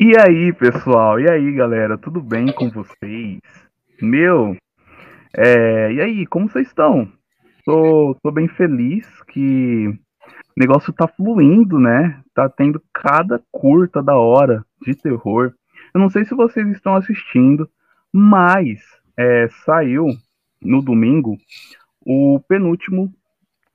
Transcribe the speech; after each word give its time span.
E 0.00 0.12
aí, 0.16 0.52
pessoal? 0.52 1.18
E 1.18 1.28
aí, 1.28 1.52
galera? 1.52 1.98
Tudo 1.98 2.22
bem 2.22 2.52
com 2.52 2.70
vocês? 2.70 3.40
Meu, 4.00 4.56
é, 5.36 5.92
e 5.92 6.00
aí, 6.00 6.24
como 6.24 6.48
vocês 6.48 6.68
estão? 6.68 7.10
Tô, 7.64 8.16
tô 8.22 8.30
bem 8.30 8.46
feliz 8.46 9.04
que 9.24 9.88
o 9.88 9.96
negócio 10.56 10.92
tá 10.92 11.08
fluindo, 11.08 11.80
né? 11.80 12.22
Tá 12.32 12.48
tendo 12.48 12.80
cada 12.94 13.42
curta 13.50 14.00
da 14.00 14.16
hora 14.16 14.64
de 14.80 14.94
terror. 14.94 15.52
Eu 15.92 16.00
não 16.00 16.08
sei 16.08 16.24
se 16.24 16.32
vocês 16.32 16.68
estão 16.68 16.94
assistindo, 16.94 17.68
mas 18.12 18.80
é, 19.16 19.48
saiu 19.64 20.06
no 20.62 20.80
domingo 20.80 21.36
o 22.06 22.38
penúltimo 22.46 23.12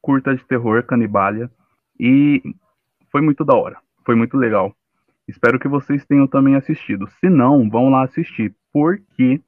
curta 0.01 0.33
de 0.33 0.45
terror, 0.45 0.85
Canibalia, 0.85 1.51
e 1.99 2.41
foi 3.11 3.19
muito 3.19 3.43
da 3.43 3.57
hora, 3.57 3.77
foi 4.05 4.15
muito 4.15 4.37
legal. 4.37 4.73
Espero 5.27 5.57
que 5.57 5.67
vocês 5.67 6.05
tenham 6.05 6.27
também 6.27 6.55
assistido. 6.55 7.07
Se 7.19 7.29
não, 7.29 7.69
vão 7.69 7.89
lá 7.89 8.03
assistir, 8.03 8.53
porque 8.71 9.41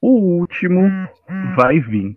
o 0.00 0.38
último 0.38 0.82
vai 1.56 1.80
vir. 1.80 2.16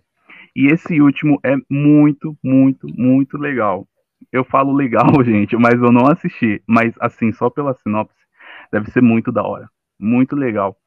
E 0.55 0.67
esse 0.67 1.01
último 1.01 1.39
é 1.43 1.55
muito, 1.69 2.37
muito, 2.43 2.87
muito 2.87 3.37
legal. 3.37 3.87
Eu 4.31 4.43
falo 4.43 4.71
legal, 4.71 5.07
gente, 5.25 5.57
mas 5.57 5.81
eu 5.81 5.91
não 5.91 6.05
assisti. 6.05 6.61
Mas 6.67 6.93
assim, 6.99 7.31
só 7.31 7.49
pela 7.49 7.73
sinopse, 7.73 8.15
deve 8.71 8.91
ser 8.91 9.01
muito 9.01 9.31
da 9.31 9.43
hora. 9.43 9.67
Muito 9.99 10.35
legal. 10.35 10.77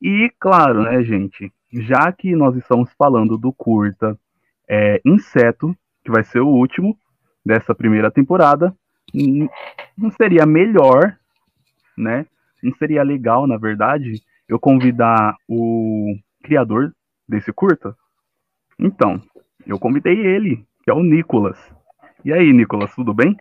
E 0.00 0.30
claro, 0.38 0.82
né, 0.82 1.02
gente? 1.02 1.52
Já 1.72 2.12
que 2.12 2.36
nós 2.36 2.56
estamos 2.56 2.92
falando 2.92 3.36
do 3.36 3.52
curta 3.52 4.18
é, 4.68 5.00
Inseto, 5.04 5.76
que 6.04 6.10
vai 6.10 6.22
ser 6.22 6.40
o 6.40 6.48
último, 6.48 6.96
dessa 7.44 7.74
primeira 7.74 8.10
temporada, 8.10 8.74
não 9.96 10.10
seria 10.10 10.46
melhor, 10.46 11.16
né? 11.96 12.26
Não 12.62 12.74
seria 12.76 13.02
legal, 13.02 13.46
na 13.46 13.56
verdade, 13.56 14.22
eu 14.48 14.58
convidar 14.58 15.36
o 15.48 16.16
criador 16.42 16.94
desse 17.28 17.52
curta? 17.52 17.96
Então, 18.78 19.20
eu 19.66 19.78
convidei 19.78 20.18
ele, 20.18 20.64
que 20.82 20.90
é 20.90 20.94
o 20.94 21.02
Nicolas. 21.02 21.58
E 22.24 22.32
aí, 22.32 22.52
Nicolas, 22.52 22.94
tudo 22.94 23.12
bem? 23.12 23.36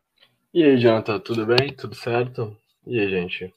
E 0.54 0.64
aí, 0.64 0.78
Jonathan, 0.78 1.20
tudo 1.20 1.46
bem? 1.46 1.74
Tudo 1.74 1.96
certo? 1.96 2.56
E 2.86 3.00
aí, 3.00 3.10
gente? 3.10 3.54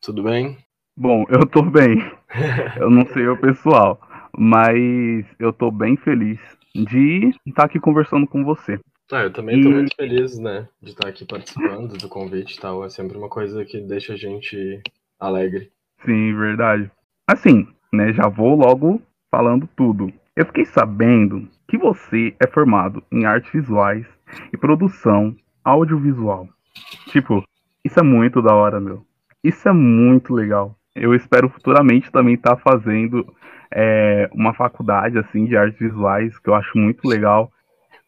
Tudo 0.00 0.22
bem? 0.22 0.56
Bom, 0.96 1.24
eu 1.28 1.46
tô 1.46 1.62
bem. 1.62 1.98
eu 2.78 2.88
não 2.88 3.04
sei 3.06 3.26
o 3.26 3.40
pessoal, 3.40 4.00
mas 4.36 5.26
eu 5.38 5.52
tô 5.52 5.70
bem 5.70 5.96
feliz 5.96 6.38
de 6.74 7.30
estar 7.46 7.64
aqui 7.64 7.80
conversando 7.80 8.26
com 8.26 8.44
você. 8.44 8.78
Ah, 9.14 9.22
eu 9.22 9.32
também 9.32 9.58
estou 9.58 9.70
muito 9.70 9.94
feliz, 9.94 10.36
né, 10.40 10.66
de 10.82 10.90
estar 10.90 11.06
aqui 11.08 11.24
participando 11.24 11.96
do 11.96 12.08
convite 12.08 12.56
e 12.56 12.60
tal. 12.60 12.84
É 12.84 12.90
sempre 12.90 13.16
uma 13.16 13.28
coisa 13.28 13.64
que 13.64 13.80
deixa 13.80 14.14
a 14.14 14.16
gente 14.16 14.82
alegre. 15.20 15.70
Sim, 16.04 16.34
verdade. 16.34 16.90
Assim, 17.24 17.64
né, 17.92 18.12
já 18.12 18.26
vou 18.28 18.56
logo 18.56 19.00
falando 19.30 19.68
tudo. 19.76 20.12
Eu 20.34 20.44
fiquei 20.46 20.64
sabendo 20.64 21.48
que 21.68 21.78
você 21.78 22.34
é 22.42 22.48
formado 22.48 23.04
em 23.12 23.24
artes 23.24 23.52
visuais 23.52 24.04
e 24.52 24.56
produção 24.56 25.32
audiovisual. 25.62 26.48
Tipo, 27.06 27.44
isso 27.84 28.00
é 28.00 28.02
muito 28.02 28.42
da 28.42 28.52
hora, 28.52 28.80
meu. 28.80 29.06
Isso 29.44 29.68
é 29.68 29.72
muito 29.72 30.34
legal. 30.34 30.76
Eu 30.92 31.14
espero 31.14 31.48
futuramente 31.48 32.10
também 32.10 32.34
estar 32.34 32.56
tá 32.56 32.62
fazendo 32.68 33.32
é, 33.72 34.28
uma 34.32 34.52
faculdade 34.52 35.16
assim 35.18 35.46
de 35.46 35.56
artes 35.56 35.78
visuais, 35.78 36.36
que 36.36 36.50
eu 36.50 36.54
acho 36.56 36.76
muito 36.76 37.06
legal. 37.06 37.48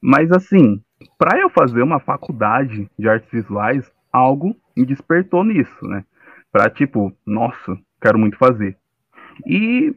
Mas 0.03 0.33
assim, 0.33 0.83
para 1.19 1.39
eu 1.39 1.50
fazer 1.50 1.83
uma 1.83 2.00
faculdade 2.00 2.91
de 2.98 3.08
artes 3.08 3.30
visuais, 3.30 3.91
algo 4.12 4.56
me 4.77 4.84
despertou 4.84 5.44
nisso, 5.44 5.86
né? 5.86 6.05
Para 6.50 6.70
tipo, 6.70 7.12
nossa, 7.25 7.78
quero 8.00 8.19
muito 8.19 8.36
fazer. 8.39 8.77
E 9.47 9.94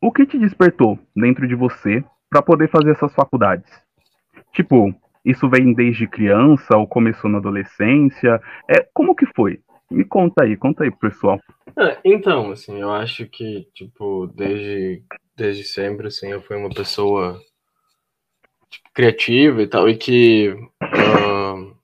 o 0.00 0.10
que 0.10 0.24
te 0.24 0.38
despertou 0.38 0.98
dentro 1.14 1.46
de 1.46 1.54
você 1.54 2.02
para 2.28 2.42
poder 2.42 2.70
fazer 2.70 2.92
essas 2.92 3.14
faculdades? 3.14 3.70
Tipo, 4.52 4.94
isso 5.24 5.48
vem 5.48 5.74
desde 5.74 6.06
criança 6.06 6.76
ou 6.76 6.86
começou 6.86 7.30
na 7.30 7.38
adolescência? 7.38 8.40
É, 8.68 8.86
como 8.94 9.14
que 9.14 9.26
foi? 9.34 9.60
Me 9.90 10.04
conta 10.04 10.44
aí, 10.44 10.56
conta 10.56 10.84
aí 10.84 10.90
pessoal. 10.90 11.40
É, 11.76 11.98
então, 12.04 12.52
assim, 12.52 12.80
eu 12.80 12.90
acho 12.90 13.26
que, 13.26 13.66
tipo, 13.74 14.28
desde, 14.28 15.02
desde 15.36 15.64
sempre, 15.64 16.06
assim, 16.06 16.28
eu 16.28 16.40
fui 16.42 16.56
uma 16.56 16.70
pessoa 16.70 17.38
criativa 18.94 19.62
e 19.62 19.66
tal, 19.66 19.88
e 19.88 19.96
que 19.96 20.50
uh, 20.50 21.76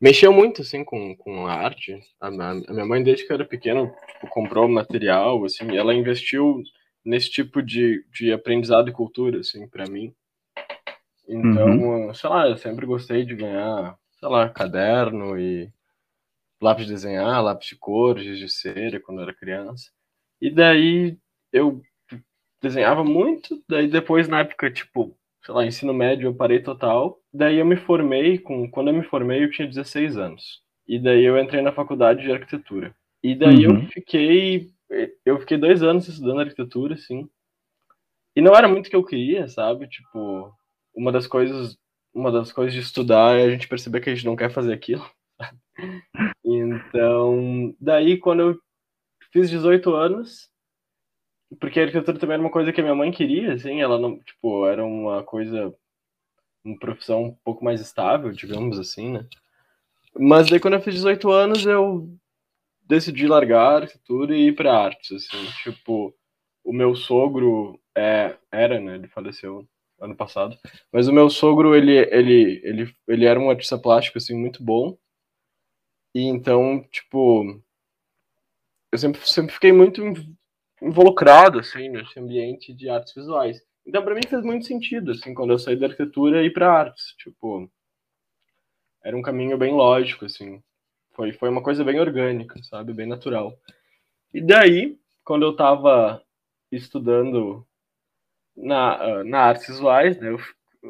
mexeu 0.00 0.32
muito, 0.32 0.62
assim, 0.62 0.84
com, 0.84 1.16
com 1.16 1.46
a 1.46 1.54
arte. 1.54 1.98
A, 2.20 2.28
a, 2.28 2.72
minha 2.72 2.84
mãe, 2.84 3.02
desde 3.02 3.26
que 3.26 3.32
eu 3.32 3.34
era 3.34 3.44
pequena, 3.44 3.86
tipo, 3.86 4.28
comprou 4.28 4.68
material, 4.68 5.44
assim, 5.44 5.70
e 5.70 5.76
ela 5.76 5.94
investiu 5.94 6.62
nesse 7.04 7.30
tipo 7.30 7.62
de, 7.62 8.04
de 8.12 8.32
aprendizado 8.32 8.88
e 8.88 8.92
cultura, 8.92 9.40
assim, 9.40 9.68
para 9.68 9.86
mim. 9.86 10.14
Então, 11.28 11.68
uhum. 11.68 12.14
sei 12.14 12.28
lá, 12.28 12.48
eu 12.48 12.56
sempre 12.56 12.86
gostei 12.86 13.24
de 13.24 13.34
ganhar, 13.34 13.96
sei 14.18 14.28
lá, 14.28 14.48
caderno 14.48 15.38
e 15.38 15.70
lápis 16.60 16.86
de 16.86 16.92
desenhar, 16.92 17.42
lápis 17.42 17.68
de 17.68 17.76
cor, 17.76 18.18
giz 18.18 18.38
de 18.38 18.48
cera, 18.48 19.00
quando 19.00 19.18
eu 19.18 19.24
era 19.24 19.34
criança. 19.34 19.90
E 20.40 20.50
daí 20.50 21.16
eu 21.52 21.80
desenhava 22.60 23.04
muito, 23.04 23.62
daí 23.68 23.86
depois, 23.86 24.28
na 24.28 24.40
época, 24.40 24.70
tipo, 24.70 25.16
sei 25.44 25.54
lá, 25.54 25.66
ensino 25.66 25.92
médio 25.92 26.28
eu 26.28 26.34
parei 26.34 26.60
total. 26.60 27.20
Daí 27.32 27.58
eu 27.58 27.66
me 27.66 27.76
formei, 27.76 28.38
com, 28.38 28.70
quando 28.70 28.88
eu 28.88 28.94
me 28.94 29.04
formei 29.04 29.44
eu 29.44 29.50
tinha 29.50 29.68
16 29.68 30.16
anos. 30.16 30.62
E 30.86 30.98
daí 30.98 31.24
eu 31.24 31.38
entrei 31.38 31.62
na 31.62 31.72
faculdade 31.72 32.22
de 32.22 32.32
arquitetura. 32.32 32.94
E 33.22 33.34
daí 33.34 33.66
uhum. 33.66 33.82
eu 33.82 33.86
fiquei, 33.88 34.70
eu 35.24 35.38
fiquei 35.40 35.58
dois 35.58 35.82
anos 35.82 36.08
estudando 36.08 36.40
arquitetura, 36.40 36.94
assim. 36.94 37.28
E 38.36 38.40
não 38.40 38.54
era 38.54 38.68
muito 38.68 38.86
o 38.86 38.90
que 38.90 38.96
eu 38.96 39.04
queria, 39.04 39.46
sabe? 39.48 39.88
Tipo, 39.88 40.52
uma 40.94 41.12
das 41.12 41.26
coisas, 41.26 41.78
uma 42.12 42.32
das 42.32 42.52
coisas 42.52 42.74
de 42.74 42.80
estudar 42.80 43.38
é 43.38 43.44
a 43.44 43.50
gente 43.50 43.68
perceber 43.68 44.00
que 44.00 44.10
a 44.10 44.14
gente 44.14 44.26
não 44.26 44.36
quer 44.36 44.50
fazer 44.50 44.72
aquilo. 44.72 45.04
Então, 46.46 47.74
daí 47.80 48.16
quando 48.16 48.40
eu 48.40 48.58
fiz 49.32 49.50
18 49.50 49.92
anos, 49.92 50.48
porque 51.60 51.80
a 51.80 51.82
arquitetura 51.84 52.18
também 52.18 52.34
era 52.34 52.42
uma 52.42 52.50
coisa 52.50 52.72
que 52.72 52.80
a 52.80 52.84
minha 52.84 52.94
mãe 52.94 53.12
queria, 53.12 53.54
assim, 53.54 53.80
ela 53.80 53.98
não, 53.98 54.18
tipo, 54.18 54.66
era 54.66 54.84
uma 54.84 55.22
coisa, 55.22 55.74
uma 56.64 56.78
profissão 56.78 57.24
um 57.24 57.34
pouco 57.44 57.64
mais 57.64 57.80
estável, 57.80 58.32
digamos 58.32 58.78
assim, 58.78 59.12
né? 59.12 59.26
Mas 60.18 60.48
daí 60.48 60.60
quando 60.60 60.74
eu 60.74 60.82
fiz 60.82 60.94
18 60.94 61.30
anos, 61.30 61.66
eu 61.66 62.08
decidi 62.86 63.26
largar 63.26 63.60
a 63.60 63.76
arquitetura 63.76 64.36
e 64.36 64.48
ir 64.48 64.54
para 64.54 64.76
artes, 64.76 65.12
assim, 65.12 65.44
tipo, 65.62 66.14
o 66.62 66.72
meu 66.72 66.94
sogro 66.94 67.80
é, 67.96 68.36
era, 68.50 68.80
né, 68.80 68.96
ele 68.96 69.08
faleceu 69.08 69.66
ano 70.00 70.14
passado, 70.14 70.58
mas 70.92 71.08
o 71.08 71.12
meu 71.12 71.30
sogro, 71.30 71.74
ele, 71.74 71.96
ele, 71.96 72.60
ele, 72.64 72.94
ele 73.08 73.24
era 73.24 73.40
um 73.40 73.50
artista 73.50 73.78
plástico, 73.78 74.18
assim, 74.18 74.34
muito 74.34 74.62
bom, 74.62 74.96
e 76.14 76.22
então, 76.22 76.86
tipo, 76.90 77.60
eu 78.92 78.98
sempre, 78.98 79.28
sempre 79.28 79.52
fiquei 79.52 79.72
muito 79.72 80.00
involucrado, 80.84 81.58
assim, 81.58 81.88
nesse 81.88 82.18
ambiente 82.18 82.72
de 82.72 82.88
artes 82.88 83.14
visuais. 83.14 83.60
Então, 83.86 84.02
para 84.02 84.14
mim 84.14 84.22
fez 84.28 84.42
muito 84.42 84.66
sentido, 84.66 85.12
assim, 85.12 85.34
quando 85.34 85.52
eu 85.52 85.58
saí 85.58 85.76
da 85.76 85.86
arquitetura 85.86 86.44
e 86.44 86.50
para 86.50 86.72
artes, 86.72 87.14
tipo, 87.18 87.70
era 89.02 89.16
um 89.16 89.22
caminho 89.22 89.58
bem 89.58 89.74
lógico, 89.74 90.24
assim. 90.24 90.62
Foi, 91.12 91.32
foi 91.32 91.48
uma 91.48 91.62
coisa 91.62 91.84
bem 91.84 92.00
orgânica, 92.00 92.60
sabe? 92.62 92.92
Bem 92.92 93.06
natural. 93.06 93.58
E 94.32 94.40
daí, 94.40 94.98
quando 95.22 95.44
eu 95.44 95.52
estava 95.52 96.22
estudando 96.72 97.66
na, 98.56 99.22
na 99.24 99.40
artes 99.40 99.68
visuais, 99.68 100.18
né? 100.18 100.30
Eu, 100.30 100.38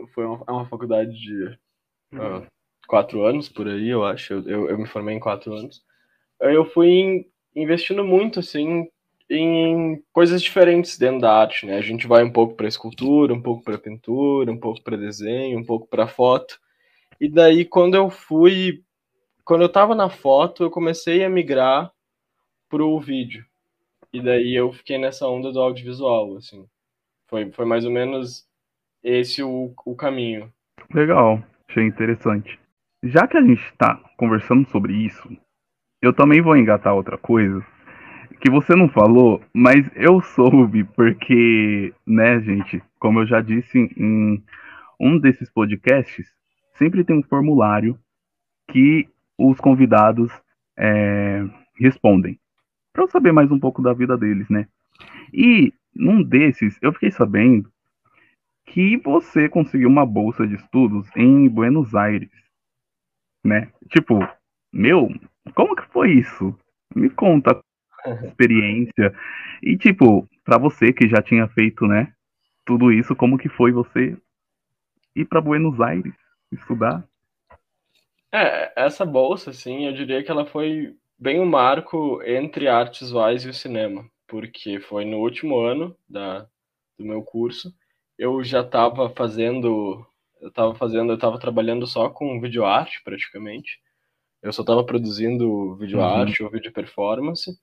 foi 0.09 0.25
uma, 0.25 0.43
uma 0.49 0.67
faculdade 0.67 1.13
de 1.13 1.47
uh, 2.15 2.47
quatro 2.87 3.25
anos, 3.25 3.49
por 3.49 3.69
aí, 3.69 3.89
eu 3.89 4.05
acho. 4.05 4.35
Eu, 4.35 4.49
eu, 4.49 4.71
eu 4.71 4.79
me 4.79 4.87
formei 4.87 5.15
em 5.15 5.21
quatro 5.21 5.53
anos. 5.53 5.85
Eu 6.41 6.65
fui 6.65 7.31
investindo 7.55 8.05
muito, 8.05 8.41
assim, 8.41 8.89
em 9.29 10.03
coisas 10.13 10.43
diferentes 10.43 10.99
dentro 10.99 11.21
da 11.21 11.33
arte, 11.33 11.67
né? 11.67 11.77
A 11.77 11.83
gente 11.83 12.07
vai 12.07 12.23
um 12.23 12.31
pouco 12.31 12.55
para 12.55 12.69
escultura, 12.69 13.33
um 13.33 13.41
pouco 13.41 13.63
para 13.63 13.79
pintura, 13.79 14.51
um 14.51 14.59
pouco 14.59 14.83
para 14.83 14.97
desenho, 14.97 15.59
um 15.59 15.65
pouco 15.65 15.87
para 15.87 16.07
foto. 16.07 16.59
E 17.21 17.29
daí, 17.29 17.65
quando 17.65 17.95
eu 17.95 18.11
fui, 18.11 18.83
quando 19.45 19.63
eu 19.63 19.69
estava 19.69 19.95
na 19.95 20.11
foto, 20.11 20.65
eu 20.65 20.71
comecei 20.71 21.25
a 21.25 21.31
migrar 21.31 21.91
pro 22.69 22.99
vídeo. 23.01 23.45
E 24.13 24.21
daí 24.21 24.55
eu 24.55 24.73
fiquei 24.73 24.99
nessa 24.99 25.27
onda 25.27 25.51
do 25.51 25.61
audiovisual, 25.61 26.37
assim. 26.37 26.67
Foi, 27.27 27.51
foi 27.51 27.65
mais 27.65 27.85
ou 27.85 27.91
menos 27.91 28.47
esse 29.03 29.43
o, 29.43 29.73
o 29.85 29.97
caminho. 29.97 30.53
Legal, 30.93 31.43
achei 31.69 31.85
interessante. 31.85 32.59
Já 33.03 33.27
que 33.27 33.37
a 33.37 33.43
gente 33.43 33.63
está 33.63 33.97
conversando 34.17 34.69
sobre 34.71 34.95
isso, 34.95 35.29
eu 36.01 36.13
também 36.13 36.41
vou 36.41 36.57
engatar 36.57 36.95
outra 36.95 37.19
coisa 37.19 37.65
que 38.45 38.51
você 38.51 38.77
não 38.77 38.91
falou, 38.91 39.41
mas 39.55 39.91
eu 39.97 40.21
soube 40.21 40.85
porque, 40.85 41.95
né, 42.07 42.39
gente, 42.43 42.83
como 42.99 43.21
eu 43.21 43.27
já 43.27 43.41
disse 43.41 43.79
em 43.97 44.45
um 45.01 45.19
desses 45.19 45.49
podcasts, 45.49 46.31
sempre 46.75 47.03
tem 47.05 47.17
um 47.17 47.23
formulário 47.23 47.99
que 48.71 49.09
os 49.39 49.59
convidados 49.59 50.31
é, 50.77 51.43
respondem. 51.81 52.39
Para 52.93 53.05
eu 53.05 53.09
saber 53.09 53.33
mais 53.33 53.51
um 53.51 53.59
pouco 53.59 53.81
da 53.81 53.95
vida 53.95 54.15
deles, 54.15 54.47
né? 54.51 54.69
E 55.33 55.73
num 55.97 56.23
desses, 56.23 56.79
eu 56.83 56.93
fiquei 56.93 57.11
sabendo 57.11 57.73
que 58.67 58.99
você 58.99 59.49
conseguiu 59.49 59.89
uma 59.89 60.05
bolsa 60.05 60.47
de 60.47 60.57
estudos 60.57 61.09
em 61.17 61.49
Buenos 61.49 61.95
Aires, 61.95 62.29
né? 63.43 63.71
Tipo, 63.89 64.19
meu, 64.71 65.09
como 65.55 65.75
que 65.75 65.87
foi 65.87 66.13
isso? 66.13 66.55
Me 66.95 67.09
conta 67.09 67.59
experiência. 68.25 69.15
E 69.63 69.77
tipo, 69.77 70.29
para 70.45 70.59
você 70.59 70.93
que 70.93 71.09
já 71.09 71.23
tinha 71.23 71.49
feito, 71.49 71.87
né, 71.87 72.13
tudo 72.65 72.93
isso, 72.93 73.15
como 73.15 73.39
que 73.39 73.49
foi 73.49 73.73
você 73.73 74.17
ir 75.15 75.25
para 75.27 75.41
Buenos 75.41 75.81
Aires 75.81 76.15
estudar? 76.53 77.05
É, 78.33 78.73
essa 78.77 79.05
bolsa, 79.05 79.51
assim, 79.51 79.87
eu 79.87 79.93
diria 79.93 80.23
que 80.23 80.31
ela 80.31 80.45
foi 80.45 80.95
bem 81.19 81.41
um 81.41 81.47
marco 81.47 82.21
entre 82.25 82.67
artes 82.69 83.01
visuais 83.01 83.45
e 83.45 83.49
o 83.49 83.55
cinema, 83.55 84.05
porque 84.27 84.81
foi 84.81 85.05
no 85.05 85.19
último 85.19 85.61
ano 85.61 85.97
da, 86.09 86.47
do 86.99 87.05
meu 87.05 87.23
curso, 87.23 87.73
eu 88.19 88.43
já 88.43 88.61
estava 88.61 89.09
fazendo, 89.11 90.05
eu 90.41 90.49
estava 90.49 90.75
fazendo, 90.75 91.13
eu 91.13 91.15
estava 91.15 91.39
trabalhando 91.39 91.87
só 91.87 92.09
com 92.09 92.41
videoarte 92.41 93.01
praticamente, 93.05 93.79
eu 94.43 94.53
só 94.53 94.63
estava 94.63 94.85
produzindo 94.85 95.77
videoarte 95.77 96.43
uhum. 96.43 96.49
ou 96.49 96.53
vídeo 96.53 96.73
performance, 96.73 97.57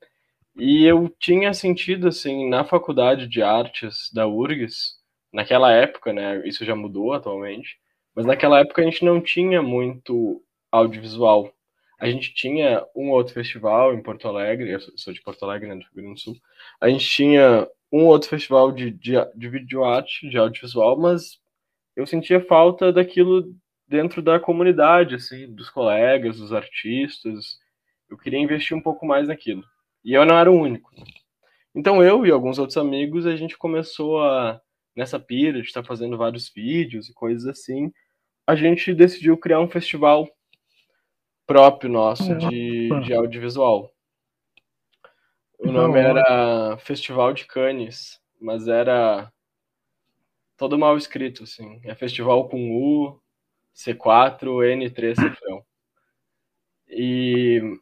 e 0.56 0.84
eu 0.84 1.08
tinha 1.18 1.54
sentido, 1.54 2.08
assim, 2.08 2.48
na 2.48 2.64
faculdade 2.64 3.26
de 3.26 3.42
artes 3.42 4.10
da 4.12 4.26
URGS, 4.26 4.94
naquela 5.32 5.72
época, 5.72 6.12
né, 6.12 6.46
isso 6.46 6.64
já 6.64 6.76
mudou 6.76 7.12
atualmente, 7.12 7.78
mas 8.14 8.26
naquela 8.26 8.60
época 8.60 8.82
a 8.82 8.84
gente 8.84 9.04
não 9.04 9.20
tinha 9.20 9.62
muito 9.62 10.42
audiovisual. 10.70 11.52
A 11.98 12.10
gente 12.10 12.34
tinha 12.34 12.84
um 12.96 13.10
outro 13.10 13.32
festival 13.32 13.94
em 13.94 14.02
Porto 14.02 14.28
Alegre, 14.28 14.70
eu 14.72 14.80
sou 14.96 15.12
de 15.12 15.22
Porto 15.22 15.44
Alegre, 15.44 15.68
né, 15.68 15.74
do 15.76 15.80
Rio 15.80 15.90
Grande 15.94 16.14
do 16.14 16.20
Sul. 16.20 16.36
A 16.80 16.88
gente 16.88 17.06
tinha 17.06 17.66
um 17.92 18.06
outro 18.06 18.28
festival 18.28 18.72
de, 18.72 18.90
de, 18.90 19.12
de 19.36 19.48
videoarte, 19.48 20.28
de 20.28 20.36
audiovisual, 20.36 20.98
mas 20.98 21.38
eu 21.96 22.06
sentia 22.06 22.40
falta 22.44 22.92
daquilo 22.92 23.54
dentro 23.86 24.22
da 24.22 24.40
comunidade, 24.40 25.14
assim, 25.14 25.54
dos 25.54 25.70
colegas, 25.70 26.38
dos 26.38 26.52
artistas. 26.52 27.58
Eu 28.10 28.18
queria 28.18 28.38
investir 28.40 28.76
um 28.76 28.82
pouco 28.82 29.06
mais 29.06 29.28
naquilo. 29.28 29.62
E 30.04 30.12
eu 30.12 30.24
não 30.24 30.38
era 30.38 30.50
o 30.50 30.58
único. 30.58 30.90
Então 31.74 32.02
eu 32.02 32.26
e 32.26 32.30
alguns 32.30 32.58
outros 32.58 32.76
amigos, 32.76 33.26
a 33.26 33.34
gente 33.34 33.56
começou 33.56 34.22
a, 34.22 34.60
nessa 34.94 35.18
pira 35.18 35.60
de 35.60 35.66
estar 35.66 35.82
fazendo 35.84 36.18
vários 36.18 36.50
vídeos 36.50 37.08
e 37.08 37.14
coisas 37.14 37.46
assim, 37.46 37.92
a 38.46 38.54
gente 38.54 38.94
decidiu 38.94 39.36
criar 39.38 39.60
um 39.60 39.68
festival 39.68 40.28
próprio 41.46 41.90
nosso 41.90 42.34
de, 42.36 42.88
de 43.04 43.14
audiovisual. 43.14 43.90
O 45.58 45.70
nome 45.70 45.98
era 46.00 46.76
Festival 46.78 47.32
de 47.32 47.46
Cannes, 47.46 48.20
mas 48.40 48.66
era 48.66 49.32
todo 50.56 50.78
mal 50.78 50.96
escrito, 50.96 51.44
assim. 51.44 51.80
É 51.84 51.94
festival 51.94 52.48
com 52.48 52.72
U, 52.76 53.20
C4, 53.74 54.40
N3, 54.40 55.14
Cifrão. 55.14 55.64
E 56.88 57.78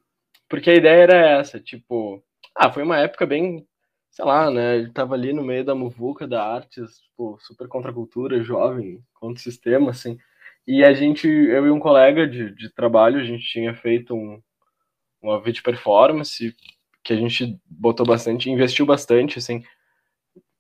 porque 0.50 0.69
a 0.70 0.75
ideia 0.75 1.02
era 1.05 1.41
essa, 1.41 1.61
tipo, 1.61 2.23
ah, 2.55 2.70
foi 2.73 2.82
uma 2.82 2.99
época 2.99 3.25
bem, 3.25 3.67
sei 4.11 4.25
lá, 4.25 4.50
né? 4.50 4.79
Ele 4.79 4.93
tava 4.93 5.14
ali 5.14 5.32
no 5.32 5.44
meio 5.44 5.64
da 5.64 5.75
muvuca 5.76 6.26
da 6.26 6.44
artes, 6.44 6.99
tipo, 7.02 7.38
super 7.41 7.69
contracultura, 7.69 8.43
jovem, 8.43 9.00
contra 9.14 9.41
o 9.41 9.43
sistema, 9.43 9.93
assim. 9.93 10.19
E 10.67 10.85
a 10.85 10.93
gente, 10.93 11.29
eu 11.29 11.67
e 11.67 11.70
um 11.70 11.79
colega 11.79 12.26
de, 12.26 12.55
de 12.55 12.69
trabalho, 12.75 13.20
a 13.20 13.25
gente 13.25 13.44
tinha 13.44 13.75
feito 13.75 14.12
um, 14.14 14.43
uma 15.23 15.41
vídeo 15.41 15.62
performance 15.62 16.55
que 17.05 17.12
a 17.12 17.17
gente 17.17 17.56
botou 17.64 18.05
bastante, 18.05 18.50
investiu 18.50 18.85
bastante, 18.85 19.38
assim, 19.38 19.62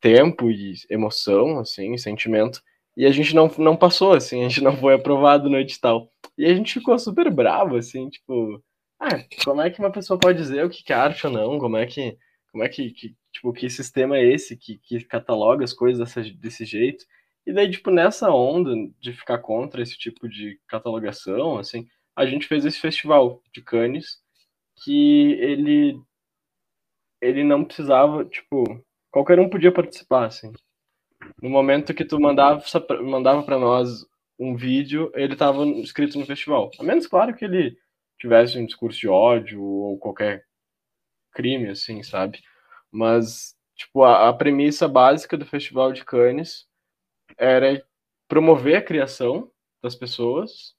tempo 0.00 0.50
e 0.50 0.74
emoção, 0.88 1.58
assim, 1.58 1.98
sentimento. 1.98 2.62
E 2.96 3.06
a 3.06 3.10
gente 3.10 3.34
não, 3.34 3.48
não 3.58 3.76
passou, 3.76 4.12
assim, 4.12 4.44
a 4.44 4.48
gente 4.48 4.62
não 4.62 4.76
foi 4.76 4.94
aprovado 4.94 5.50
no 5.50 5.58
edital. 5.58 6.10
E 6.38 6.46
a 6.46 6.54
gente 6.54 6.74
ficou 6.74 6.98
super 6.98 7.30
bravo, 7.30 7.76
assim, 7.76 8.08
tipo, 8.08 8.62
ah, 9.00 9.24
como 9.44 9.62
é 9.62 9.70
que 9.70 9.78
uma 9.80 9.90
pessoa 9.90 10.18
pode 10.20 10.38
dizer 10.38 10.62
o 10.64 10.68
que 10.68 10.92
é 10.92 10.96
arte 10.96 11.26
ou 11.26 11.32
não? 11.32 11.58
Como 11.58 11.76
é 11.76 11.86
que, 11.86 12.18
como 12.52 12.62
é 12.62 12.68
que, 12.68 12.90
que 12.90 13.16
tipo, 13.32 13.52
que 13.52 13.70
sistema 13.70 14.18
é 14.18 14.24
esse 14.24 14.56
que, 14.56 14.78
que 14.78 15.02
cataloga 15.04 15.64
as 15.64 15.72
coisas 15.72 15.98
dessa, 15.98 16.22
desse 16.34 16.66
jeito? 16.66 17.06
E 17.46 17.52
daí, 17.52 17.70
tipo, 17.70 17.90
nessa 17.90 18.30
onda 18.30 18.74
de 19.00 19.12
ficar 19.14 19.38
contra 19.38 19.82
esse 19.82 19.96
tipo 19.96 20.28
de 20.28 20.60
catalogação, 20.68 21.58
assim, 21.58 21.88
a 22.14 22.26
gente 22.26 22.46
fez 22.46 22.64
esse 22.66 22.78
festival 22.78 23.42
de 23.52 23.62
Cannes, 23.62 24.20
que 24.84 25.32
ele 25.40 25.98
ele 27.22 27.44
não 27.44 27.64
precisava, 27.64 28.24
tipo, 28.24 28.64
qualquer 29.10 29.38
um 29.40 29.48
podia 29.48 29.72
participar, 29.72 30.26
assim. 30.26 30.52
No 31.42 31.50
momento 31.50 31.94
que 31.94 32.04
tu 32.04 32.20
mandava 32.20 32.62
mandava 33.02 33.42
para 33.42 33.58
nós 33.58 34.06
um 34.38 34.56
vídeo, 34.56 35.10
ele 35.14 35.34
estava 35.34 35.64
inscrito 35.66 36.18
no 36.18 36.26
festival. 36.26 36.70
A 36.78 36.82
menos 36.82 37.06
claro 37.06 37.34
que 37.34 37.44
ele 37.44 37.76
tivesse 38.20 38.58
um 38.58 38.66
discurso 38.66 38.98
de 39.00 39.08
ódio 39.08 39.62
ou 39.62 39.98
qualquer 39.98 40.44
crime 41.32 41.70
assim, 41.70 42.02
sabe? 42.02 42.40
Mas 42.92 43.56
tipo, 43.76 44.04
a, 44.04 44.28
a 44.28 44.32
premissa 44.32 44.86
básica 44.86 45.36
do 45.36 45.46
Festival 45.46 45.92
de 45.92 46.04
Cannes 46.04 46.66
era 47.38 47.82
promover 48.28 48.76
a 48.76 48.82
criação 48.82 49.50
das 49.82 49.94
pessoas 49.94 50.74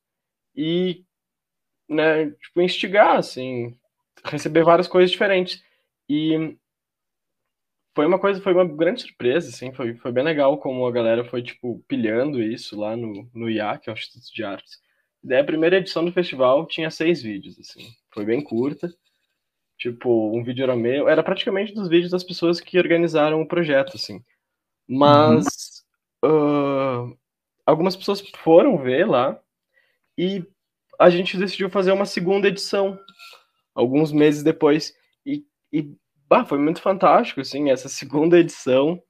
e 0.55 1.03
né, 1.89 2.31
tipo, 2.31 2.61
instigar, 2.61 3.17
assim, 3.17 3.77
receber 4.23 4.63
várias 4.63 4.87
coisas 4.87 5.11
diferentes. 5.11 5.63
E 6.09 6.57
foi 7.93 8.05
uma 8.05 8.19
coisa, 8.19 8.41
foi 8.41 8.53
uma 8.53 8.65
grande 8.65 9.01
surpresa, 9.01 9.49
assim, 9.49 9.73
foi, 9.73 9.95
foi 9.95 10.11
bem 10.11 10.23
legal 10.23 10.57
como 10.57 10.85
a 10.85 10.91
galera 10.91 11.25
foi, 11.25 11.43
tipo, 11.43 11.83
pilhando 11.87 12.41
isso 12.41 12.79
lá 12.79 12.95
no, 12.95 13.29
no 13.33 13.49
IA, 13.49 13.77
que 13.77 13.89
é 13.89 13.93
o 13.93 13.95
Instituto 13.95 14.33
de 14.33 14.43
Artes. 14.43 14.79
Daí 15.23 15.39
a 15.39 15.45
primeira 15.45 15.77
edição 15.77 16.03
do 16.03 16.11
festival 16.11 16.65
tinha 16.65 16.89
seis 16.89 17.21
vídeos, 17.21 17.59
assim, 17.59 17.87
foi 18.11 18.25
bem 18.25 18.41
curta. 18.41 18.91
Tipo, 19.77 20.35
um 20.35 20.43
vídeo 20.43 20.63
era 20.63 20.75
meu, 20.75 21.07
era 21.07 21.23
praticamente 21.23 21.73
dos 21.73 21.89
vídeos 21.89 22.11
das 22.11 22.23
pessoas 22.23 22.59
que 22.59 22.77
organizaram 22.77 23.41
o 23.41 23.47
projeto, 23.47 23.95
assim. 23.95 24.23
Mas 24.87 25.45
uhum 25.45 25.81
uh, 26.23 27.17
algumas 27.65 27.95
pessoas 27.95 28.21
foram 28.43 28.77
ver 28.77 29.07
lá 29.07 29.39
e 30.17 30.45
a 30.99 31.09
gente 31.09 31.37
decidiu 31.37 31.69
fazer 31.69 31.91
uma 31.91 32.05
segunda 32.05 32.47
edição 32.47 32.99
alguns 33.73 34.11
meses 34.11 34.43
depois 34.43 34.93
e, 35.25 35.45
e 35.71 35.95
bah, 36.27 36.45
foi 36.45 36.57
muito 36.57 36.81
fantástico 36.81 37.41
assim 37.41 37.69
essa 37.69 37.89
segunda 37.89 38.39
edição 38.39 39.01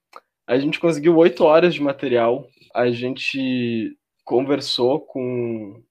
a 0.48 0.58
gente 0.58 0.80
conseguiu 0.80 1.18
oito 1.18 1.44
horas 1.44 1.74
de 1.74 1.82
material 1.82 2.48
a 2.74 2.90
gente 2.90 3.98
conversou 4.24 5.02
com 5.02 5.84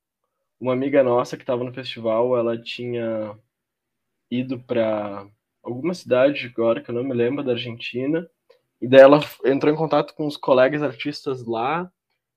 uma 0.60 0.72
amiga 0.74 1.02
nossa 1.02 1.36
que 1.36 1.42
estava 1.42 1.64
no 1.64 1.72
festival 1.72 2.36
ela 2.36 2.60
tinha 2.60 3.36
ido 4.30 4.60
para 4.60 5.26
alguma 5.62 5.94
cidade 5.94 6.52
agora 6.54 6.82
que 6.82 6.90
eu 6.90 6.94
não 6.94 7.02
me 7.02 7.14
lembro 7.14 7.42
da 7.42 7.52
Argentina 7.52 8.28
e 8.80 8.88
daí 8.88 9.00
ela 9.00 9.20
entrou 9.44 9.72
em 9.72 9.76
contato 9.76 10.14
com 10.14 10.26
os 10.26 10.36
colegas 10.36 10.82
artistas 10.82 11.44
lá. 11.44 11.90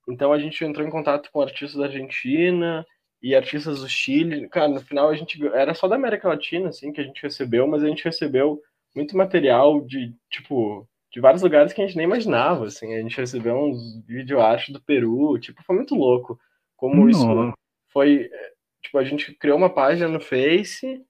Então 0.08 0.34
a 0.34 0.40
gente 0.40 0.64
entrou 0.64 0.86
em 0.86 0.92
contato 0.92 1.30
com 1.32 1.42
artistas 1.42 1.76
da 1.76 1.86
Argentina 1.86 2.86
e 3.22 3.34
artistas 3.34 3.80
do 3.80 3.88
Chile. 3.88 4.50
Cara, 4.50 4.68
no 4.68 4.82
final 4.82 5.10
a 5.10 5.16
gente 5.16 5.42
era 5.48 5.74
só 5.74 5.88
da 5.88 5.96
América 5.96 6.28
Latina 6.28 6.70
assim 6.70 6.92
que 6.92 7.00
a 7.00 7.04
gente 7.04 7.22
recebeu, 7.22 7.66
mas 7.68 7.84
a 7.84 7.88
gente 7.88 8.04
recebeu 8.04 8.62
muito 8.94 9.16
material 9.16 9.82
de 9.82 10.14
tipo 10.30 10.88
de 11.12 11.22
vários 11.22 11.44
lugares 11.44 11.72
que 11.72 11.82
a 11.82 11.86
gente 11.86 11.96
nem 11.96 12.06
imaginava, 12.06 12.66
assim. 12.66 12.94
A 12.96 13.02
gente 13.02 13.16
recebeu 13.16 13.56
uns 13.56 14.04
videoarte 14.06 14.74
do 14.74 14.82
Peru, 14.82 15.38
tipo, 15.40 15.64
foi 15.64 15.76
muito 15.76 15.96
louco 15.96 16.40
como 16.76 17.08
isso 17.08 17.26
foi, 17.94 18.30
tipo, 18.82 18.98
a 18.98 19.04
gente 19.04 19.34
criou 19.36 19.58
uma 19.58 19.70
página 19.74 20.10
no 20.10 20.20
Face 20.20 21.06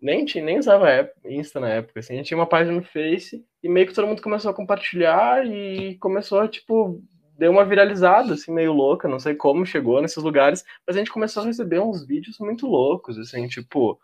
nem, 0.00 0.24
tinha, 0.24 0.44
nem 0.44 0.58
usava 0.58 1.10
Insta 1.24 1.58
na 1.58 1.68
época, 1.68 2.00
assim, 2.00 2.14
a 2.14 2.16
gente 2.16 2.26
tinha 2.26 2.38
uma 2.38 2.48
página 2.48 2.76
no 2.76 2.82
Face 2.82 3.44
e 3.62 3.68
meio 3.68 3.86
que 3.86 3.94
todo 3.94 4.06
mundo 4.06 4.22
começou 4.22 4.50
a 4.50 4.54
compartilhar 4.54 5.46
e 5.46 5.96
começou, 5.98 6.46
tipo, 6.48 7.02
deu 7.38 7.50
uma 7.50 7.64
viralizada, 7.64 8.34
assim, 8.34 8.52
meio 8.52 8.72
louca, 8.72 9.08
não 9.08 9.18
sei 9.18 9.34
como 9.34 9.66
chegou 9.66 10.00
nesses 10.00 10.22
lugares, 10.22 10.64
mas 10.86 10.96
a 10.96 10.98
gente 10.98 11.10
começou 11.10 11.42
a 11.42 11.46
receber 11.46 11.80
uns 11.80 12.06
vídeos 12.06 12.38
muito 12.38 12.66
loucos, 12.66 13.18
assim, 13.18 13.46
tipo, 13.48 13.98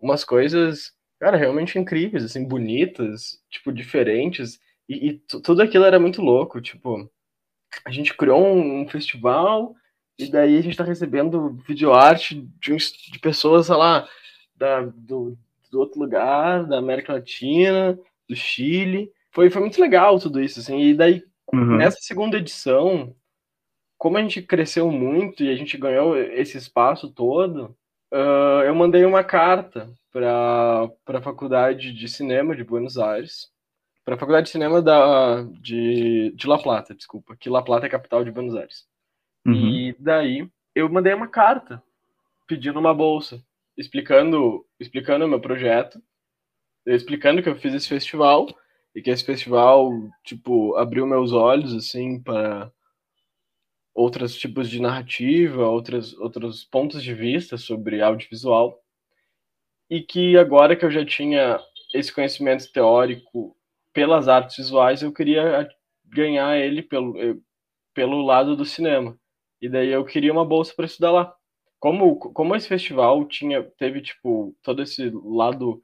umas 0.00 0.24
coisas, 0.24 0.92
cara, 1.20 1.36
realmente 1.36 1.78
incríveis, 1.78 2.24
assim, 2.24 2.46
bonitas, 2.46 3.40
tipo, 3.50 3.72
diferentes, 3.72 4.60
e, 4.88 5.08
e 5.08 5.18
tudo 5.42 5.62
aquilo 5.62 5.84
era 5.84 5.98
muito 5.98 6.22
louco, 6.22 6.60
tipo, 6.60 7.10
a 7.84 7.90
gente 7.90 8.14
criou 8.16 8.44
um, 8.44 8.82
um 8.82 8.88
festival 8.88 9.74
e 10.18 10.30
daí 10.30 10.58
a 10.58 10.60
gente 10.60 10.76
tá 10.76 10.84
recebendo 10.84 11.58
videoarte 11.66 12.46
de, 12.60 12.76
de 13.10 13.18
pessoas, 13.18 13.66
sei 13.66 13.76
lá, 13.76 14.08
da, 14.54 14.82
do, 14.82 15.36
do 15.70 15.80
outro 15.80 16.00
lugar, 16.00 16.64
da 16.66 16.78
América 16.78 17.14
Latina, 17.14 17.98
do 18.28 18.36
Chile. 18.36 19.10
Foi, 19.30 19.50
foi 19.50 19.60
muito 19.62 19.80
legal 19.80 20.18
tudo 20.18 20.40
isso, 20.40 20.60
assim. 20.60 20.80
E 20.80 20.94
daí, 20.94 21.22
uhum. 21.52 21.76
nessa 21.76 21.98
segunda 22.00 22.38
edição, 22.38 23.14
como 23.98 24.18
a 24.18 24.22
gente 24.22 24.42
cresceu 24.42 24.90
muito 24.90 25.42
e 25.42 25.50
a 25.50 25.56
gente 25.56 25.76
ganhou 25.78 26.16
esse 26.16 26.58
espaço 26.58 27.10
todo, 27.10 27.76
Uh, 28.12 28.60
eu 28.66 28.74
mandei 28.74 29.06
uma 29.06 29.24
carta 29.24 29.90
para 30.12 30.90
a 31.06 31.22
Faculdade 31.22 31.94
de 31.94 32.06
Cinema 32.08 32.54
de 32.54 32.62
Buenos 32.62 32.98
Aires, 32.98 33.50
para 34.04 34.16
a 34.16 34.18
Faculdade 34.18 34.46
de 34.46 34.52
Cinema 34.52 34.82
da, 34.82 35.42
de, 35.62 36.30
de 36.36 36.46
La 36.46 36.58
Plata, 36.58 36.94
desculpa, 36.94 37.34
que 37.34 37.48
La 37.48 37.62
Plata 37.62 37.86
é 37.86 37.88
a 37.88 37.90
capital 37.90 38.22
de 38.22 38.30
Buenos 38.30 38.54
Aires. 38.54 38.86
Uhum. 39.46 39.54
Daí 39.98 40.48
eu 40.74 40.88
mandei 40.88 41.14
uma 41.14 41.28
carta 41.28 41.82
pedindo 42.46 42.78
uma 42.78 42.94
bolsa, 42.94 43.44
explicando 43.76 44.66
explicando 44.78 45.24
o 45.24 45.28
meu 45.28 45.40
projeto, 45.40 46.02
explicando 46.86 47.42
que 47.42 47.48
eu 47.48 47.56
fiz 47.56 47.74
esse 47.74 47.88
festival 47.88 48.46
e 48.94 49.00
que 49.00 49.10
esse 49.10 49.24
festival 49.24 49.90
tipo 50.24 50.76
abriu 50.76 51.06
meus 51.06 51.32
olhos 51.32 51.74
assim 51.74 52.20
para 52.20 52.70
outros 53.94 54.36
tipos 54.36 54.68
de 54.68 54.80
narrativa, 54.80 55.66
outros 55.66 56.14
outros 56.18 56.64
pontos 56.64 57.02
de 57.02 57.14
vista 57.14 57.56
sobre 57.56 58.02
audiovisual. 58.02 58.82
E 59.88 60.00
que 60.00 60.38
agora 60.38 60.74
que 60.74 60.84
eu 60.84 60.90
já 60.90 61.04
tinha 61.04 61.60
esse 61.94 62.12
conhecimento 62.12 62.70
teórico 62.72 63.56
pelas 63.92 64.28
artes 64.28 64.56
visuais, 64.56 65.02
eu 65.02 65.12
queria 65.12 65.68
ganhar 66.04 66.56
ele 66.58 66.82
pelo, 66.82 67.14
pelo 67.94 68.22
lado 68.22 68.56
do 68.56 68.64
cinema. 68.64 69.18
E 69.62 69.68
daí 69.68 69.90
eu 69.90 70.04
queria 70.04 70.32
uma 70.32 70.44
bolsa 70.44 70.74
para 70.74 70.86
estudar 70.86 71.12
lá. 71.12 71.34
Como, 71.78 72.16
como 72.16 72.56
esse 72.56 72.66
festival 72.66 73.24
tinha 73.24 73.62
teve 73.78 74.02
tipo 74.02 74.56
todo 74.60 74.82
esse 74.82 75.08
lado 75.24 75.80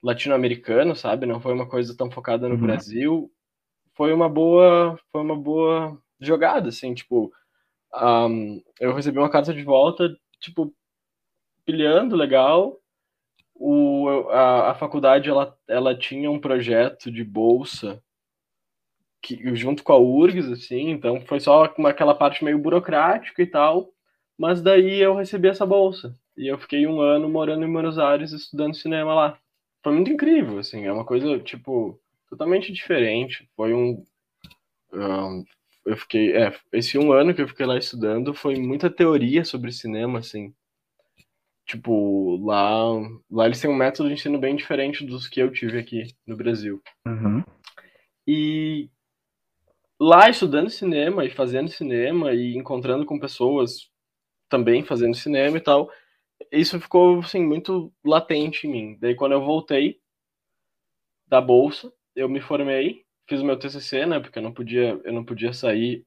latino-americano, 0.00 0.94
sabe? 0.94 1.26
Não 1.26 1.40
foi 1.40 1.52
uma 1.52 1.68
coisa 1.68 1.96
tão 1.96 2.08
focada 2.08 2.48
no 2.48 2.54
uhum. 2.54 2.60
Brasil. 2.60 3.32
Foi 3.94 4.12
uma 4.12 4.28
boa, 4.28 4.96
foi 5.10 5.20
uma 5.20 5.36
boa 5.36 6.00
jogada, 6.20 6.68
assim, 6.68 6.94
tipo, 6.94 7.32
um, 7.94 8.62
eu 8.78 8.94
recebi 8.94 9.18
uma 9.18 9.30
carta 9.30 9.52
de 9.52 9.62
volta, 9.62 10.16
tipo, 10.38 10.72
pilhando 11.64 12.14
legal. 12.14 12.78
O, 13.54 14.08
a, 14.30 14.70
a 14.70 14.74
faculdade, 14.74 15.28
ela, 15.28 15.56
ela 15.68 15.94
tinha 15.94 16.30
um 16.30 16.38
projeto 16.38 17.10
de 17.10 17.24
bolsa 17.24 18.02
que, 19.22 19.54
junto 19.54 19.82
com 19.82 19.92
a 19.92 19.98
URGS, 19.98 20.52
assim, 20.52 20.90
então 20.90 21.20
foi 21.22 21.40
só 21.40 21.72
uma, 21.76 21.90
aquela 21.90 22.14
parte 22.14 22.44
meio 22.44 22.58
burocrática 22.58 23.42
e 23.42 23.46
tal, 23.46 23.90
mas 24.38 24.62
daí 24.62 25.00
eu 25.00 25.14
recebi 25.14 25.48
essa 25.48 25.66
bolsa. 25.66 26.16
E 26.36 26.46
eu 26.46 26.58
fiquei 26.58 26.86
um 26.86 27.00
ano 27.00 27.28
morando 27.28 27.64
em 27.64 27.72
Buenos 27.72 27.98
Aires 27.98 28.32
estudando 28.32 28.74
cinema 28.74 29.14
lá. 29.14 29.38
Foi 29.82 29.92
muito 29.92 30.10
incrível, 30.10 30.58
assim, 30.58 30.86
é 30.86 30.92
uma 30.92 31.04
coisa, 31.04 31.38
tipo, 31.40 32.00
totalmente 32.28 32.72
diferente. 32.72 33.48
Foi 33.56 33.74
um, 33.74 34.02
um 34.92 35.44
eu 35.84 35.96
fiquei. 35.96 36.36
É, 36.36 36.54
esse 36.72 36.98
um 36.98 37.12
ano 37.12 37.34
que 37.34 37.42
eu 37.42 37.48
fiquei 37.48 37.66
lá 37.66 37.76
estudando 37.76 38.34
foi 38.34 38.56
muita 38.56 38.90
teoria 38.90 39.44
sobre 39.44 39.72
cinema, 39.72 40.18
assim. 40.18 40.54
Tipo, 41.66 42.36
lá, 42.44 42.74
lá 43.30 43.46
eles 43.46 43.60
têm 43.60 43.70
um 43.70 43.76
método 43.76 44.08
de 44.08 44.14
ensino 44.14 44.38
bem 44.38 44.56
diferente 44.56 45.04
dos 45.04 45.28
que 45.28 45.40
eu 45.40 45.52
tive 45.52 45.78
aqui 45.78 46.14
no 46.26 46.36
Brasil. 46.36 46.82
Uhum. 47.06 47.44
E 48.26 48.88
lá 50.00 50.30
estudando 50.30 50.70
cinema 50.70 51.24
e 51.24 51.30
fazendo 51.30 51.68
cinema 51.70 52.32
e 52.32 52.56
encontrando 52.56 53.04
com 53.04 53.18
pessoas 53.18 53.90
também 54.48 54.84
fazendo 54.84 55.14
cinema 55.14 55.56
e 55.56 55.60
tal, 55.60 55.90
isso 56.50 56.80
ficou 56.80 57.20
assim 57.20 57.44
muito 57.44 57.92
latente 58.04 58.66
em 58.66 58.70
mim. 58.70 58.98
Daí 59.00 59.14
quando 59.14 59.32
eu 59.32 59.44
voltei 59.44 60.00
da 61.28 61.40
bolsa, 61.40 61.92
eu 62.16 62.28
me 62.28 62.40
formei 62.40 63.04
fiz 63.30 63.40
o 63.40 63.44
meu 63.44 63.56
TCC, 63.56 64.06
né? 64.06 64.18
Porque 64.18 64.40
eu 64.40 64.42
não 64.42 64.52
podia, 64.52 65.00
eu 65.04 65.12
não 65.12 65.24
podia 65.24 65.52
sair 65.52 66.04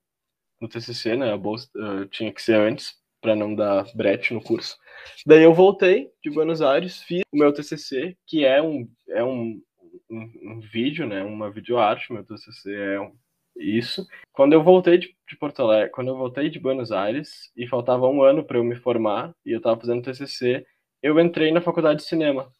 no 0.60 0.68
TCC, 0.68 1.16
né? 1.16 1.32
A 1.32 1.38
bolsa 1.38 1.70
uh, 1.78 2.06
tinha 2.08 2.34
que 2.34 2.42
ser 2.42 2.56
antes 2.56 2.96
para 3.22 3.34
não 3.34 3.56
dar 3.56 3.86
brete 3.96 4.34
no 4.34 4.44
curso. 4.44 4.78
Daí 5.26 5.42
eu 5.42 5.54
voltei 5.54 6.12
de 6.22 6.30
Buenos 6.30 6.62
Aires, 6.62 7.02
fiz 7.02 7.22
o 7.32 7.38
meu 7.38 7.54
TCC, 7.54 8.18
que 8.28 8.44
é 8.44 8.62
um 8.62 8.90
é 9.08 9.24
um, 9.24 9.62
um, 10.10 10.32
um 10.44 10.60
vídeo, 10.60 11.08
né? 11.08 11.24
Uma 11.24 11.50
videoarte. 11.50 12.12
Meu 12.12 12.26
TCC 12.26 12.76
é 12.76 13.00
um, 13.00 13.16
isso. 13.56 14.08
Quando 14.32 14.54
eu 14.54 14.64
voltei 14.64 14.98
de, 14.98 15.16
de, 15.28 15.38
Porto 15.38 15.62
Alegre, 15.62 15.92
quando 15.92 16.10
eu 16.10 16.18
voltei 16.18 16.50
de 16.50 16.60
Buenos 16.60 16.92
Aires 16.92 17.52
e 17.56 17.68
faltava 17.68 18.08
um 18.08 18.24
ano 18.24 18.44
para 18.44 18.58
eu 18.58 18.64
me 18.64 18.76
formar 18.76 19.34
e 19.46 19.52
eu 19.52 19.58
estava 19.58 19.80
fazendo 19.80 20.02
TCC, 20.02 20.66
eu 21.02 21.20
entrei 21.20 21.52
na 21.52 21.62
faculdade 21.62 22.00
de 22.00 22.08
cinema 22.08 22.52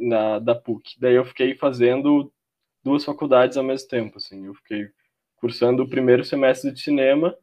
na 0.00 0.38
da 0.38 0.54
PUC. 0.54 0.98
Daí 0.98 1.14
eu 1.14 1.24
fiquei 1.24 1.54
fazendo 1.54 2.32
duas 2.82 3.04
faculdades 3.04 3.56
ao 3.56 3.64
mesmo 3.64 3.88
tempo, 3.88 4.18
assim. 4.18 4.46
Eu 4.46 4.54
fiquei 4.54 4.88
cursando 5.36 5.82
o 5.82 5.88
primeiro 5.88 6.24
semestre 6.24 6.72
de 6.72 6.80
cinema 6.80 7.36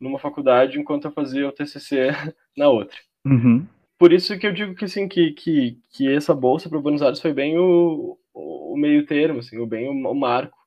numa 0.00 0.18
faculdade 0.18 0.78
enquanto 0.78 1.04
eu 1.04 1.12
fazia 1.12 1.48
o 1.48 1.52
TCC 1.52 2.08
na 2.56 2.68
outra. 2.68 2.98
Uhum. 3.24 3.66
Por 3.98 4.12
isso 4.12 4.36
que 4.36 4.46
eu 4.46 4.52
digo 4.52 4.74
que 4.74 4.84
assim 4.84 5.06
que, 5.06 5.32
que, 5.32 5.78
que 5.90 6.12
essa 6.12 6.34
bolsa 6.34 6.68
para 6.68 6.80
Buenos 6.80 7.02
Aires 7.02 7.20
foi 7.20 7.32
bem 7.32 7.56
o, 7.56 8.18
o 8.34 8.76
meio 8.76 9.06
termo, 9.06 9.38
assim, 9.38 9.58
o 9.58 9.66
bem 9.66 9.88
o, 9.88 10.10
o 10.10 10.14
marco, 10.14 10.58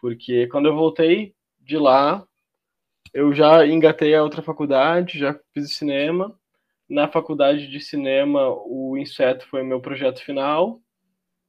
porque 0.00 0.46
quando 0.48 0.66
eu 0.66 0.74
voltei 0.74 1.34
de 1.60 1.76
lá 1.76 2.26
eu 3.16 3.32
já 3.32 3.66
engatei 3.66 4.14
a 4.14 4.22
outra 4.22 4.42
faculdade, 4.42 5.18
já 5.18 5.34
fiz 5.54 5.72
cinema. 5.72 6.38
Na 6.86 7.08
faculdade 7.08 7.66
de 7.66 7.80
cinema, 7.80 8.48
o 8.48 8.94
Inseto 8.98 9.46
foi 9.48 9.62
meu 9.62 9.80
projeto 9.80 10.22
final. 10.22 10.80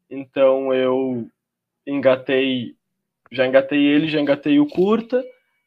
Então 0.09 0.73
eu 0.73 1.27
engatei, 1.85 2.75
já 3.29 3.45
engatei 3.45 3.85
ele, 3.85 4.07
já 4.07 4.21
engatei 4.21 4.61
o 4.61 4.65
curta. 4.65 5.21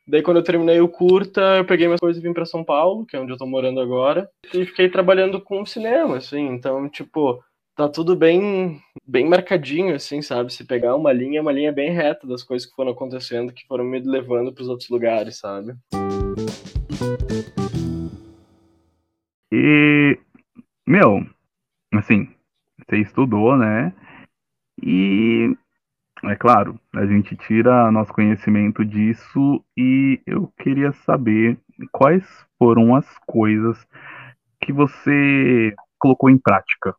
Daí 0.08 0.22
quando 0.22 0.38
eu 0.38 0.42
terminei 0.42 0.80
o 0.80 0.88
curta, 0.88 1.58
eu 1.58 1.66
peguei 1.66 1.86
minhas 1.86 2.00
coisas 2.00 2.20
e 2.20 2.26
vim 2.26 2.32
para 2.32 2.46
São 2.46 2.64
Paulo, 2.64 3.04
que 3.04 3.14
é 3.14 3.20
onde 3.20 3.32
eu 3.32 3.36
tô 3.36 3.46
morando 3.46 3.78
agora, 3.78 4.28
e 4.54 4.64
fiquei 4.64 4.88
trabalhando 4.88 5.38
com 5.38 5.66
cinema, 5.66 6.16
assim. 6.16 6.46
Então, 6.46 6.88
tipo, 6.88 7.44
tá 7.80 7.88
tudo 7.88 8.14
bem 8.14 8.78
bem 9.06 9.26
marcadinho, 9.26 9.94
assim, 9.94 10.20
sabe? 10.20 10.52
Se 10.52 10.66
pegar 10.66 10.94
uma 10.94 11.10
linha, 11.14 11.38
é 11.38 11.40
uma 11.40 11.50
linha 11.50 11.72
bem 11.72 11.90
reta 11.90 12.26
das 12.26 12.42
coisas 12.42 12.68
que 12.68 12.76
foram 12.76 12.92
acontecendo, 12.92 13.54
que 13.54 13.66
foram 13.66 13.84
me 13.84 13.98
levando 14.00 14.52
para 14.52 14.60
os 14.60 14.68
outros 14.68 14.90
lugares, 14.90 15.38
sabe? 15.38 15.74
E, 19.50 20.18
meu, 20.86 21.26
assim, 21.94 22.28
você 22.78 22.98
estudou, 22.98 23.56
né? 23.56 23.94
E 24.82 25.56
é 26.24 26.36
claro, 26.36 26.78
a 26.94 27.06
gente 27.06 27.34
tira 27.34 27.90
nosso 27.90 28.12
conhecimento 28.12 28.84
disso 28.84 29.64
e 29.74 30.20
eu 30.26 30.52
queria 30.58 30.92
saber 30.92 31.58
quais 31.90 32.26
foram 32.58 32.94
as 32.94 33.06
coisas 33.26 33.78
que 34.62 34.70
você 34.70 35.74
colocou 35.98 36.28
em 36.28 36.36
prática. 36.36 36.94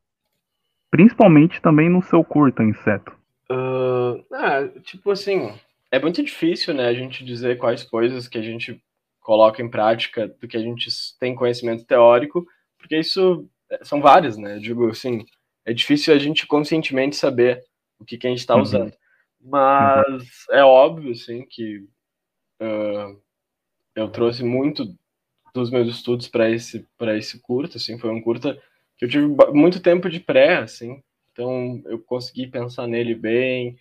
Principalmente 0.92 1.62
também 1.62 1.90
no 1.90 2.04
seu 2.04 2.24
curta, 2.24 2.62
inseto. 2.62 3.14
Uh, 3.50 4.24
ah, 4.34 4.68
tipo 4.84 5.10
assim, 5.10 5.54
é 5.90 6.00
muito 6.00 6.22
difícil, 6.22 6.74
né, 6.74 6.88
a 6.88 6.94
gente 6.94 7.24
dizer 7.24 7.58
quais 7.58 7.84
coisas 7.84 8.28
que 8.28 8.38
a 8.38 8.42
gente 8.42 8.82
coloca 9.22 9.62
em 9.62 9.70
prática 9.70 10.28
do 10.28 10.48
que 10.48 10.58
a 10.58 10.62
gente 10.62 10.90
tem 11.20 11.34
conhecimento 11.34 11.86
teórico, 11.86 12.46
porque 12.78 12.98
isso 12.98 13.48
é, 13.70 13.84
são 13.84 14.02
várias, 14.02 14.38
né? 14.38 14.56
Eu 14.56 14.60
digo 14.60 14.90
assim, 14.90 15.26
é 15.66 15.74
difícil 15.74 16.14
a 16.14 16.18
gente 16.18 16.46
conscientemente 16.46 17.16
saber 17.16 17.64
o 18.00 18.06
que, 18.06 18.18
que 18.18 18.28
a 18.28 18.30
gente 18.30 18.40
está 18.40 18.56
uhum. 18.56 18.62
usando. 18.62 18.94
Mas 19.40 20.48
uhum. 20.50 20.56
é 20.56 20.64
óbvio, 20.64 21.12
assim, 21.12 21.46
que 21.46 21.78
uh, 22.62 23.18
eu 23.96 24.10
trouxe 24.10 24.44
muito 24.44 24.86
dos 25.54 25.70
meus 25.70 25.88
estudos 25.88 26.28
para 26.28 26.50
esse 26.50 26.88
para 26.98 27.18
esse 27.18 27.40
curta, 27.40 27.78
assim, 27.78 27.98
foi 27.98 28.10
um 28.10 28.22
curta 28.22 28.58
que 29.02 29.06
eu 29.06 29.10
tive 29.10 29.28
muito 29.52 29.82
tempo 29.82 30.08
de 30.08 30.20
pré, 30.20 30.58
assim, 30.58 31.02
então 31.32 31.82
eu 31.86 31.98
consegui 32.00 32.46
pensar 32.46 32.86
nele 32.86 33.16
bem. 33.16 33.76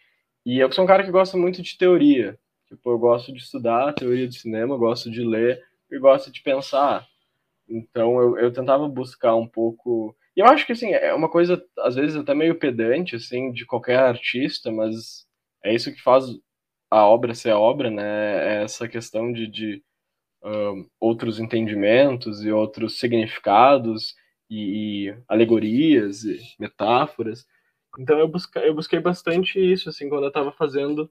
E 0.47 0.59
eu 0.59 0.73
sou 0.73 0.83
um 0.85 0.87
cara 0.87 1.05
que 1.05 1.11
gosta 1.11 1.37
muito 1.37 1.61
de 1.61 1.77
teoria. 1.77 2.39
Tipo, 2.67 2.91
eu 2.91 2.99
gosto 2.99 3.31
de 3.31 3.39
estudar 3.39 3.93
teoria 3.93 4.27
de 4.27 4.39
cinema, 4.39 4.79
gosto 4.79 5.11
de 5.11 5.23
ler 5.23 5.63
e 5.91 5.99
gosto 5.99 6.33
de 6.33 6.41
pensar. 6.43 7.07
Então 7.69 8.19
eu, 8.19 8.39
eu 8.39 8.53
tentava 8.53 8.89
buscar 8.89 9.35
um 9.35 9.47
pouco. 9.47 10.17
E 10.35 10.41
eu 10.41 10.47
acho 10.47 10.65
que 10.65 10.73
assim, 10.73 10.93
é 10.93 11.13
uma 11.13 11.29
coisa, 11.29 11.63
às 11.81 11.97
vezes, 11.97 12.17
até 12.17 12.35
meio 12.35 12.59
pedante, 12.59 13.17
assim, 13.17 13.53
de 13.53 13.67
qualquer 13.67 13.99
artista, 13.99 14.73
mas 14.73 15.27
é 15.63 15.75
isso 15.75 15.93
que 15.93 16.01
faz 16.01 16.25
a 16.91 17.07
obra 17.07 17.35
ser 17.35 17.51
a 17.51 17.59
obra, 17.59 17.91
né? 17.91 18.61
É 18.61 18.63
essa 18.65 18.89
questão 18.89 19.31
de, 19.33 19.47
de 19.47 19.83
um, 20.43 20.89
outros 20.99 21.39
entendimentos 21.39 22.43
e 22.43 22.51
outros 22.51 22.99
significados 22.99 24.15
e, 24.51 25.15
alegorias 25.29 26.25
e 26.25 26.39
metáforas. 26.59 27.47
Então 27.99 28.19
eu, 28.19 28.29
busca, 28.29 28.61
eu 28.61 28.75
busquei 28.75 29.01
bastante 29.01 29.59
isso, 29.61 29.89
assim, 29.89 30.09
quando 30.09 30.25
eu 30.25 30.29
estava 30.29 30.53
fazendo 30.53 31.11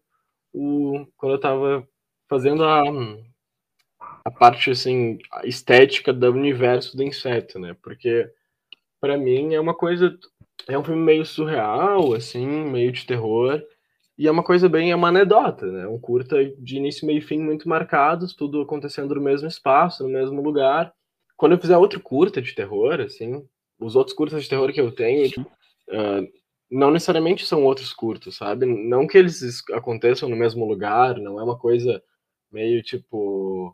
o... 0.53 1.05
quando 1.17 1.33
eu 1.33 1.37
estava 1.37 1.87
fazendo 2.29 2.63
a, 2.63 2.83
a 4.25 4.31
parte, 4.31 4.71
assim, 4.71 5.17
estética 5.43 6.13
do 6.13 6.31
universo 6.31 6.95
do 6.95 7.03
inseto, 7.03 7.59
né? 7.59 7.75
Porque, 7.81 8.29
para 9.01 9.17
mim, 9.17 9.53
é 9.53 9.59
uma 9.59 9.73
coisa... 9.73 10.17
É 10.67 10.77
um 10.77 10.83
filme 10.83 11.01
meio 11.01 11.25
surreal, 11.25 12.13
assim, 12.13 12.45
meio 12.45 12.91
de 12.91 13.05
terror, 13.05 13.61
e 14.17 14.27
é 14.27 14.31
uma 14.31 14.43
coisa 14.43 14.67
bem, 14.67 14.91
é 14.91 14.95
uma 14.95 15.07
anedota, 15.07 15.65
né? 15.65 15.87
Um 15.87 15.97
curta 15.97 16.43
de 16.43 16.75
início, 16.75 17.07
meio 17.07 17.19
e 17.19 17.21
fim 17.21 17.39
muito 17.39 17.69
marcados, 17.69 18.35
tudo 18.35 18.61
acontecendo 18.61 19.15
no 19.15 19.21
mesmo 19.21 19.47
espaço, 19.47 20.03
no 20.03 20.09
mesmo 20.09 20.41
lugar. 20.41 20.93
Quando 21.39 21.53
eu 21.53 21.57
fizer 21.57 21.77
outro 21.77 22.01
curta 22.01 22.41
de 22.41 22.53
terror, 22.53 22.99
assim, 22.99 23.47
os 23.79 23.95
outros 23.95 24.13
curtas 24.13 24.43
de 24.43 24.49
terror 24.49 24.73
que 24.73 24.81
eu 24.81 24.91
tenho, 24.91 25.29
uh, 25.39 26.27
não 26.69 26.91
necessariamente 26.91 27.45
são 27.45 27.63
outros 27.63 27.93
curtos, 27.93 28.35
sabe? 28.35 28.65
Não 28.65 29.07
que 29.07 29.17
eles 29.17 29.63
aconteçam 29.71 30.27
no 30.27 30.35
mesmo 30.35 30.67
lugar, 30.67 31.17
não 31.17 31.39
é 31.39 31.43
uma 31.43 31.57
coisa 31.57 32.03
meio 32.51 32.83
tipo, 32.83 33.73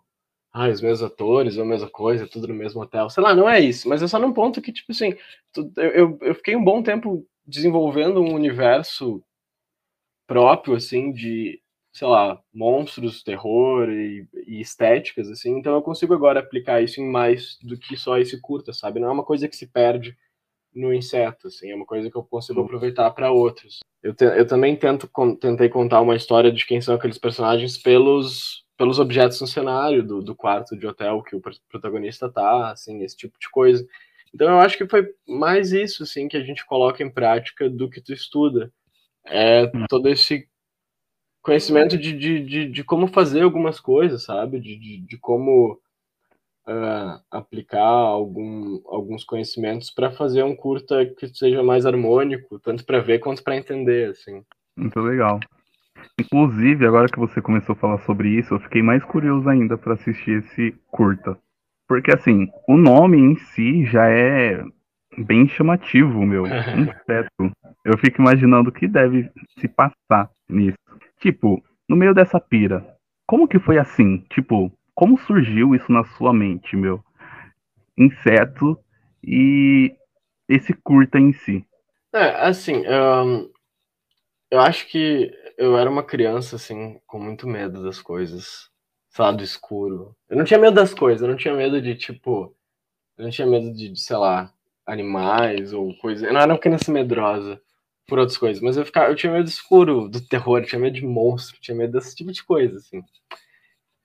ah, 0.53 0.69
os 0.69 0.79
mesmos 0.79 1.01
atores, 1.01 1.57
a 1.57 1.65
mesma 1.65 1.89
coisa, 1.89 2.27
tudo 2.27 2.47
no 2.47 2.53
mesmo 2.53 2.83
hotel. 2.83 3.09
Sei 3.09 3.23
lá, 3.23 3.33
não 3.33 3.49
é 3.49 3.59
isso, 3.59 3.89
mas 3.89 4.03
é 4.03 4.07
só 4.07 4.19
num 4.19 4.31
ponto 4.31 4.61
que, 4.61 4.71
tipo 4.71 4.91
assim, 4.91 5.15
eu, 5.75 6.19
eu 6.21 6.35
fiquei 6.35 6.55
um 6.55 6.63
bom 6.63 6.83
tempo 6.83 7.25
desenvolvendo 7.47 8.21
um 8.21 8.35
universo 8.35 9.23
próprio, 10.27 10.75
assim, 10.75 11.11
de, 11.11 11.59
sei 11.95 12.09
lá, 12.09 12.37
monstros, 12.53 13.23
terror 13.23 13.89
e, 13.89 14.27
e, 14.45 14.59
estéticas, 14.59 15.29
assim, 15.29 15.57
então 15.57 15.73
eu 15.73 15.81
consigo 15.81 16.13
agora 16.13 16.41
aplicar 16.41 16.81
isso 16.81 16.99
em 16.99 17.09
mais 17.09 17.57
do 17.63 17.77
que 17.79 17.95
só 17.95 18.17
esse 18.17 18.41
curta, 18.41 18.73
sabe? 18.73 18.99
Não 18.99 19.07
é 19.07 19.11
uma 19.13 19.23
coisa 19.23 19.47
que 19.47 19.55
se 19.55 19.65
perde 19.65 20.13
no 20.73 20.93
inseto, 20.93 21.47
assim, 21.47 21.71
é 21.71 21.75
uma 21.75 21.85
coisa 21.85 22.11
que 22.11 22.17
eu 22.17 22.23
consigo 22.23 22.59
uhum. 22.59 22.65
aproveitar 22.65 23.09
para 23.11 23.31
outros. 23.31 23.79
Eu, 24.03 24.13
te, 24.13 24.25
eu 24.25 24.45
também 24.45 24.75
tento, 24.75 25.09
tentei 25.39 25.69
contar 25.69 26.01
uma 26.01 26.17
história 26.17 26.51
de 26.51 26.65
quem 26.65 26.81
são 26.81 26.95
aqueles 26.95 27.17
personagens 27.17 27.77
pelos 27.77 28.65
pelos 28.77 28.99
objetos 28.99 29.39
no 29.39 29.47
cenário 29.47 30.03
do, 30.03 30.21
do 30.21 30.35
quarto 30.35 30.75
de 30.75 30.85
hotel 30.85 31.23
que 31.23 31.33
o 31.33 31.41
protagonista 31.69 32.29
tá, 32.29 32.71
assim, 32.71 33.01
esse 33.03 33.15
tipo 33.15 33.39
de 33.39 33.49
coisa. 33.49 33.87
Então 34.33 34.49
eu 34.49 34.59
acho 34.59 34.77
que 34.77 34.85
foi 34.85 35.07
mais 35.25 35.71
isso, 35.71 36.03
assim, 36.03 36.27
que 36.27 36.35
a 36.35 36.43
gente 36.43 36.65
coloca 36.65 37.01
em 37.01 37.09
prática 37.09 37.69
do 37.69 37.89
que 37.89 38.01
tu 38.01 38.11
estuda. 38.11 38.69
É 39.25 39.71
hum. 39.73 39.85
todo 39.87 40.09
esse 40.09 40.45
conhecimento 41.45 41.95
de, 41.95 42.11
de, 42.11 42.39
de, 42.43 42.69
de 42.69 42.83
como 42.83 43.07
fazer 43.07 43.43
algumas 43.43 43.79
coisas, 43.79 44.23
sabe? 44.23 44.59
De, 44.59 44.75
de, 44.75 44.97
de 44.97 45.17
como 45.19 45.79
uh, 46.67 47.21
aplicar 47.29 47.85
algum, 47.85 48.81
alguns 48.87 49.23
conhecimentos 49.23 49.91
para 49.91 50.11
fazer 50.11 50.43
um 50.43 50.55
curta 50.55 51.05
que 51.05 51.27
seja 51.27 51.61
mais 51.61 51.85
harmônico, 51.85 52.59
tanto 52.59 52.83
para 52.83 52.99
ver 52.99 53.19
quanto 53.19 53.43
para 53.43 53.55
entender, 53.55 54.09
assim. 54.09 54.43
Muito 54.75 54.99
legal. 54.99 55.39
Inclusive, 56.19 56.85
agora 56.87 57.07
que 57.07 57.19
você 57.19 57.39
começou 57.39 57.73
a 57.73 57.77
falar 57.77 57.99
sobre 57.99 58.29
isso, 58.29 58.55
eu 58.55 58.59
fiquei 58.59 58.81
mais 58.81 59.03
curioso 59.03 59.47
ainda 59.47 59.77
para 59.77 59.93
assistir 59.93 60.43
esse 60.43 60.75
curta. 60.87 61.37
Porque, 61.87 62.11
assim, 62.11 62.47
o 62.67 62.75
nome 62.75 63.19
em 63.19 63.35
si 63.35 63.85
já 63.85 64.09
é 64.09 64.63
bem 65.15 65.47
chamativo, 65.47 66.25
meu. 66.25 66.45
Inseto. 66.75 67.51
Eu 67.83 67.97
fico 67.99 68.19
imaginando 68.19 68.71
o 68.71 68.73
que 68.73 68.87
deve 68.87 69.29
se 69.59 69.67
passar 69.67 70.31
nisso. 70.49 70.77
Tipo, 71.19 71.63
no 71.87 71.95
meio 71.95 72.13
dessa 72.13 72.39
pira, 72.39 72.97
como 73.25 73.47
que 73.47 73.59
foi 73.59 73.77
assim? 73.77 74.19
Tipo, 74.29 74.71
como 74.93 75.17
surgiu 75.17 75.75
isso 75.75 75.91
na 75.91 76.03
sua 76.03 76.33
mente, 76.33 76.75
meu? 76.75 77.03
Inseto 77.97 78.77
e 79.23 79.95
esse 80.47 80.73
curta 80.73 81.19
em 81.19 81.33
si. 81.33 81.65
É, 82.13 82.47
assim, 82.47 82.83
um, 82.87 83.49
eu 84.49 84.59
acho 84.59 84.87
que 84.87 85.31
eu 85.57 85.77
era 85.77 85.89
uma 85.89 86.03
criança, 86.03 86.55
assim, 86.55 86.99
com 87.07 87.19
muito 87.19 87.47
medo 87.47 87.83
das 87.83 88.01
coisas. 88.01 88.69
Sei 89.09 89.23
lá, 89.23 89.31
do 89.31 89.43
escuro. 89.43 90.15
Eu 90.29 90.37
não 90.37 90.43
tinha 90.43 90.59
medo 90.59 90.75
das 90.75 90.93
coisas, 90.93 91.21
eu 91.21 91.27
não 91.27 91.37
tinha 91.37 91.53
medo 91.53 91.81
de, 91.81 91.95
tipo. 91.95 92.53
Eu 93.17 93.23
não 93.23 93.31
tinha 93.31 93.47
medo 93.47 93.71
de, 93.73 93.89
de 93.89 93.99
sei 93.99 94.17
lá, 94.17 94.51
animais 94.85 95.73
ou 95.73 95.95
coisa. 95.97 96.27
Eu 96.27 96.33
não 96.33 96.41
era 96.41 96.53
uma 96.53 96.59
criança 96.59 96.91
medrosa 96.91 97.61
por 98.07 98.19
outras 98.19 98.37
coisas, 98.37 98.61
mas 98.61 98.77
eu, 98.77 98.85
ficava, 98.85 99.11
eu 99.11 99.15
tinha 99.15 99.31
medo 99.31 99.45
do 99.45 99.49
escuro, 99.49 100.09
do 100.09 100.21
terror, 100.21 100.63
tinha 100.63 100.79
medo 100.79 100.95
de 100.95 101.05
monstro, 101.05 101.59
tinha 101.59 101.75
medo 101.75 101.93
desse 101.93 102.15
tipo 102.15 102.31
de 102.31 102.43
coisa, 102.43 102.77
assim. 102.77 103.01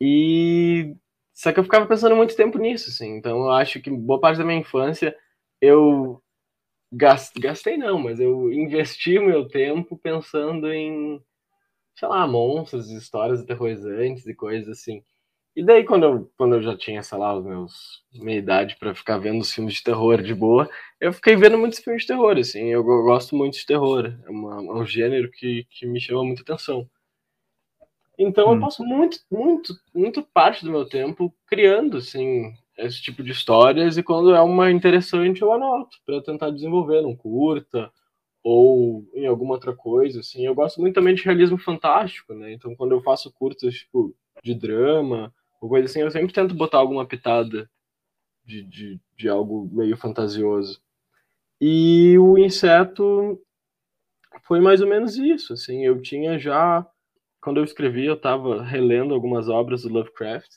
E. 0.00 0.94
Só 1.32 1.52
que 1.52 1.58
eu 1.60 1.64
ficava 1.64 1.86
pensando 1.86 2.16
muito 2.16 2.36
tempo 2.36 2.58
nisso, 2.58 2.90
assim. 2.90 3.16
Então 3.16 3.38
eu 3.44 3.50
acho 3.52 3.80
que 3.80 3.90
boa 3.90 4.20
parte 4.20 4.38
da 4.38 4.44
minha 4.44 4.60
infância 4.60 5.16
eu 5.60 6.22
gastei 6.92 7.76
não, 7.76 7.98
mas 7.98 8.20
eu 8.20 8.52
investi 8.52 9.18
meu 9.18 9.46
tempo 9.48 9.96
pensando 9.98 10.72
em 10.72 11.22
sei 12.00 12.08
lá, 12.08 12.26
monstros, 12.26 12.90
histórias 12.90 13.40
aterrorizantes 13.42 14.26
e 14.26 14.34
coisas 14.34 14.68
assim. 14.68 15.02
E 15.54 15.64
daí, 15.64 15.84
quando 15.84 16.04
eu, 16.04 16.30
quando 16.36 16.54
eu 16.54 16.62
já 16.62 16.76
tinha, 16.76 17.02
sei 17.02 17.18
lá, 17.18 17.36
os 17.36 17.44
meus, 17.44 18.04
minha 18.14 18.38
idade 18.38 18.76
para 18.78 18.94
ficar 18.94 19.18
vendo 19.18 19.40
os 19.40 19.52
filmes 19.52 19.74
de 19.74 19.82
terror 19.82 20.22
de 20.22 20.34
boa, 20.34 20.70
eu 21.00 21.12
fiquei 21.12 21.34
vendo 21.34 21.58
muitos 21.58 21.80
filmes 21.80 22.02
de 22.02 22.08
terror, 22.08 22.38
assim. 22.38 22.66
Eu, 22.66 22.80
eu 22.80 23.02
gosto 23.02 23.34
muito 23.34 23.58
de 23.58 23.66
terror. 23.66 24.06
É, 24.24 24.30
uma, 24.30 24.56
é 24.56 24.80
um 24.80 24.86
gênero 24.86 25.30
que, 25.30 25.66
que 25.70 25.86
me 25.86 26.00
chama 26.00 26.24
muita 26.24 26.42
atenção. 26.42 26.88
Então, 28.16 28.48
hum. 28.48 28.54
eu 28.54 28.60
passo 28.60 28.84
muito, 28.84 29.18
muito, 29.30 29.74
muito 29.94 30.22
parte 30.22 30.64
do 30.64 30.70
meu 30.70 30.86
tempo 30.86 31.34
criando, 31.46 31.96
assim, 31.96 32.52
esse 32.78 33.02
tipo 33.02 33.22
de 33.22 33.32
histórias. 33.32 33.96
E 33.96 34.02
quando 34.04 34.34
é 34.34 34.40
uma 34.40 34.70
interessante, 34.70 35.42
eu 35.42 35.52
anoto 35.52 35.96
para 36.06 36.22
tentar 36.22 36.50
desenvolver 36.50 37.02
num 37.02 37.16
curta 37.16 37.90
ou 38.42 39.04
em 39.14 39.26
alguma 39.26 39.54
outra 39.54 39.74
coisa, 39.74 40.20
assim. 40.20 40.46
Eu 40.46 40.54
gosto 40.54 40.80
muito 40.80 40.94
também 40.94 41.14
de 41.14 41.22
realismo 41.24 41.58
fantástico, 41.58 42.34
né? 42.34 42.52
Então, 42.52 42.74
quando 42.76 42.92
eu 42.92 43.02
faço 43.02 43.32
curtas, 43.32 43.74
tipo, 43.74 44.14
de 44.42 44.54
drama, 44.54 45.34
ou 45.60 45.68
coisa 45.68 45.86
assim, 45.86 46.00
eu 46.00 46.10
sempre 46.10 46.32
tento 46.32 46.54
botar 46.54 46.78
alguma 46.78 47.06
pitada 47.06 47.70
de, 48.44 48.62
de, 48.62 49.00
de 49.16 49.28
algo 49.28 49.68
meio 49.70 49.96
fantasioso. 49.96 50.80
E 51.60 52.16
o 52.18 52.38
inseto 52.38 53.38
foi 54.44 54.60
mais 54.60 54.80
ou 54.80 54.88
menos 54.88 55.16
isso, 55.16 55.52
assim. 55.52 55.84
Eu 55.84 56.00
tinha 56.00 56.38
já... 56.38 56.86
Quando 57.42 57.58
eu 57.58 57.64
escrevi, 57.64 58.06
eu 58.06 58.14
estava 58.14 58.62
relendo 58.62 59.14
algumas 59.14 59.48
obras 59.48 59.82
do 59.82 59.90
Lovecraft. 59.90 60.50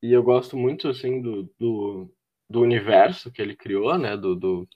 E 0.00 0.12
eu 0.12 0.22
gosto 0.22 0.56
muito, 0.56 0.88
assim, 0.88 1.20
do, 1.20 1.52
do, 1.58 2.10
do 2.48 2.60
universo 2.60 3.30
que 3.30 3.42
ele 3.42 3.56
criou, 3.56 3.96
né? 3.98 4.16
Do, 4.16 4.34
do, 4.36 4.68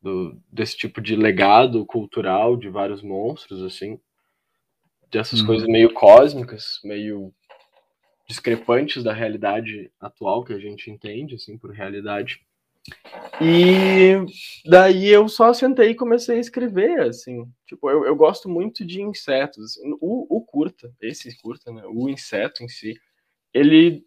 do, 0.00 0.40
desse 0.50 0.76
tipo 0.76 1.00
de 1.00 1.16
legado 1.16 1.84
cultural 1.86 2.56
de 2.56 2.68
vários 2.68 3.02
monstros, 3.02 3.62
assim, 3.62 3.98
dessas 5.10 5.40
uhum. 5.40 5.46
coisas 5.46 5.68
meio 5.68 5.92
cósmicas, 5.92 6.80
meio 6.84 7.32
discrepantes 8.26 9.04
da 9.04 9.12
realidade 9.12 9.90
atual 10.00 10.44
que 10.44 10.52
a 10.52 10.58
gente 10.58 10.90
entende, 10.90 11.36
assim, 11.36 11.56
por 11.56 11.70
realidade. 11.70 12.40
E 13.40 14.14
daí 14.64 15.08
eu 15.08 15.28
só 15.28 15.52
sentei 15.52 15.90
e 15.90 15.94
comecei 15.94 16.36
a 16.36 16.40
escrever, 16.40 17.00
assim. 17.00 17.46
Tipo, 17.66 17.90
eu, 17.90 18.04
eu 18.04 18.16
gosto 18.16 18.48
muito 18.48 18.84
de 18.84 19.02
insetos. 19.02 19.64
Assim. 19.64 19.92
O, 20.00 20.36
o 20.36 20.40
curta, 20.44 20.92
esse 21.00 21.36
curta, 21.40 21.72
né? 21.72 21.82
O 21.86 22.08
inseto 22.08 22.62
em 22.62 22.68
si, 22.68 22.94
ele 23.52 24.04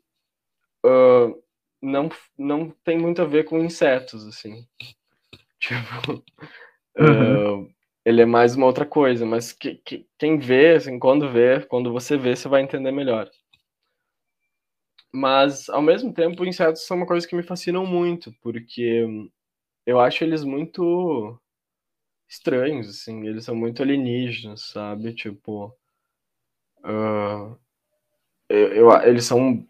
uh, 0.86 1.42
não, 1.82 2.10
não 2.38 2.70
tem 2.84 2.98
muito 2.98 3.22
a 3.22 3.26
ver 3.26 3.46
com 3.46 3.60
insetos, 3.60 4.26
assim. 4.28 4.66
Tipo, 5.60 6.24
uhum. 6.98 7.64
uh, 7.64 7.70
ele 8.06 8.22
é 8.22 8.26
mais 8.26 8.56
uma 8.56 8.66
outra 8.66 8.86
coisa, 8.86 9.26
mas 9.26 9.52
que, 9.52 9.76
que, 9.76 10.08
quem 10.18 10.40
vê, 10.40 10.76
assim, 10.76 10.98
quando 10.98 11.30
vê, 11.30 11.60
quando 11.66 11.92
você 11.92 12.16
vê, 12.18 12.34
você 12.34 12.48
vai 12.48 12.62
entender 12.62 12.94
melhor. 12.94 13.30
Mas, 15.12 15.70
ao 15.70 15.82
mesmo 15.82 16.14
tempo, 16.14 16.46
insetos 16.46 16.86
são 16.86 16.98
uma 16.98 17.08
coisa 17.08 17.28
que 17.28 17.36
me 17.36 17.44
fascinam 17.44 17.86
muito, 17.86 18.32
porque 18.42 19.06
eu 19.86 20.00
acho 20.00 20.24
eles 20.24 20.44
muito 20.44 21.40
estranhos, 22.30 22.88
assim, 22.90 23.28
eles 23.28 23.44
são 23.46 23.56
muito 23.56 23.82
alienígenas, 23.82 24.70
sabe? 24.72 25.14
Tipo, 25.16 25.76
uh, 26.84 27.58
eu, 28.48 28.68
eu, 28.74 28.92
eles 29.04 29.26
são, 29.26 29.68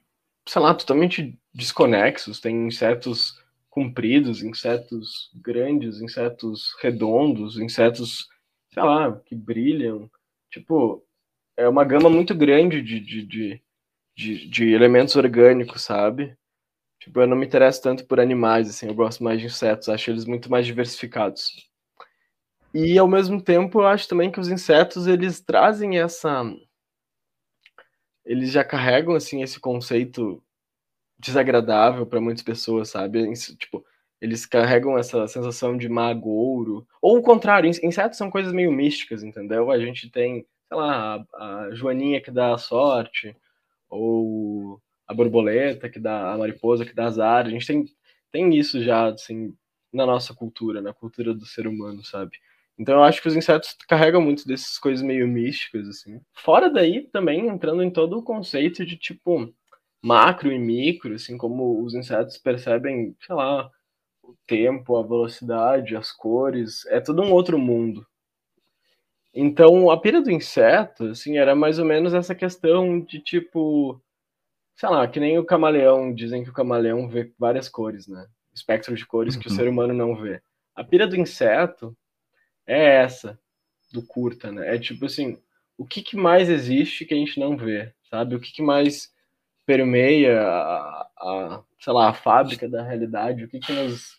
sei 0.47 0.61
lá, 0.61 0.73
totalmente 0.73 1.39
desconexos, 1.53 2.39
tem 2.41 2.67
insetos 2.67 3.41
compridos, 3.69 4.43
insetos 4.43 5.31
grandes, 5.35 6.01
insetos 6.01 6.75
redondos, 6.81 7.57
insetos, 7.57 8.27
sei 8.73 8.83
lá, 8.83 9.17
que 9.25 9.35
brilham. 9.35 10.11
Tipo, 10.51 11.05
é 11.55 11.67
uma 11.67 11.85
gama 11.85 12.09
muito 12.09 12.35
grande 12.35 12.81
de, 12.81 12.99
de, 12.99 13.25
de, 13.25 13.61
de, 14.19 14.45
de 14.49 14.73
elementos 14.73 15.15
orgânicos, 15.15 15.83
sabe? 15.83 16.37
Tipo, 16.99 17.21
eu 17.21 17.27
não 17.27 17.37
me 17.37 17.45
interesso 17.45 17.81
tanto 17.81 18.05
por 18.05 18.19
animais, 18.19 18.69
assim, 18.69 18.87
eu 18.87 18.93
gosto 18.93 19.23
mais 19.23 19.39
de 19.39 19.45
insetos, 19.45 19.87
acho 19.87 20.11
eles 20.11 20.25
muito 20.25 20.51
mais 20.51 20.65
diversificados. 20.65 21.69
E 22.73 22.99
ao 22.99 23.07
mesmo 23.07 23.41
tempo, 23.41 23.79
eu 23.79 23.87
acho 23.87 24.09
também 24.09 24.29
que 24.29 24.39
os 24.39 24.49
insetos 24.49 25.07
eles 25.07 25.39
trazem 25.39 25.99
essa 25.99 26.43
eles 28.25 28.51
já 28.51 28.63
carregam 28.63 29.15
assim 29.15 29.41
esse 29.41 29.57
conceito 29.57 30.43
desagradável 31.17 32.05
para 32.05 32.19
muitas 32.21 32.43
pessoas, 32.43 32.89
sabe? 32.89 33.31
Tipo, 33.57 33.83
eles 34.21 34.45
carregam 34.45 34.97
essa 34.97 35.25
sensação 35.27 35.77
de 35.77 35.87
magouro. 35.87 36.85
Ou 37.01 37.17
o 37.17 37.23
contrário, 37.23 37.71
insetos 37.81 38.17
são 38.17 38.29
coisas 38.29 38.51
meio 38.51 38.71
místicas, 38.71 39.23
entendeu? 39.23 39.71
A 39.71 39.79
gente 39.79 40.11
tem, 40.11 40.45
sei 40.67 40.77
lá, 40.77 41.25
a, 41.33 41.63
a 41.63 41.71
joaninha 41.73 42.21
que 42.21 42.29
dá 42.29 42.53
a 42.53 42.57
sorte, 42.57 43.35
ou 43.89 44.81
a 45.07 45.13
borboleta 45.13 45.89
que 45.89 45.99
dá 45.99 46.33
a 46.33 46.37
mariposa 46.37 46.85
que 46.85 46.93
dá 46.93 47.05
azar. 47.05 47.45
A 47.45 47.49
gente 47.49 47.65
tem, 47.65 47.85
tem 48.31 48.55
isso 48.57 48.81
já, 48.83 49.07
assim, 49.09 49.55
na 49.91 50.05
nossa 50.05 50.33
cultura, 50.33 50.81
na 50.81 50.93
cultura 50.93 51.33
do 51.33 51.45
ser 51.45 51.67
humano, 51.67 52.03
sabe? 52.03 52.37
Então 52.77 52.95
eu 52.95 53.03
acho 53.03 53.21
que 53.21 53.27
os 53.27 53.35
insetos 53.35 53.75
carregam 53.87 54.21
muito 54.21 54.47
dessas 54.47 54.77
coisas 54.77 55.03
meio 55.03 55.27
místicas, 55.27 55.87
assim. 55.87 56.21
Fora 56.33 56.69
daí, 56.69 57.07
também 57.11 57.47
entrando 57.47 57.83
em 57.83 57.91
todo 57.91 58.17
o 58.17 58.23
conceito 58.23 58.85
de, 58.85 58.95
tipo, 58.95 59.53
macro 60.01 60.51
e 60.51 60.57
micro, 60.57 61.15
assim 61.15 61.37
como 61.37 61.83
os 61.83 61.93
insetos 61.93 62.37
percebem, 62.37 63.15
sei 63.19 63.35
lá, 63.35 63.69
o 64.23 64.35
tempo, 64.47 64.95
a 64.95 65.03
velocidade, 65.03 65.95
as 65.95 66.11
cores, 66.11 66.85
é 66.85 67.01
todo 67.01 67.21
um 67.21 67.33
outro 67.33 67.59
mundo. 67.59 68.05
Então, 69.41 69.89
a 69.89 69.97
pira 69.97 70.21
do 70.21 70.29
inseto, 70.29 71.05
assim, 71.05 71.37
era 71.37 71.55
mais 71.55 71.79
ou 71.79 71.85
menos 71.85 72.13
essa 72.13 72.35
questão 72.35 72.99
de 72.99 73.21
tipo, 73.21 74.01
sei 74.75 74.89
lá, 74.89 75.07
que 75.07 75.17
nem 75.17 75.39
o 75.39 75.45
camaleão, 75.45 76.13
dizem 76.13 76.43
que 76.43 76.49
o 76.49 76.53
camaleão 76.53 77.07
vê 77.07 77.31
várias 77.39 77.69
cores, 77.69 78.05
né? 78.05 78.27
Espectro 78.53 78.93
de 78.93 79.05
cores 79.05 79.37
que 79.37 79.47
o 79.47 79.49
uhum. 79.49 79.55
ser 79.55 79.69
humano 79.69 79.93
não 79.93 80.13
vê. 80.13 80.41
A 80.75 80.83
pira 80.83 81.07
do 81.07 81.15
inseto 81.15 81.95
é 82.67 82.97
essa, 82.97 83.39
do 83.93 84.05
curta, 84.05 84.51
né? 84.51 84.75
É 84.75 84.77
tipo 84.77 85.05
assim, 85.05 85.41
o 85.77 85.85
que, 85.85 86.01
que 86.01 86.17
mais 86.17 86.49
existe 86.49 87.05
que 87.05 87.13
a 87.13 87.17
gente 87.17 87.39
não 87.39 87.55
vê, 87.55 87.93
sabe? 88.09 88.35
O 88.35 88.41
que, 88.41 88.51
que 88.51 88.61
mais 88.61 89.09
permeia 89.65 90.41
a, 90.41 91.09
a, 91.17 91.63
sei 91.79 91.93
lá, 91.93 92.09
a 92.09 92.13
fábrica 92.13 92.67
da 92.67 92.83
realidade, 92.83 93.45
o 93.45 93.47
que 93.47 93.59
que 93.59 93.71
nos 93.71 94.18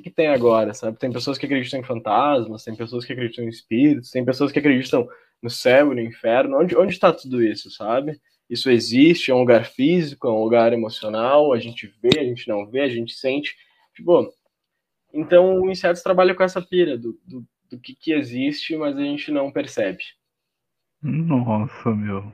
que, 0.00 0.10
que 0.10 0.10
tem 0.10 0.28
agora, 0.28 0.72
sabe? 0.74 0.98
Tem 0.98 1.12
pessoas 1.12 1.38
que 1.38 1.46
acreditam 1.46 1.80
em 1.80 1.84
fantasmas, 1.84 2.64
tem 2.64 2.74
pessoas 2.74 3.04
que 3.04 3.12
acreditam 3.12 3.44
em 3.44 3.48
espíritos, 3.48 4.10
tem 4.10 4.24
pessoas 4.24 4.52
que 4.52 4.58
acreditam 4.58 5.08
no 5.42 5.50
céu 5.50 5.92
e 5.92 5.94
no 5.94 6.00
inferno. 6.00 6.58
Onde, 6.58 6.76
onde 6.76 6.92
está 6.92 7.12
tudo 7.12 7.42
isso, 7.42 7.70
sabe? 7.70 8.20
Isso 8.48 8.70
existe, 8.70 9.30
é 9.30 9.34
um 9.34 9.40
lugar 9.40 9.64
físico, 9.66 10.26
é 10.26 10.30
um 10.30 10.42
lugar 10.42 10.72
emocional, 10.72 11.52
a 11.52 11.58
gente 11.58 11.92
vê, 12.02 12.18
a 12.18 12.24
gente 12.24 12.48
não 12.48 12.66
vê, 12.66 12.80
a 12.80 12.88
gente 12.88 13.12
sente. 13.12 13.54
Tipo, 13.94 14.32
então 15.12 15.60
o 15.60 15.70
Insetos 15.70 16.02
trabalha 16.02 16.34
com 16.34 16.42
essa 16.42 16.62
pira 16.62 16.96
do, 16.96 17.18
do, 17.26 17.44
do 17.70 17.78
que, 17.78 17.94
que 17.94 18.12
existe, 18.12 18.76
mas 18.76 18.96
a 18.96 19.02
gente 19.02 19.30
não 19.30 19.52
percebe. 19.52 20.02
Nossa, 21.02 21.90
meu. 21.90 22.32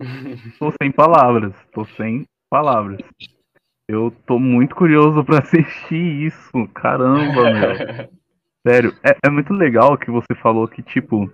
tô 0.58 0.72
sem 0.80 0.90
palavras, 0.90 1.54
tô 1.72 1.84
sem 1.96 2.26
palavras. 2.50 3.00
Eu 3.88 4.12
tô 4.26 4.36
muito 4.36 4.74
curioso 4.74 5.24
para 5.24 5.38
assistir 5.44 6.26
isso. 6.26 6.68
Caramba, 6.74 7.52
meu. 7.52 8.08
Sério, 8.66 8.92
é, 9.04 9.16
é, 9.24 9.30
muito 9.30 9.52
legal 9.52 9.96
que 9.96 10.10
você 10.10 10.34
falou 10.34 10.66
que, 10.66 10.82
tipo, 10.82 11.30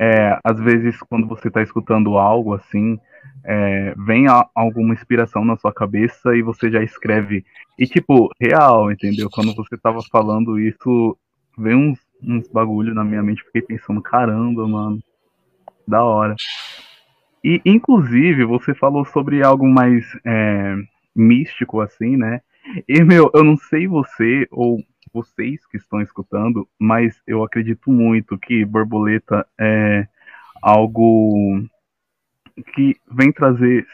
é, 0.00 0.36
às 0.42 0.58
vezes 0.58 0.98
quando 1.08 1.28
você 1.28 1.48
tá 1.48 1.62
escutando 1.62 2.18
algo 2.18 2.54
assim, 2.54 2.98
é, 3.44 3.94
vem 3.96 4.26
a, 4.26 4.44
alguma 4.52 4.92
inspiração 4.92 5.44
na 5.44 5.56
sua 5.56 5.72
cabeça 5.72 6.34
e 6.34 6.42
você 6.42 6.68
já 6.72 6.82
escreve. 6.82 7.44
E, 7.78 7.86
tipo, 7.86 8.28
real, 8.40 8.90
entendeu? 8.90 9.30
Quando 9.30 9.54
você 9.54 9.78
tava 9.78 10.00
falando 10.10 10.58
isso, 10.58 11.16
veio 11.56 11.78
uns, 11.78 12.00
uns 12.20 12.48
bagulho 12.48 12.92
na 12.92 13.04
minha 13.04 13.22
mente, 13.22 13.44
fiquei 13.44 13.62
pensando, 13.62 14.02
caramba, 14.02 14.66
mano, 14.66 15.00
da 15.86 16.02
hora. 16.02 16.34
E, 17.44 17.60
inclusive, 17.64 18.44
você 18.44 18.74
falou 18.74 19.04
sobre 19.04 19.44
algo 19.44 19.68
mais 19.68 20.04
é, 20.26 20.74
místico, 21.14 21.80
assim, 21.80 22.16
né? 22.16 22.40
E, 22.88 23.02
meu, 23.02 23.30
eu 23.34 23.44
não 23.44 23.56
sei 23.56 23.86
você 23.86 24.46
ou 24.50 24.82
vocês 25.12 25.66
que 25.66 25.76
estão 25.76 26.00
escutando, 26.00 26.66
mas 26.78 27.20
eu 27.26 27.44
acredito 27.44 27.90
muito 27.90 28.38
que 28.38 28.64
borboleta 28.64 29.46
é 29.58 30.06
algo 30.62 31.62
que 32.74 32.96
vem 33.10 33.32
trazer, 33.32 33.86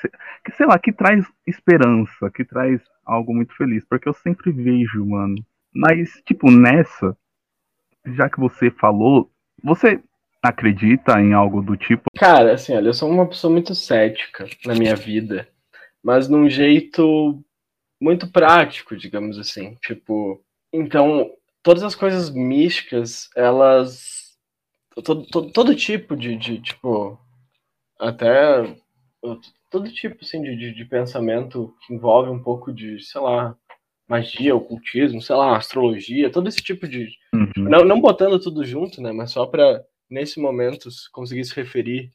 que 0.44 0.52
sei 0.52 0.66
lá, 0.66 0.78
que 0.78 0.92
traz 0.92 1.24
esperança, 1.46 2.30
que 2.30 2.44
traz 2.44 2.80
algo 3.04 3.34
muito 3.34 3.56
feliz, 3.56 3.84
porque 3.88 4.08
eu 4.08 4.14
sempre 4.14 4.52
vejo, 4.52 5.04
mano. 5.04 5.36
Mas, 5.72 6.20
tipo, 6.26 6.50
nessa, 6.50 7.16
já 8.06 8.28
que 8.28 8.38
você 8.38 8.70
falou, 8.70 9.30
você 9.62 10.00
acredita 10.42 11.20
em 11.20 11.32
algo 11.32 11.62
do 11.62 11.76
tipo? 11.76 12.04
Cara, 12.16 12.54
assim, 12.54 12.74
olha, 12.74 12.88
eu 12.88 12.94
sou 12.94 13.10
uma 13.10 13.26
pessoa 13.26 13.52
muito 13.52 13.74
cética 13.74 14.46
na 14.64 14.74
minha 14.74 14.94
vida, 14.94 15.48
mas 16.08 16.26
num 16.26 16.48
jeito 16.48 17.44
muito 18.00 18.32
prático, 18.32 18.96
digamos 18.96 19.38
assim. 19.38 19.74
Tipo, 19.82 20.42
então, 20.72 21.30
todas 21.62 21.82
as 21.82 21.94
coisas 21.94 22.30
místicas, 22.30 23.28
elas. 23.36 24.34
Todo, 25.04 25.26
todo, 25.26 25.52
todo 25.52 25.76
tipo 25.76 26.16
de, 26.16 26.34
de, 26.34 26.62
tipo. 26.62 27.20
Até. 28.00 28.74
Todo 29.70 29.92
tipo, 29.92 30.24
assim, 30.24 30.40
de, 30.40 30.56
de, 30.56 30.74
de 30.74 30.84
pensamento 30.86 31.74
que 31.86 31.92
envolve 31.92 32.30
um 32.30 32.42
pouco 32.42 32.72
de, 32.72 32.98
sei 33.04 33.20
lá, 33.20 33.54
magia, 34.08 34.56
ocultismo, 34.56 35.20
sei 35.20 35.36
lá, 35.36 35.58
astrologia, 35.58 36.32
todo 36.32 36.48
esse 36.48 36.62
tipo 36.62 36.88
de. 36.88 37.10
Uhum. 37.34 37.68
Não, 37.68 37.84
não 37.84 38.00
botando 38.00 38.40
tudo 38.40 38.64
junto, 38.64 39.02
né? 39.02 39.12
Mas 39.12 39.32
só 39.32 39.44
para 39.44 39.84
nesse 40.08 40.40
momento, 40.40 40.88
conseguir 41.12 41.44
se 41.44 41.54
referir 41.54 42.10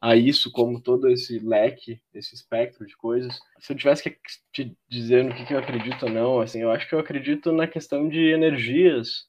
a 0.00 0.16
isso 0.16 0.50
como 0.50 0.80
todo 0.80 1.08
esse 1.10 1.38
leque, 1.38 2.00
esse 2.14 2.34
espectro 2.34 2.86
de 2.86 2.96
coisas. 2.96 3.38
Se 3.58 3.72
eu 3.72 3.76
tivesse 3.76 4.02
que 4.02 4.18
te 4.50 4.76
dizer 4.88 5.24
no 5.24 5.34
que, 5.34 5.44
que 5.44 5.52
eu 5.52 5.58
acredito 5.58 6.04
ou 6.06 6.12
não, 6.12 6.40
assim, 6.40 6.62
eu 6.62 6.70
acho 6.70 6.88
que 6.88 6.94
eu 6.94 6.98
acredito 6.98 7.52
na 7.52 7.66
questão 7.66 8.08
de 8.08 8.30
energias, 8.30 9.26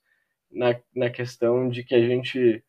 na, 0.50 0.80
na 0.96 1.10
questão 1.10 1.70
de 1.70 1.84
que 1.84 1.94
a 1.94 2.02
gente 2.02 2.64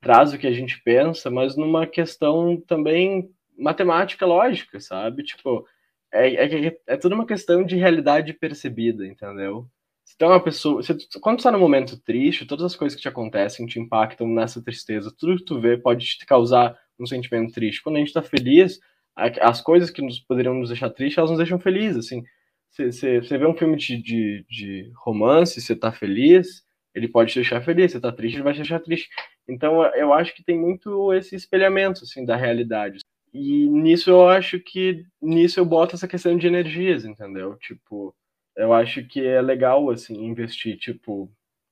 traz 0.00 0.32
o 0.32 0.38
que 0.38 0.46
a 0.46 0.52
gente 0.52 0.82
pensa, 0.82 1.30
mas 1.30 1.56
numa 1.56 1.86
questão 1.86 2.60
também 2.60 3.30
matemática 3.56 4.26
lógica, 4.26 4.80
sabe? 4.80 5.22
Tipo, 5.22 5.64
é, 6.12 6.68
é, 6.68 6.80
é 6.86 6.96
tudo 6.96 7.14
uma 7.14 7.26
questão 7.26 7.64
de 7.64 7.76
realidade 7.76 8.32
percebida, 8.32 9.06
entendeu? 9.06 9.68
Se 10.04 10.18
tem 10.18 10.28
uma 10.28 10.42
pessoa. 10.42 10.82
Se, 10.82 10.94
quando 11.20 11.38
tu 11.38 11.44
tá 11.44 11.52
num 11.52 11.58
momento 11.58 11.98
triste, 12.02 12.46
todas 12.46 12.64
as 12.64 12.76
coisas 12.76 12.94
que 12.94 13.02
te 13.02 13.08
acontecem 13.08 13.66
te 13.66 13.80
impactam 13.80 14.28
nessa 14.28 14.62
tristeza. 14.62 15.14
Tudo 15.16 15.36
que 15.36 15.44
tu 15.44 15.60
vê 15.60 15.78
pode 15.78 16.04
te 16.04 16.26
causar 16.26 16.78
um 16.98 17.06
sentimento 17.06 17.52
triste. 17.52 17.82
Quando 17.82 17.96
a 17.96 17.98
gente 17.98 18.12
tá 18.12 18.22
feliz, 18.22 18.78
as 19.16 19.60
coisas 19.60 19.90
que 19.90 20.02
nos 20.02 20.18
poderiam 20.20 20.54
nos 20.54 20.68
deixar 20.68 20.90
tristes, 20.90 21.18
elas 21.18 21.30
nos 21.30 21.38
deixam 21.38 21.58
felizes, 21.58 22.06
assim. 22.06 22.22
Você 22.70 23.38
vê 23.38 23.46
um 23.46 23.56
filme 23.56 23.76
de, 23.76 24.02
de, 24.02 24.44
de 24.48 24.90
romance, 24.96 25.60
você 25.60 25.76
tá 25.76 25.92
feliz, 25.92 26.64
ele 26.94 27.06
pode 27.06 27.32
te 27.32 27.36
deixar 27.36 27.62
feliz. 27.62 27.92
Você 27.92 28.00
tá 28.00 28.10
triste, 28.10 28.36
ele 28.36 28.42
vai 28.42 28.52
te 28.52 28.58
deixar 28.58 28.80
triste. 28.80 29.08
Então, 29.48 29.84
eu 29.94 30.12
acho 30.12 30.34
que 30.34 30.42
tem 30.42 30.58
muito 30.58 31.12
esse 31.12 31.36
espelhamento, 31.36 32.02
assim, 32.02 32.24
da 32.24 32.36
realidade. 32.36 32.98
E 33.32 33.68
nisso 33.68 34.10
eu 34.10 34.28
acho 34.28 34.60
que, 34.60 35.04
nisso 35.20 35.58
eu 35.58 35.64
boto 35.64 35.94
essa 35.94 36.08
questão 36.08 36.36
de 36.36 36.46
energias, 36.46 37.04
entendeu? 37.04 37.56
Tipo, 37.56 38.14
eu 38.56 38.72
acho 38.72 39.04
que 39.06 39.24
é 39.24 39.42
legal, 39.42 39.90
assim, 39.90 40.24
investir, 40.24 40.76
tipo, 40.78 41.30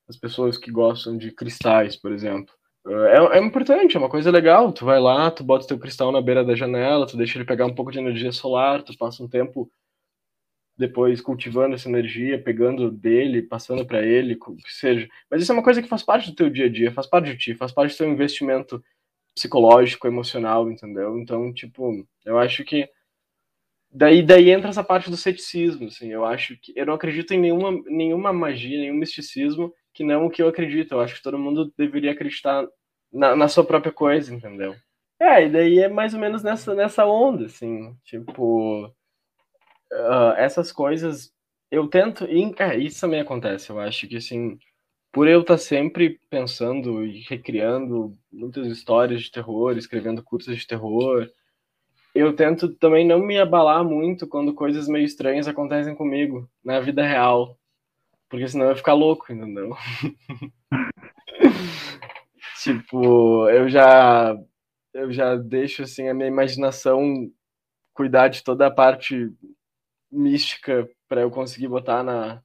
as 0.08 0.16
pessoas 0.16 0.58
que 0.58 0.70
gostam 0.70 1.16
de 1.16 1.30
cristais, 1.30 1.96
por 1.96 2.12
exemplo. 2.12 2.52
É, 2.86 3.38
é 3.38 3.44
importante, 3.44 3.96
é 3.96 3.98
uma 4.00 4.08
coisa 4.08 4.30
legal. 4.30 4.72
Tu 4.72 4.84
vai 4.84 5.00
lá, 5.00 5.30
tu 5.30 5.44
bota 5.44 5.66
teu 5.66 5.78
cristal 5.78 6.10
na 6.10 6.20
beira 6.20 6.44
da 6.44 6.54
janela, 6.54 7.06
tu 7.06 7.16
deixa 7.16 7.38
ele 7.38 7.44
pegar 7.44 7.66
um 7.66 7.74
pouco 7.74 7.92
de 7.92 7.98
energia 7.98 8.32
solar, 8.32 8.82
tu 8.82 8.96
passa 8.96 9.22
um 9.22 9.28
tempo 9.28 9.70
depois 10.76 11.20
cultivando 11.20 11.74
essa 11.74 11.88
energia, 11.88 12.42
pegando 12.42 12.90
dele, 12.90 13.42
passando 13.42 13.86
para 13.86 14.02
ele, 14.04 14.36
que 14.36 14.72
seja. 14.72 15.08
Mas 15.30 15.42
isso 15.42 15.52
é 15.52 15.54
uma 15.54 15.62
coisa 15.62 15.82
que 15.82 15.88
faz 15.88 16.02
parte 16.02 16.30
do 16.30 16.36
teu 16.36 16.50
dia 16.50 16.66
a 16.66 16.68
dia, 16.68 16.90
faz 16.92 17.06
parte 17.06 17.30
de 17.30 17.36
ti, 17.36 17.54
faz 17.54 17.72
parte 17.72 17.94
do 17.94 17.98
teu 17.98 18.08
investimento 18.10 18.82
psicológico, 19.34 20.06
emocional, 20.06 20.70
entendeu? 20.70 21.18
Então, 21.18 21.52
tipo, 21.52 22.06
eu 22.24 22.38
acho 22.38 22.64
que 22.64 22.88
daí, 23.90 24.22
daí 24.22 24.50
entra 24.50 24.70
essa 24.70 24.82
parte 24.82 25.10
do 25.10 25.16
ceticismo, 25.16 25.86
assim, 25.86 26.08
eu 26.08 26.24
acho 26.24 26.56
que 26.60 26.72
eu 26.76 26.86
não 26.86 26.94
acredito 26.94 27.32
em 27.32 27.40
nenhuma, 27.40 27.72
nenhuma 27.86 28.32
magia, 28.32 28.78
nenhum 28.78 28.94
misticismo 28.96 29.72
que 29.92 30.04
não 30.04 30.26
o 30.26 30.30
que 30.30 30.42
eu 30.42 30.48
acredito, 30.48 30.92
eu 30.92 31.00
acho 31.00 31.16
que 31.16 31.22
todo 31.22 31.38
mundo 31.38 31.72
deveria 31.76 32.12
acreditar 32.12 32.66
na, 33.12 33.36
na 33.36 33.48
sua 33.48 33.64
própria 33.64 33.92
coisa, 33.92 34.34
entendeu? 34.34 34.74
É, 35.20 35.46
e 35.46 35.48
daí 35.48 35.78
é 35.78 35.88
mais 35.88 36.14
ou 36.14 36.20
menos 36.20 36.42
nessa, 36.42 36.74
nessa 36.74 37.06
onda, 37.06 37.46
assim, 37.46 37.94
tipo, 38.04 38.86
uh, 38.86 40.32
essas 40.36 40.72
coisas, 40.72 41.32
eu 41.70 41.86
tento, 41.88 42.24
e, 42.24 42.52
é, 42.58 42.76
isso 42.76 43.00
também 43.00 43.20
acontece, 43.20 43.70
eu 43.70 43.78
acho 43.78 44.08
que, 44.08 44.16
assim, 44.16 44.58
por 45.12 45.28
eu 45.28 45.42
estar 45.42 45.58
sempre 45.58 46.18
pensando 46.30 47.04
e 47.04 47.20
recriando 47.28 48.16
muitas 48.32 48.66
histórias 48.66 49.22
de 49.22 49.30
terror, 49.30 49.76
escrevendo 49.76 50.22
cursos 50.22 50.56
de 50.56 50.66
terror, 50.66 51.30
eu 52.14 52.34
tento 52.34 52.68
também 52.74 53.06
não 53.06 53.20
me 53.20 53.38
abalar 53.38 53.84
muito 53.84 54.26
quando 54.26 54.54
coisas 54.54 54.88
meio 54.88 55.04
estranhas 55.04 55.48
acontecem 55.48 55.94
comigo 55.94 56.48
na 56.64 56.80
vida 56.80 57.06
real. 57.06 57.58
Porque 58.32 58.48
senão 58.48 58.64
eu 58.64 58.70
ia 58.70 58.76
ficar 58.76 58.94
louco, 58.94 59.30
entendeu? 59.30 59.76
tipo, 62.62 63.48
eu 63.50 63.68
já 63.68 64.34
eu 64.94 65.12
já 65.12 65.36
deixo 65.36 65.82
assim 65.82 66.08
a 66.08 66.14
minha 66.14 66.28
imaginação 66.28 67.30
cuidar 67.94 68.28
de 68.28 68.42
toda 68.42 68.66
a 68.66 68.70
parte 68.70 69.30
mística 70.10 70.88
para 71.08 71.22
eu 71.22 71.30
conseguir 71.30 71.68
botar 71.68 72.02
na 72.02 72.42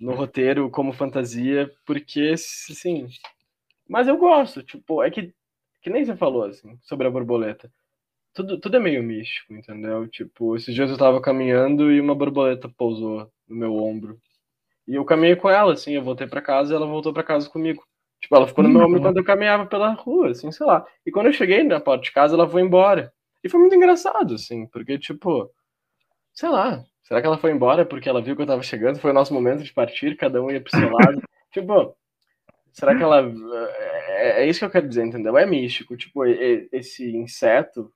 no 0.00 0.14
roteiro 0.14 0.70
como 0.70 0.92
fantasia, 0.92 1.70
porque 1.86 2.32
assim, 2.34 3.08
mas 3.88 4.08
eu 4.08 4.16
gosto, 4.18 4.62
tipo, 4.62 5.02
é 5.02 5.10
que 5.10 5.34
que 5.82 5.90
nem 5.90 6.04
você 6.04 6.16
falou 6.16 6.44
assim 6.44 6.78
sobre 6.82 7.06
a 7.08 7.10
borboleta 7.10 7.70
tudo, 8.34 8.58
tudo 8.60 8.76
é 8.76 8.80
meio 8.80 9.02
místico, 9.02 9.52
entendeu? 9.54 10.08
Tipo, 10.08 10.56
esses 10.56 10.74
dias 10.74 10.90
eu 10.90 10.98
tava 10.98 11.20
caminhando 11.20 11.90
e 11.92 12.00
uma 12.00 12.14
borboleta 12.14 12.68
pousou 12.68 13.30
no 13.48 13.56
meu 13.56 13.74
ombro. 13.76 14.20
E 14.88 14.94
eu 14.94 15.04
caminhei 15.04 15.36
com 15.36 15.48
ela, 15.48 15.74
assim, 15.74 15.92
eu 15.92 16.02
voltei 16.02 16.26
para 16.26 16.42
casa 16.42 16.72
e 16.72 16.76
ela 16.76 16.86
voltou 16.86 17.12
para 17.12 17.22
casa 17.22 17.48
comigo. 17.48 17.84
Tipo, 18.20 18.34
ela 18.34 18.48
ficou 18.48 18.64
no 18.64 18.70
meu 18.70 18.82
ombro 18.82 19.00
quando 19.00 19.18
eu 19.18 19.24
caminhava 19.24 19.66
pela 19.66 19.92
rua, 19.92 20.30
assim, 20.30 20.50
sei 20.50 20.66
lá. 20.66 20.84
E 21.06 21.10
quando 21.12 21.26
eu 21.26 21.32
cheguei 21.32 21.62
na 21.62 21.78
porta 21.78 22.02
de 22.02 22.12
casa, 22.12 22.34
ela 22.34 22.48
foi 22.48 22.62
embora. 22.62 23.12
E 23.44 23.48
foi 23.48 23.60
muito 23.60 23.76
engraçado, 23.76 24.34
assim, 24.34 24.66
porque, 24.66 24.98
tipo, 24.98 25.48
sei 26.32 26.48
lá, 26.48 26.84
Será 27.08 27.22
que 27.22 27.26
ela 27.26 27.38
foi 27.38 27.52
embora 27.52 27.86
porque 27.86 28.06
ela 28.06 28.20
viu 28.20 28.36
que 28.36 28.42
eu 28.42 28.46
tava 28.46 28.62
chegando? 28.62 28.98
Foi 28.98 29.12
o 29.12 29.14
nosso 29.14 29.32
momento 29.32 29.64
de 29.64 29.72
partir, 29.72 30.14
cada 30.14 30.42
um 30.42 30.50
ia 30.50 30.60
pro 30.60 30.78
seu 30.78 30.90
lado. 30.90 31.22
tipo, 31.50 31.96
será 32.70 32.94
que 32.94 33.02
ela. 33.02 33.22
É, 34.10 34.42
é, 34.42 34.46
isso 34.46 34.58
que 34.58 34.66
eu 34.66 34.70
quero 34.70 34.86
dizer, 34.86 35.06
entendeu? 35.06 35.38
É 35.38 35.46
místico. 35.46 35.96
Tipo, 35.96 36.26
esse 36.26 37.10
inseto. 37.16 37.90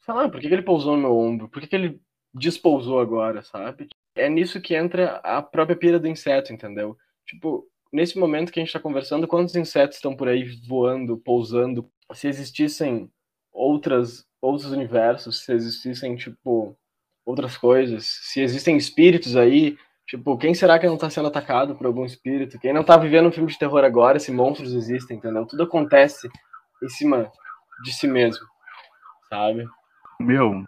Sei 0.00 0.14
lá, 0.14 0.30
por 0.30 0.40
que, 0.40 0.48
que 0.48 0.54
ele 0.54 0.62
pousou 0.62 0.96
no 0.96 1.02
meu 1.02 1.14
ombro? 1.14 1.46
Por 1.50 1.60
que, 1.60 1.68
que 1.68 1.76
ele 1.76 2.00
despousou 2.32 3.00
agora, 3.00 3.42
sabe? 3.42 3.86
É 4.14 4.28
nisso 4.28 4.60
que 4.60 4.74
entra 4.74 5.16
a 5.22 5.40
própria 5.40 5.76
pira 5.76 5.98
do 5.98 6.08
inseto, 6.08 6.52
entendeu? 6.52 6.96
Tipo, 7.26 7.66
nesse 7.92 8.18
momento 8.18 8.52
que 8.52 8.58
a 8.58 8.62
gente 8.62 8.68
está 8.68 8.80
conversando, 8.80 9.28
quantos 9.28 9.54
insetos 9.56 9.96
estão 9.96 10.14
por 10.14 10.28
aí 10.28 10.44
voando, 10.66 11.16
pousando? 11.18 11.90
Se 12.12 12.28
existissem 12.28 13.10
outras, 13.52 14.26
outros 14.40 14.70
universos, 14.72 15.44
se 15.44 15.52
existissem, 15.52 16.16
tipo, 16.16 16.76
outras 17.24 17.56
coisas, 17.56 18.06
se 18.06 18.40
existem 18.40 18.76
espíritos 18.76 19.36
aí, 19.36 19.76
tipo, 20.06 20.36
quem 20.36 20.54
será 20.54 20.78
que 20.78 20.86
não 20.86 20.94
está 20.94 21.08
sendo 21.08 21.28
atacado 21.28 21.76
por 21.76 21.86
algum 21.86 22.04
espírito? 22.04 22.58
Quem 22.58 22.72
não 22.72 22.80
está 22.80 22.96
vivendo 22.96 23.28
um 23.28 23.32
filme 23.32 23.50
de 23.50 23.58
terror 23.58 23.84
agora, 23.84 24.18
se 24.18 24.32
monstros 24.32 24.74
existem, 24.74 25.16
entendeu? 25.16 25.46
Tudo 25.46 25.62
acontece 25.62 26.28
em 26.82 26.88
cima 26.88 27.30
de 27.84 27.92
si 27.92 28.08
mesmo, 28.08 28.44
sabe? 29.28 29.64
Meu, 30.20 30.64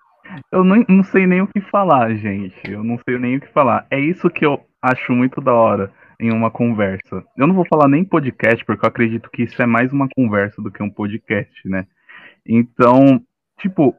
eu 0.51 0.65
não, 0.65 0.85
não 0.89 1.03
sei 1.05 1.27
nem 1.27 1.41
o 1.41 1.47
que 1.47 1.61
falar, 1.61 2.15
gente. 2.15 2.71
Eu 2.71 2.83
não 2.83 2.99
sei 3.09 3.19
nem 3.19 3.37
o 3.37 3.41
que 3.41 3.53
falar. 3.53 3.87
É 3.91 3.99
isso 3.99 4.31
que 4.31 4.45
eu 4.45 4.61
acho 4.81 5.13
muito 5.13 5.41
da 5.41 5.53
hora 5.53 5.93
em 6.19 6.33
uma 6.33 6.51
conversa. 6.51 7.25
Eu 7.37 7.47
não 7.47 7.55
vou 7.55 7.67
falar 7.67 7.89
nem 7.89 8.05
podcast, 8.05 8.65
porque 8.65 8.85
eu 8.85 8.89
acredito 8.89 9.31
que 9.31 9.43
isso 9.43 9.61
é 9.61 9.67
mais 9.67 9.93
uma 9.93 10.09
conversa 10.15 10.63
do 10.63 10.71
que 10.71 10.83
um 10.83 10.91
podcast, 10.91 11.69
né? 11.69 11.87
Então, 12.47 13.21
tipo, 13.59 13.95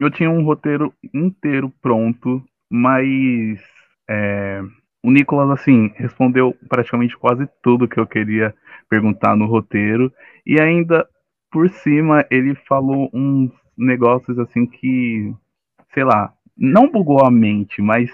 eu 0.00 0.10
tinha 0.10 0.30
um 0.30 0.44
roteiro 0.44 0.92
inteiro 1.14 1.72
pronto, 1.80 2.42
mas 2.70 3.60
é, 4.08 4.62
o 5.02 5.10
Nicolas, 5.10 5.50
assim, 5.50 5.92
respondeu 5.96 6.56
praticamente 6.68 7.16
quase 7.16 7.48
tudo 7.62 7.88
que 7.88 7.98
eu 7.98 8.06
queria 8.06 8.54
perguntar 8.88 9.36
no 9.36 9.46
roteiro, 9.46 10.12
e 10.46 10.60
ainda 10.60 11.06
por 11.50 11.68
cima 11.68 12.26
ele 12.30 12.54
falou 12.68 13.08
uns 13.12 13.50
negócios 13.76 14.38
assim 14.38 14.66
que 14.66 15.32
sei 15.92 16.04
lá, 16.04 16.32
não 16.56 16.90
bugou 16.90 17.24
a 17.24 17.30
mente, 17.30 17.80
mas, 17.80 18.10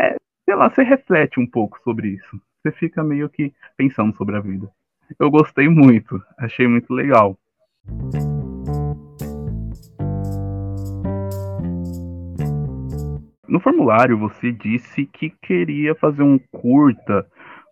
é, 0.00 0.16
sei 0.44 0.54
lá, 0.54 0.70
você 0.70 0.82
reflete 0.82 1.38
um 1.38 1.46
pouco 1.46 1.78
sobre 1.82 2.08
isso. 2.08 2.40
Você 2.62 2.72
fica 2.72 3.02
meio 3.02 3.28
que 3.28 3.52
pensando 3.76 4.14
sobre 4.16 4.36
a 4.36 4.40
vida. 4.40 4.70
Eu 5.18 5.30
gostei 5.30 5.68
muito, 5.68 6.22
achei 6.38 6.68
muito 6.68 6.92
legal. 6.92 7.36
No 13.48 13.58
formulário 13.58 14.16
você 14.16 14.52
disse 14.52 15.06
que 15.06 15.30
queria 15.42 15.94
fazer 15.96 16.22
um 16.22 16.38
curta 16.38 17.26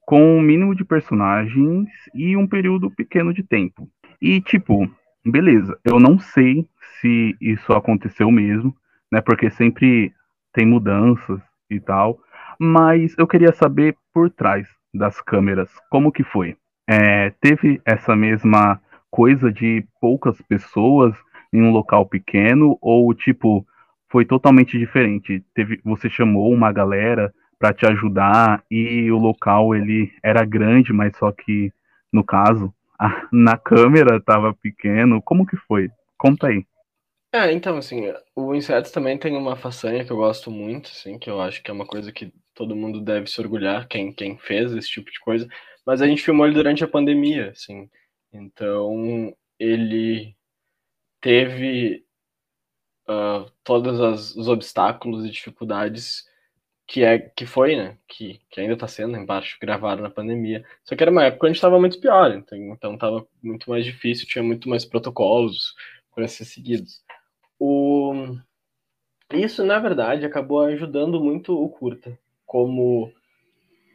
com 0.05 0.39
um 0.39 0.41
mínimo 0.41 0.75
de 0.75 0.85
personagens 0.85 1.89
e 2.15 2.37
um 2.37 2.49
período 2.49 2.91
pequeno 2.91 3.33
de 3.33 3.45
tempo. 3.45 3.89
E 4.21 4.41
tipo, 4.41 4.91
beleza, 5.25 5.79
eu 5.85 6.01
não 6.01 6.19
sei 6.19 6.69
se 7.01 7.37
isso 7.41 7.73
aconteceu 7.73 8.31
mesmo, 8.31 8.75
né? 9.11 9.21
Porque 9.21 9.51
sempre 9.51 10.13
tem 10.53 10.67
mudanças 10.67 11.41
e 11.71 11.81
tal. 11.81 12.19
Mas 12.59 13.15
eu 13.19 13.27
queria 13.27 13.53
saber 13.53 13.97
por 14.13 14.31
trás 14.31 14.67
das 14.93 15.21
câmeras, 15.21 15.71
como 15.91 16.11
que 16.11 16.25
foi? 16.25 16.57
É, 16.89 17.31
teve 17.41 17.81
essa 17.85 18.17
mesma 18.17 18.81
coisa 19.11 19.53
de 19.53 19.85
poucas 20.01 20.41
pessoas 20.43 21.15
em 21.53 21.63
um 21.63 21.71
local 21.71 22.07
pequeno 22.07 22.79
ou 22.81 23.13
tipo 23.15 23.67
foi 24.11 24.25
totalmente 24.25 24.79
diferente? 24.79 25.45
Teve, 25.55 25.81
você 25.85 26.09
chamou 26.09 26.51
uma 26.53 26.73
galera 26.73 27.33
para 27.59 27.75
te 27.75 27.87
ajudar 27.87 28.63
e 28.71 29.11
o 29.11 29.19
local 29.19 29.75
ele 29.75 30.13
era 30.23 30.45
grande, 30.45 30.93
mas 30.93 31.17
só 31.17 31.31
que 31.31 31.73
no 32.13 32.25
caso 32.25 32.73
a, 32.99 33.27
na 33.31 33.57
câmera 33.57 34.17
estava 34.17 34.55
pequeno. 34.55 35.23
Como 35.23 35.47
que 35.47 35.57
foi? 35.57 35.91
Conta 36.17 36.49
aí. 36.49 36.65
É, 37.33 37.53
então, 37.53 37.77
assim, 37.77 38.05
o 38.35 38.55
Insetos 38.55 38.91
também 38.91 39.19
tem 39.19 39.37
uma 39.37 39.55
façanha 39.55 40.03
que 40.05 40.11
eu 40.11 40.17
gosto 40.17 40.51
muito, 40.51 40.87
assim, 40.91 41.19
que 41.19 41.29
eu 41.29 41.41
acho 41.41 41.63
que 41.63 41.71
é 41.71 41.75
uma 41.75 41.87
coisa 41.87 42.11
que 42.11 42.33
todo 42.55 42.75
mundo 42.75 43.03
deve 43.03 43.27
se 43.27 43.39
orgulhar, 43.41 43.87
quem, 43.87 44.13
quem 44.13 44.39
fez 44.39 44.73
esse 44.73 44.89
tipo 44.89 45.11
de 45.11 45.21
coisa, 45.21 45.47
mas 45.85 46.01
a 46.01 46.07
gente 46.07 46.23
filmou 46.23 46.47
ele 46.47 46.55
durante 46.55 46.83
a 46.83 46.89
pandemia, 46.89 47.51
assim, 47.51 47.89
então 48.33 49.37
ele 49.59 50.35
teve 51.21 52.05
uh, 53.09 53.51
todos 53.65 54.01
as, 54.01 54.35
os 54.37 54.49
obstáculos 54.49 55.25
e 55.27 55.31
dificuldades 55.31 56.27
que 56.87 57.05
é 57.05 57.19
que 57.19 57.47
foi, 57.47 57.77
né, 57.77 57.99
que, 58.09 58.41
que 58.51 58.61
ainda 58.61 58.75
está 58.75 58.89
sendo, 58.89 59.17
embaixo, 59.17 59.59
gravado 59.61 60.03
na 60.03 60.11
pandemia, 60.11 60.65
só 60.85 60.97
que 60.97 61.03
era 61.03 61.11
uma 61.11 61.25
época 61.25 61.47
onde 61.49 61.59
estava 61.59 61.79
muito 61.79 62.01
pior, 62.01 62.33
então, 62.33 62.59
então 62.59 62.95
estava 62.95 63.27
muito 63.43 63.69
mais 63.71 63.85
difícil, 63.85 64.27
tinha 64.27 64.43
muito 64.43 64.69
mais 64.69 64.85
protocolos 64.87 65.75
para 66.15 66.27
ser 66.29 66.45
seguidos. 66.47 67.03
O... 67.59 68.37
Isso, 69.33 69.65
na 69.65 69.79
verdade, 69.79 70.25
acabou 70.25 70.61
ajudando 70.61 71.21
muito 71.21 71.53
o 71.53 71.69
curta, 71.69 72.19
como 72.47 73.13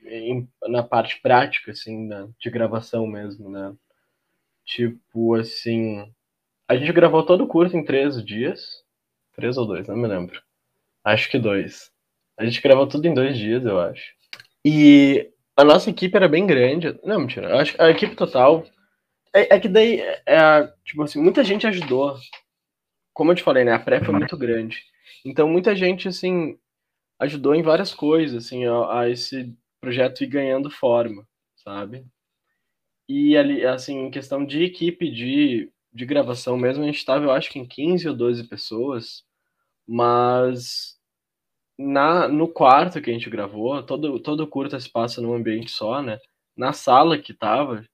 em, 0.05 0.47
na 0.67 0.83
parte 0.83 1.19
prática, 1.21 1.71
assim, 1.71 2.07
da, 2.07 2.27
de 2.39 2.49
gravação 2.49 3.07
mesmo, 3.07 3.49
né? 3.49 3.73
Tipo, 4.65 5.35
assim, 5.35 6.11
a 6.67 6.75
gente 6.75 6.91
gravou 6.93 7.25
todo 7.25 7.43
o 7.43 7.47
curta 7.47 7.75
em 7.77 7.83
três 7.83 8.23
dias, 8.23 8.83
três 9.35 9.57
ou 9.57 9.65
dois, 9.65 9.87
não 9.87 9.95
me 9.95 10.07
lembro. 10.07 10.41
Acho 11.03 11.29
que 11.29 11.39
dois. 11.39 11.91
A 12.37 12.45
gente 12.45 12.61
gravou 12.61 12.87
tudo 12.87 13.05
em 13.05 13.13
dois 13.13 13.37
dias, 13.37 13.63
eu 13.65 13.79
acho. 13.79 14.13
E 14.65 15.29
a 15.55 15.63
nossa 15.63 15.89
equipe 15.89 16.15
era 16.15 16.27
bem 16.27 16.47
grande. 16.47 16.97
Não, 17.03 17.19
mentira. 17.19 17.59
Acho 17.59 17.79
a 17.81 17.89
equipe 17.89 18.15
total. 18.15 18.63
É, 19.33 19.55
é 19.55 19.59
que 19.59 19.67
daí, 19.67 19.99
é, 20.25 20.73
tipo 20.85 21.03
assim, 21.03 21.21
muita 21.21 21.43
gente 21.43 21.67
ajudou 21.67 22.15
como 23.13 23.31
eu 23.31 23.35
te 23.35 23.43
falei, 23.43 23.63
né, 23.63 23.73
a 23.73 23.79
pré 23.79 24.03
foi 24.03 24.13
muito 24.13 24.37
grande. 24.37 24.83
Então 25.25 25.47
muita 25.47 25.75
gente 25.75 26.07
assim 26.07 26.57
ajudou 27.19 27.55
em 27.55 27.61
várias 27.61 27.93
coisas, 27.93 28.45
assim, 28.45 28.65
a, 28.65 29.01
a 29.01 29.09
esse 29.09 29.55
projeto 29.79 30.23
ir 30.23 30.27
ganhando 30.27 30.69
forma, 30.69 31.27
sabe? 31.55 32.05
E 33.07 33.37
ali, 33.37 33.65
assim, 33.65 33.97
em 34.05 34.11
questão 34.11 34.45
de 34.45 34.63
equipe 34.63 35.09
de, 35.11 35.71
de 35.93 36.05
gravação 36.05 36.57
mesmo, 36.57 36.83
a 36.83 36.85
gente 36.85 36.97
estava, 36.97 37.25
eu 37.25 37.31
acho 37.31 37.49
que 37.49 37.59
em 37.59 37.67
15 37.67 38.07
ou 38.09 38.15
12 38.15 38.47
pessoas, 38.47 39.23
mas 39.87 40.97
na, 41.77 42.27
no 42.27 42.47
quarto 42.47 43.01
que 43.01 43.09
a 43.09 43.13
gente 43.13 43.29
gravou, 43.29 43.83
todo, 43.83 44.19
todo 44.19 44.47
curta 44.47 44.79
se 44.79 44.89
passa 44.89 45.21
num 45.21 45.33
ambiente 45.33 45.71
só, 45.71 46.01
né? 46.01 46.19
Na 46.55 46.71
sala 46.73 47.17
que 47.17 47.33
tava, 47.33 47.85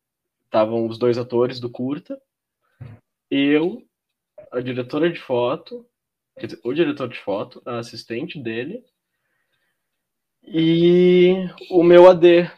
estavam 0.45 0.87
os 0.87 0.97
dois 0.97 1.17
atores 1.17 1.59
do 1.59 1.69
curta, 1.69 2.21
eu 3.31 3.83
a 4.51 4.59
diretora 4.59 5.11
de 5.11 5.19
foto, 5.19 5.85
o 6.63 6.73
diretor 6.73 7.07
de 7.09 7.19
foto, 7.19 7.61
a 7.65 7.79
assistente 7.79 8.39
dele 8.39 8.83
e 10.43 11.47
o 11.69 11.83
meu 11.83 12.09
AD. 12.09 12.49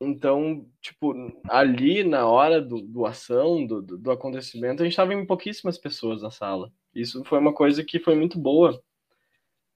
Então, 0.00 0.66
tipo, 0.80 1.14
ali 1.48 2.04
na 2.04 2.26
hora 2.26 2.60
do, 2.60 2.82
do 2.82 3.06
ação, 3.06 3.66
do, 3.66 3.80
do 3.80 4.10
acontecimento, 4.10 4.82
a 4.82 4.84
gente 4.84 4.92
estava 4.92 5.14
em 5.14 5.24
pouquíssimas 5.24 5.78
pessoas 5.78 6.22
na 6.22 6.30
sala. 6.30 6.70
Isso 6.94 7.24
foi 7.24 7.38
uma 7.38 7.52
coisa 7.52 7.82
que 7.82 7.98
foi 7.98 8.14
muito 8.14 8.38
boa, 8.38 8.78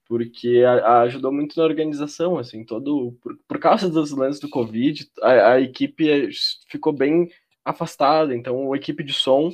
porque 0.05 0.63
a, 0.65 0.73
a 0.73 1.01
ajudou 1.03 1.31
muito 1.31 1.57
na 1.57 1.63
organização, 1.63 2.37
assim, 2.37 2.63
todo 2.63 3.17
por, 3.21 3.35
por 3.47 3.59
causa 3.59 3.89
dos 3.89 4.11
lances 4.11 4.39
do 4.39 4.49
Covid, 4.49 5.09
a, 5.21 5.53
a 5.53 5.61
equipe 5.61 6.29
ficou 6.67 6.93
bem 6.93 7.31
afastada. 7.65 8.35
Então, 8.35 8.71
a 8.73 8.77
equipe 8.77 9.03
de 9.03 9.13
som 9.13 9.51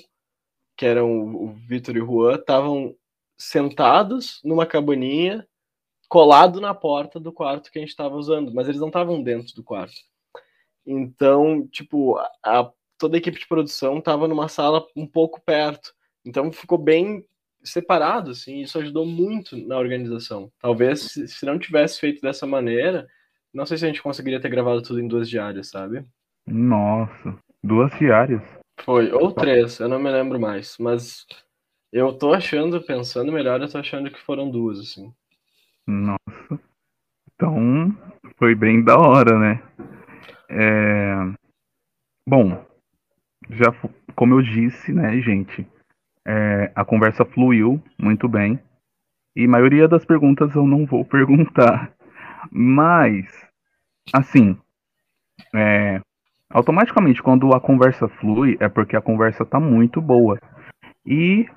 que 0.77 0.85
eram 0.85 1.11
o 1.11 1.53
Vitor 1.67 1.97
e 1.97 2.01
o 2.01 2.05
Juan, 2.05 2.35
estavam 2.35 2.95
sentados 3.35 4.39
numa 4.43 4.65
cabaninha, 4.65 5.45
colado 6.07 6.61
na 6.61 6.73
porta 6.73 7.19
do 7.19 7.33
quarto 7.33 7.71
que 7.71 7.79
a 7.79 7.81
gente 7.81 7.89
estava 7.89 8.15
usando, 8.15 8.53
mas 8.53 8.67
eles 8.67 8.79
não 8.79 8.87
estavam 8.87 9.21
dentro 9.21 9.53
do 9.55 9.63
quarto. 9.63 9.95
Então, 10.85 11.67
tipo, 11.67 12.17
a, 12.43 12.71
toda 12.97 13.17
a 13.17 13.19
equipe 13.19 13.39
de 13.39 13.47
produção 13.47 13.97
estava 13.97 14.27
numa 14.27 14.47
sala 14.47 14.85
um 14.95 15.05
pouco 15.05 15.41
perto. 15.41 15.93
Então 16.23 16.51
ficou 16.51 16.77
bem 16.77 17.25
separado, 17.63 18.31
assim, 18.31 18.61
isso 18.61 18.79
ajudou 18.79 19.05
muito 19.05 19.57
na 19.57 19.77
organização. 19.77 20.51
Talvez 20.59 21.11
se, 21.11 21.45
não 21.45 21.59
tivesse 21.59 21.99
feito 21.99 22.21
dessa 22.21 22.45
maneira, 22.45 23.07
não 23.53 23.65
sei 23.65 23.77
se 23.77 23.85
a 23.85 23.87
gente 23.87 24.01
conseguiria 24.01 24.39
ter 24.39 24.49
gravado 24.49 24.81
tudo 24.81 25.01
em 25.01 25.07
duas 25.07 25.29
diárias, 25.29 25.69
sabe? 25.69 26.05
Nossa, 26.45 27.37
duas 27.63 27.91
diárias. 27.97 28.41
Foi, 28.83 29.11
ou 29.11 29.31
três, 29.31 29.79
eu 29.79 29.89
não 29.89 29.99
me 29.99 30.11
lembro 30.11 30.39
mais. 30.39 30.77
Mas 30.79 31.25
eu 31.91 32.13
tô 32.17 32.33
achando, 32.33 32.81
pensando 32.81 33.31
melhor, 33.31 33.61
eu 33.61 33.69
tô 33.69 33.77
achando 33.77 34.09
que 34.09 34.19
foram 34.19 34.49
duas, 34.49 34.79
assim. 34.79 35.13
Nossa. 35.85 36.59
Então, 37.33 37.95
foi 38.37 38.55
bem 38.55 38.83
da 38.83 38.97
hora, 38.97 39.37
né? 39.37 39.63
É... 40.49 41.15
Bom, 42.27 42.65
já 43.49 43.67
como 44.15 44.35
eu 44.35 44.41
disse, 44.41 44.91
né, 44.91 45.19
gente, 45.21 45.67
é... 46.25 46.71
a 46.75 46.83
conversa 46.83 47.23
fluiu 47.25 47.81
muito 47.97 48.27
bem. 48.27 48.59
E 49.35 49.45
a 49.45 49.47
maioria 49.47 49.87
das 49.87 50.03
perguntas 50.03 50.55
eu 50.55 50.65
não 50.65 50.85
vou 50.85 51.05
perguntar. 51.05 51.93
Mas, 52.51 53.25
assim, 54.13 54.57
é, 55.53 56.01
automaticamente 56.49 57.21
quando 57.21 57.53
a 57.53 57.59
conversa 57.59 58.07
flui 58.07 58.57
é 58.59 58.69
porque 58.69 58.95
a 58.95 59.01
conversa 59.01 59.45
tá 59.45 59.59
muito 59.59 60.01
boa. 60.01 60.39
E 61.05 61.47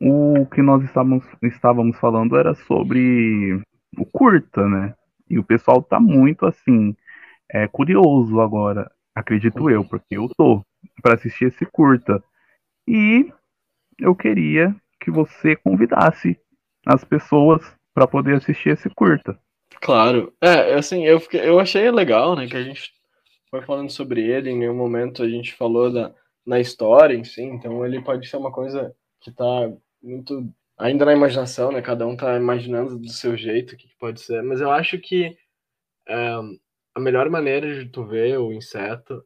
o 0.00 0.46
que 0.46 0.62
nós 0.62 0.82
estávamos, 0.82 1.24
estávamos 1.42 1.98
falando 1.98 2.36
era 2.36 2.54
sobre 2.54 3.60
o 3.96 4.06
curta, 4.06 4.66
né? 4.66 4.94
E 5.28 5.38
o 5.38 5.44
pessoal 5.44 5.82
tá 5.82 6.00
muito 6.00 6.46
assim, 6.46 6.96
é, 7.50 7.68
curioso 7.68 8.40
agora, 8.40 8.90
acredito 9.14 9.70
eu, 9.70 9.84
porque 9.84 10.16
eu 10.16 10.28
tô 10.36 10.62
para 11.02 11.14
assistir 11.14 11.46
esse 11.46 11.66
curta. 11.66 12.22
E 12.88 13.30
eu 13.98 14.14
queria 14.14 14.74
que 15.00 15.10
você 15.10 15.54
convidasse 15.56 16.38
as 16.86 17.04
pessoas 17.04 17.62
para 17.94 18.06
poder 18.06 18.36
assistir 18.36 18.70
esse 18.70 18.88
curta. 18.90 19.38
Claro. 19.80 20.32
É, 20.40 20.74
assim, 20.74 21.06
eu, 21.06 21.20
fiquei, 21.20 21.48
eu 21.48 21.60
achei 21.60 21.90
legal, 21.90 22.34
né, 22.34 22.46
que 22.46 22.56
a 22.56 22.62
gente 22.62 22.92
foi 23.50 23.62
falando 23.62 23.90
sobre 23.90 24.22
ele, 24.22 24.50
em 24.50 24.58
nenhum 24.58 24.76
momento 24.76 25.22
a 25.22 25.28
gente 25.28 25.54
falou 25.54 25.92
da, 25.92 26.14
na 26.46 26.60
história 26.60 27.14
em 27.14 27.24
si, 27.24 27.42
então 27.42 27.84
ele 27.84 28.00
pode 28.02 28.26
ser 28.28 28.36
uma 28.36 28.52
coisa 28.52 28.94
que 29.20 29.30
tá 29.32 29.72
muito 30.02 30.48
ainda 30.78 31.04
na 31.04 31.12
imaginação, 31.12 31.70
né, 31.72 31.82
cada 31.82 32.06
um 32.06 32.16
tá 32.16 32.36
imaginando 32.36 32.98
do 32.98 33.08
seu 33.10 33.36
jeito 33.36 33.74
o 33.74 33.76
que, 33.76 33.88
que 33.88 33.96
pode 33.98 34.20
ser, 34.20 34.42
mas 34.42 34.60
eu 34.60 34.70
acho 34.70 34.98
que 34.98 35.36
é, 36.08 36.34
a 36.94 37.00
melhor 37.00 37.28
maneira 37.28 37.74
de 37.74 37.90
tu 37.90 38.06
ver 38.06 38.38
o 38.38 38.52
inseto 38.52 39.22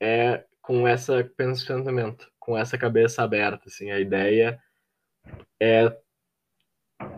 é 0.00 0.44
com 0.60 0.86
essa 0.86 1.24
pensamento, 1.36 2.30
com 2.38 2.56
essa 2.56 2.76
cabeça 2.76 3.22
aberta, 3.22 3.64
assim, 3.66 3.90
a 3.90 3.98
ideia 3.98 4.60
é 5.60 5.96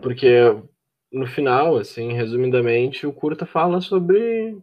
porque 0.01 0.27
no 1.11 1.27
final, 1.27 1.77
assim, 1.77 2.13
resumidamente, 2.13 3.05
o 3.05 3.13
curta 3.13 3.45
fala 3.45 3.81
sobre 3.81 4.57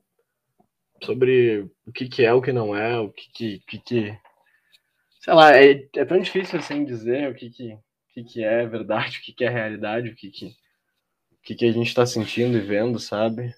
sobre 1.02 1.70
o 1.86 1.92
que, 1.92 2.08
que 2.08 2.24
é, 2.24 2.32
o 2.32 2.42
que 2.42 2.52
não 2.52 2.76
é, 2.76 2.98
o 2.98 3.10
que 3.10 3.30
que, 3.32 3.58
que, 3.66 3.78
que... 3.78 4.18
sei 5.20 5.34
lá, 5.34 5.56
é, 5.56 5.88
é 5.96 6.04
tão 6.04 6.18
difícil 6.18 6.58
assim 6.58 6.84
dizer 6.84 7.30
o 7.30 7.34
que 7.34 7.50
que, 7.50 7.78
que, 8.12 8.24
que 8.24 8.44
é 8.44 8.66
verdade, 8.66 9.18
o 9.20 9.22
que, 9.22 9.32
que 9.32 9.44
é 9.44 9.48
realidade, 9.48 10.10
o 10.10 10.16
que 10.16 10.30
que, 10.30 10.46
o 10.46 11.36
que, 11.42 11.54
que 11.54 11.64
a 11.66 11.72
gente 11.72 11.88
está 11.88 12.06
sentindo 12.06 12.56
e 12.56 12.60
vendo, 12.60 12.98
sabe? 12.98 13.54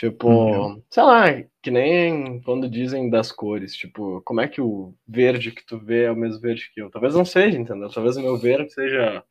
Tipo, 0.00 0.28
uhum. 0.28 0.82
sei 0.88 1.02
lá, 1.02 1.24
que 1.62 1.70
nem 1.70 2.40
quando 2.40 2.70
dizem 2.70 3.10
das 3.10 3.30
cores, 3.30 3.74
tipo, 3.74 4.22
como 4.22 4.40
é 4.40 4.48
que 4.48 4.60
o 4.60 4.94
verde 5.06 5.52
que 5.52 5.62
tu 5.66 5.78
vê 5.78 6.04
é 6.04 6.10
o 6.10 6.16
mesmo 6.16 6.40
verde 6.40 6.70
que 6.72 6.80
eu? 6.80 6.90
Talvez 6.90 7.14
não 7.14 7.24
seja, 7.24 7.58
entendeu? 7.58 7.90
Talvez 7.90 8.16
o 8.16 8.22
meu 8.22 8.38
verde 8.38 8.72
seja, 8.72 9.22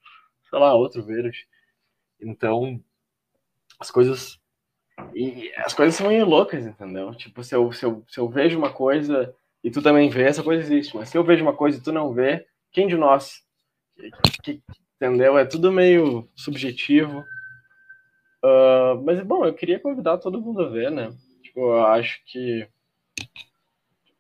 sei 0.48 0.60
lá, 0.60 0.76
outro 0.76 1.04
verde. 1.04 1.48
Então, 2.22 2.80
as 3.80 3.90
coisas. 3.90 4.40
E 5.14 5.52
as 5.58 5.74
coisas 5.74 5.96
são 5.96 6.08
meio 6.08 6.26
loucas, 6.26 6.66
entendeu? 6.66 7.14
Tipo, 7.16 7.44
se 7.44 7.56
eu, 7.56 7.72
se, 7.72 7.86
eu, 7.86 8.04
se 8.08 8.20
eu 8.20 8.30
vejo 8.30 8.58
uma 8.58 8.72
coisa 8.72 9.34
e 9.64 9.70
tu 9.70 9.82
também 9.82 10.10
vê, 10.10 10.24
essa 10.24 10.44
coisa 10.44 10.62
existe. 10.62 10.96
Mas 10.96 11.10
se 11.10 11.18
eu 11.18 11.24
vejo 11.24 11.44
uma 11.44 11.56
coisa 11.56 11.78
e 11.78 11.82
tu 11.82 11.92
não 11.92 12.14
vê, 12.14 12.46
quem 12.72 12.88
de 12.88 12.96
nós? 12.96 13.44
Que, 14.44 14.62
entendeu? 14.96 15.38
É 15.38 15.46
tudo 15.46 15.72
meio 15.72 16.28
subjetivo. 16.36 17.24
Uh, 18.44 19.02
mas, 19.04 19.22
bom, 19.22 19.46
eu 19.46 19.54
queria 19.54 19.80
convidar 19.80 20.18
todo 20.18 20.42
mundo 20.42 20.62
a 20.62 20.70
ver, 20.70 20.90
né? 20.90 21.14
Tipo, 21.44 21.60
eu 21.60 21.86
acho 21.86 22.22
que 22.26 22.68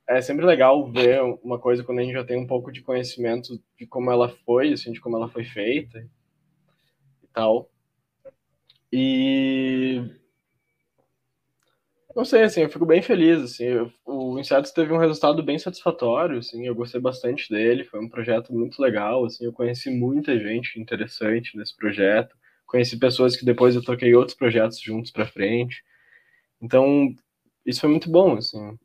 é 0.08 0.22
sempre 0.22 0.46
legal 0.46 0.92
ver 0.92 1.22
uma 1.44 1.60
coisa 1.60 1.84
quando 1.84 2.00
a 2.00 2.04
gente 2.04 2.13
já 2.13 2.26
tem 2.26 2.38
um 2.38 2.48
pouco 2.48 2.72
de 2.72 2.82
conhecimento 2.82 3.62
de 3.78 3.86
como 3.86 4.12
ela 4.12 4.28
foi, 4.28 4.74
assim, 4.74 4.92
de 4.92 5.00
como 5.00 5.15
ela 5.15 5.30
foi 5.30 5.44
feita 5.44 6.00
e 7.24 7.28
tal. 7.32 7.70
E 8.92 10.04
não 12.15 12.26
sei, 12.26 12.43
assim, 12.43 12.62
eu 12.62 12.69
fico 12.69 12.86
bem 12.86 13.02
feliz, 13.02 13.41
assim, 13.41 13.65
eu, 13.65 13.91
o 14.06 14.39
Insetos 14.39 14.72
teve 14.72 14.91
um 14.91 14.98
resultado 14.98 15.43
bem 15.43 15.60
satisfatório, 15.60 16.39
assim, 16.39 16.65
eu 16.65 16.76
gostei 16.76 17.00
bastante 17.00 17.50
dele, 17.50 17.84
foi 17.84 18.00
um 18.00 18.10
projeto 18.10 18.54
muito 18.54 18.82
legal, 18.82 19.26
assim, 19.26 19.45
eu 19.45 19.54
conheci 19.54 19.89
muita 19.89 20.38
gente 20.39 20.80
interessante 20.80 21.56
nesse 21.58 21.76
projeto, 21.76 22.36
conheci 22.65 22.98
pessoas 22.98 23.36
que 23.36 23.45
depois 23.45 23.76
eu 23.76 23.84
toquei 23.84 24.13
outros 24.15 24.36
projetos 24.36 24.80
juntos 24.80 25.12
para 25.12 25.28
frente, 25.28 25.84
então 26.62 27.13
isso 27.65 27.82
foi 27.82 27.89
muito 27.89 28.10
bom, 28.10 28.38
assim, 28.38 28.78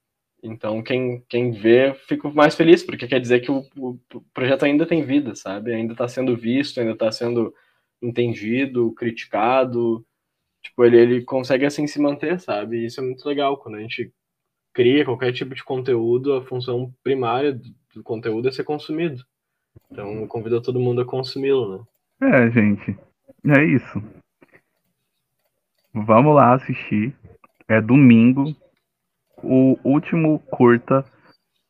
então 0.42 0.82
quem, 0.82 1.24
quem 1.28 1.50
vê, 1.50 1.94
fico 1.94 2.30
mais 2.32 2.54
feliz, 2.54 2.82
porque 2.82 3.08
quer 3.08 3.20
dizer 3.20 3.40
que 3.40 3.50
o, 3.50 3.66
o 3.76 3.98
projeto 4.34 4.64
ainda 4.64 4.84
tem 4.86 5.02
vida, 5.02 5.34
sabe, 5.34 5.72
ainda 5.72 5.92
está 5.94 6.06
sendo 6.06 6.36
visto, 6.36 6.78
ainda 6.78 6.92
está 6.92 7.10
sendo 7.10 7.54
entendido, 8.02 8.92
criticado. 8.92 10.04
Tipo, 10.64 10.84
ele, 10.84 10.96
ele 10.98 11.22
consegue 11.22 11.66
assim 11.66 11.86
se 11.86 12.00
manter, 12.00 12.40
sabe? 12.40 12.78
E 12.78 12.86
isso 12.86 13.00
é 13.00 13.04
muito 13.04 13.24
legal. 13.28 13.58
Quando 13.58 13.76
a 13.76 13.80
gente 13.80 14.12
cria 14.72 15.04
qualquer 15.04 15.32
tipo 15.32 15.54
de 15.54 15.62
conteúdo, 15.62 16.34
a 16.34 16.42
função 16.42 16.92
primária 17.02 17.52
do 17.94 18.02
conteúdo 18.02 18.48
é 18.48 18.52
ser 18.52 18.64
consumido. 18.64 19.22
Então, 19.90 20.26
convido 20.26 20.60
todo 20.62 20.80
mundo 20.80 21.02
a 21.02 21.04
consumi-lo, 21.04 21.86
né? 22.20 22.28
É, 22.32 22.50
gente. 22.50 22.96
É 23.46 23.64
isso. 23.64 24.02
Vamos 25.92 26.34
lá 26.34 26.54
assistir. 26.54 27.14
É 27.68 27.80
domingo. 27.80 28.54
O 29.42 29.78
último 29.84 30.38
curta 30.50 31.04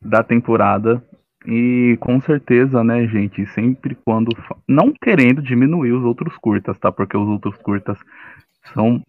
da 0.01 0.23
temporada. 0.23 1.05
E 1.47 1.99
com 2.01 2.21
certeza, 2.23 2.83
né, 2.83 3.07
gente, 3.07 3.45
sempre 3.49 3.95
quando. 3.95 4.31
Não 4.67 4.93
querendo 4.93 5.43
diminuir 5.43 5.93
os 5.93 6.05
outros 6.05 6.37
curtas, 6.39 6.79
tá? 6.79 6.91
Porque 6.91 7.17
os 7.17 7.29
outros 7.29 7.57
curtas 7.59 7.99
são 8.72 9.03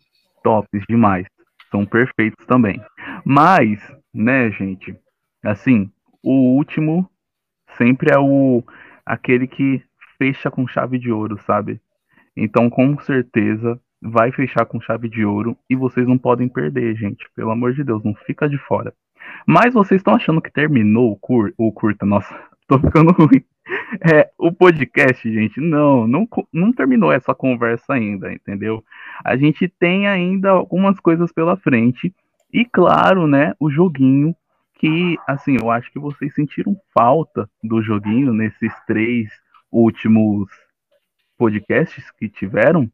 tops 0.44 0.84
demais. 0.88 1.28
São 1.72 1.86
perfeitos 1.86 2.46
também. 2.46 2.82
Mas, 3.24 3.80
né, 4.14 4.52
gente, 4.52 4.96
assim, 5.44 5.92
o 6.24 6.56
último 6.56 7.10
sempre 7.78 8.12
é 8.12 8.18
o 8.18 8.64
aquele 9.06 9.48
que 9.48 9.84
fecha 10.18 10.50
com 10.50 10.68
chave 10.68 10.98
de 10.98 11.12
ouro, 11.12 11.38
sabe? 11.46 11.80
Então, 12.36 12.70
com 12.70 12.98
certeza, 13.00 13.80
vai 14.02 14.32
fechar 14.32 14.66
com 14.66 14.82
chave 14.82 15.10
de 15.10 15.26
ouro 15.26 15.58
e 15.70 15.76
vocês 15.76 16.08
não 16.08 16.18
podem 16.18 16.48
perder, 16.48 16.96
gente. 16.96 17.26
Pelo 17.36 17.52
amor 17.52 17.74
de 17.74 17.84
Deus, 17.84 18.04
não 18.04 18.14
fica 18.14 18.48
de 18.50 18.58
fora. 18.58 18.94
Mas 19.48 19.74
vocês 19.74 20.00
estão 20.00 20.16
achando 20.16 20.42
que 20.42 20.52
terminou 20.52 21.12
o, 21.12 21.18
cur 21.18 21.54
o 21.58 21.72
curta? 21.72 22.06
Nossa, 22.06 22.34
tô 22.68 22.80
ficando 22.80 23.12
ruim. 23.12 23.44
É, 24.02 24.30
o 24.38 24.52
podcast, 24.52 25.32
gente, 25.32 25.60
não, 25.60 26.08
não, 26.08 26.28
não 26.54 26.72
terminou 26.72 27.12
essa 27.12 27.34
conversa 27.34 27.94
ainda, 27.94 28.32
entendeu? 28.32 28.84
A 29.24 29.36
gente 29.36 29.68
tem 29.68 30.08
ainda 30.08 30.52
algumas 30.52 31.00
coisas 31.00 31.32
pela 31.32 31.58
frente. 31.58 32.14
E 32.54 32.64
claro, 32.64 33.28
né, 33.28 33.54
o 33.60 33.70
joguinho 33.70 34.36
que, 34.76 35.18
assim, 35.28 35.58
eu 35.60 35.72
acho 35.72 35.92
que 35.92 36.00
vocês 36.00 36.34
sentiram 36.34 36.78
falta 36.94 37.50
do 37.64 37.82
joguinho 37.82 38.34
nesses 38.34 38.74
três 38.86 39.30
últimos 39.72 40.50
podcasts 41.38 42.12
que 42.12 42.30
tiveram, 42.30 42.90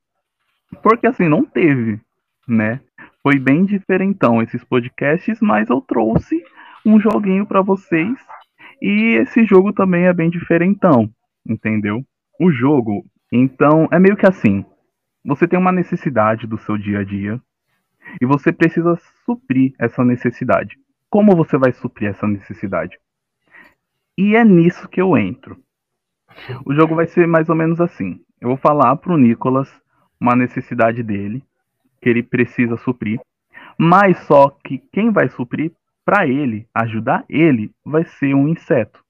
porque 0.82 1.06
assim, 1.06 1.28
não 1.28 1.44
teve, 1.44 2.00
né? 2.48 2.80
Foi 3.22 3.38
bem 3.38 3.66
diferentão 3.66 4.42
esses 4.42 4.64
podcasts, 4.64 5.40
mas 5.42 5.70
eu 5.70 5.82
trouxe 5.82 6.44
um 6.86 7.00
joguinho 7.00 7.46
para 7.46 7.62
vocês 7.62 8.18
e 8.82 9.16
esse 9.22 9.46
jogo 9.46 9.72
também 9.72 10.06
é 10.06 10.14
bem 10.14 10.30
diferentão, 10.30 11.10
entendeu? 11.46 12.04
O 12.40 12.52
jogo, 12.52 13.06
então, 13.32 13.88
é 13.92 14.00
meio 14.00 14.18
que 14.18 14.26
assim: 14.26 14.66
você 15.24 15.48
tem 15.48 15.60
uma 15.60 15.72
necessidade 15.72 16.48
do 16.48 16.58
seu 16.58 16.78
dia 16.78 17.00
a 17.00 17.04
dia 17.04 17.40
e 18.20 18.26
você 18.26 18.52
precisa 18.52 18.98
suprir 19.26 19.74
essa 19.78 20.04
necessidade. 20.04 20.78
Como 21.10 21.36
você 21.36 21.58
vai 21.58 21.72
suprir 21.72 22.10
essa 22.10 22.28
necessidade? 22.28 22.98
E 24.18 24.36
é 24.36 24.44
nisso 24.44 24.90
que 24.90 25.02
eu 25.02 25.18
entro. 25.18 25.62
O 26.66 26.74
jogo 26.74 26.96
vai 26.96 27.06
ser 27.06 27.28
mais 27.28 27.50
ou 27.50 27.56
menos 27.56 27.80
assim. 27.80 28.20
Eu 28.40 28.50
vou 28.50 28.58
falar 28.58 28.96
pro 28.96 29.18
Nicolas 29.18 29.70
uma 30.20 30.36
necessidade 30.36 31.04
dele 31.04 31.44
que 32.02 32.10
ele 32.10 32.24
precisa 32.24 32.78
suprir, 32.78 33.20
mas 33.78 34.18
só 34.26 34.50
que 34.64 34.80
quem 34.92 35.12
vai 35.12 35.30
suprir 35.30 35.72
para 36.12 36.28
ele, 36.28 36.68
ajudar 36.74 37.24
ele, 37.30 37.72
vai 37.86 38.04
ser 38.04 38.36
um 38.36 38.46
inseto. 38.46 39.02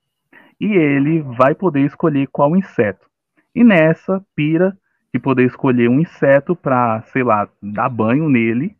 E 0.60 0.68
ele 0.68 1.24
vai 1.24 1.56
poder 1.56 1.84
escolher 1.84 2.28
qual 2.28 2.56
inseto. 2.56 3.08
E 3.56 3.64
nessa 3.64 4.24
pira 4.36 4.78
de 5.12 5.20
poder 5.20 5.47
escolher 5.47 5.89
um 5.89 5.99
inseto 5.99 6.56
para, 6.56 7.02
sei 7.12 7.24
lá, 7.24 7.49
dar 7.60 7.89
banho 7.89 8.30
nele, 8.30 8.76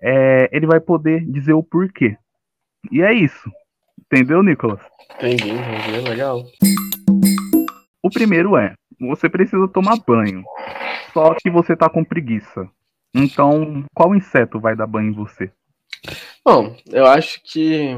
é, 0.00 0.48
ele 0.56 0.66
vai 0.66 0.80
poder 0.80 1.22
dizer 1.30 1.52
o 1.52 1.62
porquê. 1.62 2.16
E 2.90 3.02
é 3.02 3.12
isso. 3.12 3.52
Entendeu, 4.06 4.42
Nicolas? 4.42 4.80
Entendi, 5.16 5.50
entendi, 5.50 6.08
legal. 6.08 6.44
O 8.02 8.08
primeiro 8.08 8.56
é: 8.56 8.72
você 8.98 9.28
precisa 9.28 9.68
tomar 9.68 9.98
banho. 9.98 10.42
Só 11.12 11.34
que 11.34 11.50
você 11.50 11.76
tá 11.76 11.90
com 11.90 12.02
preguiça. 12.02 12.66
Então, 13.14 13.84
qual 13.94 14.14
inseto 14.14 14.58
vai 14.58 14.74
dar 14.74 14.86
banho 14.86 15.10
em 15.10 15.14
você? 15.14 15.52
Bom, 16.44 16.76
eu 16.92 17.06
acho 17.06 17.40
que. 17.42 17.88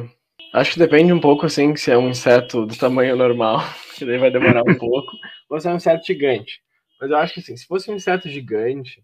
Acho 0.52 0.72
que 0.74 0.78
depende 0.78 1.12
um 1.12 1.20
pouco, 1.20 1.44
assim, 1.46 1.74
se 1.76 1.90
é 1.90 1.98
um 1.98 2.08
inseto 2.08 2.64
do 2.64 2.76
tamanho 2.78 3.16
normal, 3.16 3.58
que 3.96 4.04
daí 4.06 4.18
vai 4.18 4.30
demorar 4.30 4.62
um 4.62 4.78
pouco, 4.78 5.12
ou 5.50 5.60
se 5.60 5.68
é 5.68 5.72
um 5.72 5.76
inseto 5.76 6.06
gigante. 6.06 6.62
Mas 7.00 7.10
eu 7.10 7.16
acho 7.16 7.34
que 7.34 7.40
assim, 7.40 7.56
se 7.56 7.66
fosse 7.66 7.90
um 7.90 7.94
inseto 7.94 8.28
gigante, 8.28 9.02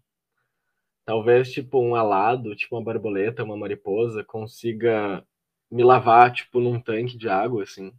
talvez 1.05 1.51
tipo 1.51 1.79
um 1.79 1.95
alado, 1.95 2.55
tipo 2.55 2.75
uma 2.75 2.83
borboleta, 2.83 3.43
uma 3.43 3.57
mariposa, 3.57 4.23
consiga 4.23 5.23
me 5.71 5.83
lavar 5.83 6.31
tipo 6.31 6.59
num 6.59 6.79
tanque 6.79 7.17
de 7.17 7.29
água, 7.29 7.63
assim. 7.63 7.91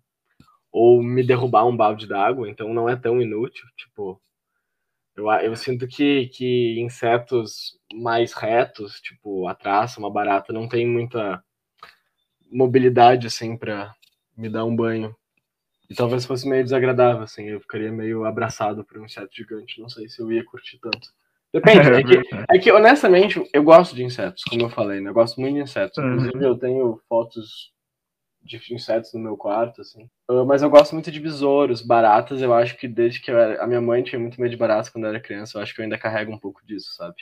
Ou 0.72 1.02
me 1.02 1.24
derrubar 1.26 1.66
um 1.66 1.76
balde 1.76 2.06
d'água, 2.08 2.48
então 2.50 2.74
não 2.74 2.88
é 2.88 2.96
tão 2.96 3.20
inútil, 3.22 3.66
tipo. 3.76 4.20
Eu, 5.16 5.30
eu 5.30 5.56
sinto 5.56 5.86
que, 5.86 6.26
que 6.28 6.78
insetos 6.80 7.78
mais 7.92 8.32
retos, 8.32 9.00
tipo 9.00 9.46
a 9.46 9.54
traça, 9.54 10.00
uma 10.00 10.10
barata, 10.10 10.52
não 10.52 10.68
tem 10.68 10.86
muita 10.86 11.42
mobilidade, 12.50 13.26
assim, 13.26 13.56
para 13.56 13.94
me 14.36 14.48
dar 14.48 14.64
um 14.64 14.74
banho. 14.74 15.14
E 15.88 15.94
talvez 15.94 16.24
fosse 16.24 16.48
meio 16.48 16.64
desagradável, 16.64 17.22
assim, 17.22 17.44
eu 17.48 17.60
ficaria 17.60 17.92
meio 17.92 18.24
abraçado 18.24 18.84
por 18.84 18.98
um 18.98 19.04
inseto 19.04 19.34
gigante, 19.34 19.80
não 19.80 19.88
sei 19.88 20.08
se 20.08 20.20
eu 20.20 20.32
ia 20.32 20.44
curtir 20.44 20.78
tanto. 20.78 21.12
Depende, 21.52 21.78
é 21.94 22.02
que, 22.02 22.22
é 22.50 22.58
que 22.58 22.72
honestamente 22.72 23.48
eu 23.52 23.62
gosto 23.62 23.94
de 23.94 24.02
insetos, 24.02 24.42
como 24.44 24.62
eu 24.62 24.70
falei, 24.70 25.00
né? 25.00 25.10
Eu 25.10 25.14
gosto 25.14 25.40
muito 25.40 25.54
de 25.54 25.62
insetos. 25.62 25.98
Uhum. 25.98 26.14
Inclusive 26.14 26.44
eu 26.44 26.58
tenho 26.58 27.00
fotos 27.08 27.72
de 28.42 28.74
insetos 28.74 29.12
no 29.14 29.20
meu 29.20 29.36
quarto, 29.36 29.80
assim. 29.80 30.10
Uh, 30.28 30.44
mas 30.46 30.62
eu 30.62 30.70
gosto 30.70 30.92
muito 30.92 31.10
de 31.10 31.20
besouros, 31.20 31.82
baratas. 31.82 32.40
Eu 32.40 32.54
acho 32.54 32.76
que 32.76 32.88
desde 32.88 33.20
que 33.20 33.30
era... 33.30 33.62
a 33.62 33.66
minha 33.66 33.80
mãe 33.80 34.02
tinha 34.02 34.18
muito 34.18 34.40
medo 34.40 34.50
de 34.50 34.56
baratas 34.56 34.88
quando 34.88 35.04
eu 35.04 35.10
era 35.10 35.20
criança, 35.20 35.58
eu 35.58 35.62
acho 35.62 35.74
que 35.74 35.80
eu 35.80 35.84
ainda 35.84 35.98
carrego 35.98 36.32
um 36.32 36.38
pouco 36.38 36.64
disso, 36.64 36.94
sabe? 36.94 37.16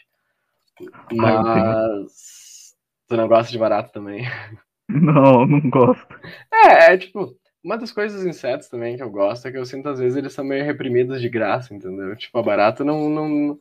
Mas. 1.12 2.74
tu 3.06 3.16
não 3.16 3.28
gosta 3.28 3.50
de 3.50 3.58
barata 3.58 3.90
também? 3.90 4.24
Não, 4.88 5.46
não 5.46 5.70
gosto. 5.70 6.06
É, 6.52 6.92
é 6.92 6.98
tipo, 6.98 7.34
uma 7.64 7.78
das 7.78 7.90
coisas 7.90 8.18
dos 8.18 8.26
insetos 8.26 8.68
também 8.68 8.94
que 8.94 9.02
eu 9.02 9.08
gosto 9.08 9.48
é 9.48 9.50
que 9.50 9.56
eu 9.56 9.64
sinto 9.64 9.88
às 9.88 9.98
vezes 9.98 10.18
eles 10.18 10.34
são 10.34 10.44
meio 10.44 10.64
reprimidos 10.64 11.18
de 11.18 11.30
graça, 11.30 11.72
entendeu? 11.72 12.14
Tipo, 12.14 12.38
a 12.38 12.42
barata 12.42 12.84
não, 12.84 13.08
não 13.08 13.58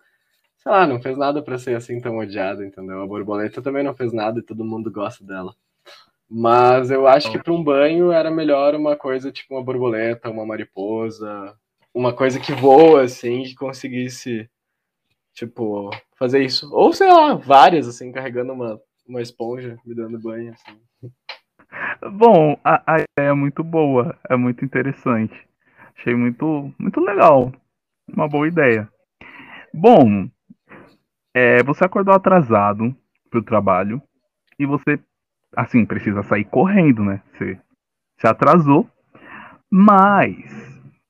sei 0.57 0.71
lá, 0.71 0.85
não 0.85 1.01
fez 1.01 1.17
nada 1.17 1.41
para 1.41 1.57
ser 1.57 1.75
assim 1.75 2.01
tão 2.01 2.17
odiada, 2.17 2.65
entendeu? 2.65 3.01
A 3.01 3.07
borboleta 3.07 3.61
também 3.61 3.83
não 3.83 3.95
fez 3.95 4.11
nada 4.11 4.39
e 4.39 4.43
todo 4.43 4.65
mundo 4.65 4.91
gosta 4.91 5.23
dela. 5.23 5.55
Mas 6.33 6.89
eu 6.89 7.07
acho 7.07 7.29
que 7.29 7.37
para 7.37 7.51
um 7.51 7.61
banho 7.61 8.11
era 8.11 8.31
melhor 8.31 8.73
uma 8.73 8.95
coisa 8.95 9.31
tipo 9.31 9.53
uma 9.53 9.63
borboleta, 9.63 10.29
uma 10.29 10.45
mariposa, 10.45 11.53
uma 11.93 12.13
coisa 12.13 12.39
que 12.39 12.53
voa 12.53 13.03
assim, 13.03 13.43
que 13.43 13.53
conseguisse 13.53 14.49
tipo 15.33 15.89
fazer 16.17 16.41
isso. 16.41 16.73
Ou 16.73 16.93
sei 16.93 17.11
lá, 17.11 17.33
várias 17.33 17.87
assim 17.87 18.11
carregando 18.11 18.53
uma 18.53 18.79
uma 19.07 19.21
esponja 19.21 19.77
me 19.85 19.93
dando 19.93 20.19
banho 20.19 20.53
assim. 20.53 20.79
Bom, 22.13 22.57
a, 22.63 22.81
a 22.85 22.95
ideia 22.95 23.29
é 23.29 23.33
muito 23.33 23.63
boa, 23.63 24.17
é 24.29 24.35
muito 24.35 24.63
interessante. 24.63 25.35
Achei 25.97 26.15
muito, 26.15 26.73
muito 26.79 26.99
legal. 26.99 27.51
Uma 28.07 28.27
boa 28.27 28.47
ideia. 28.47 28.89
Bom, 29.73 30.29
é, 31.33 31.63
você 31.63 31.85
acordou 31.85 32.13
atrasado 32.13 32.95
pro 33.29 33.43
trabalho 33.43 34.01
e 34.57 34.65
você, 34.65 34.99
assim, 35.55 35.85
precisa 35.85 36.23
sair 36.23 36.45
correndo, 36.45 37.03
né? 37.03 37.21
Você 37.33 37.59
se 38.17 38.27
atrasou, 38.27 38.89
mas, 39.69 40.35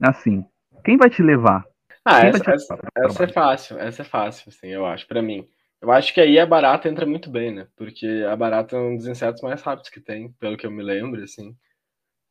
assim, 0.01 0.45
quem 0.83 0.97
vai 0.97 1.09
te 1.09 1.21
levar? 1.21 1.65
Ah, 2.03 2.25
essa, 2.25 2.51
essa, 2.51 2.79
essa 2.97 3.23
é 3.23 3.27
fácil, 3.27 3.79
essa 3.79 4.01
é 4.01 4.05
fácil, 4.05 4.49
assim, 4.49 4.67
eu 4.67 4.85
acho, 4.85 5.07
para 5.07 5.21
mim. 5.21 5.47
Eu 5.81 5.91
acho 5.91 6.13
que 6.13 6.21
aí 6.21 6.39
a 6.39 6.45
barata 6.45 6.87
entra 6.87 7.05
muito 7.05 7.29
bem, 7.29 7.51
né? 7.53 7.67
Porque 7.75 8.05
a 8.29 8.35
barata 8.35 8.75
é 8.75 8.79
um 8.79 8.95
dos 8.95 9.07
insetos 9.07 9.41
mais 9.41 9.61
rápidos 9.61 9.89
que 9.89 9.99
tem, 9.99 10.31
pelo 10.33 10.55
que 10.55 10.65
eu 10.65 10.71
me 10.71 10.83
lembro, 10.83 11.21
assim. 11.23 11.55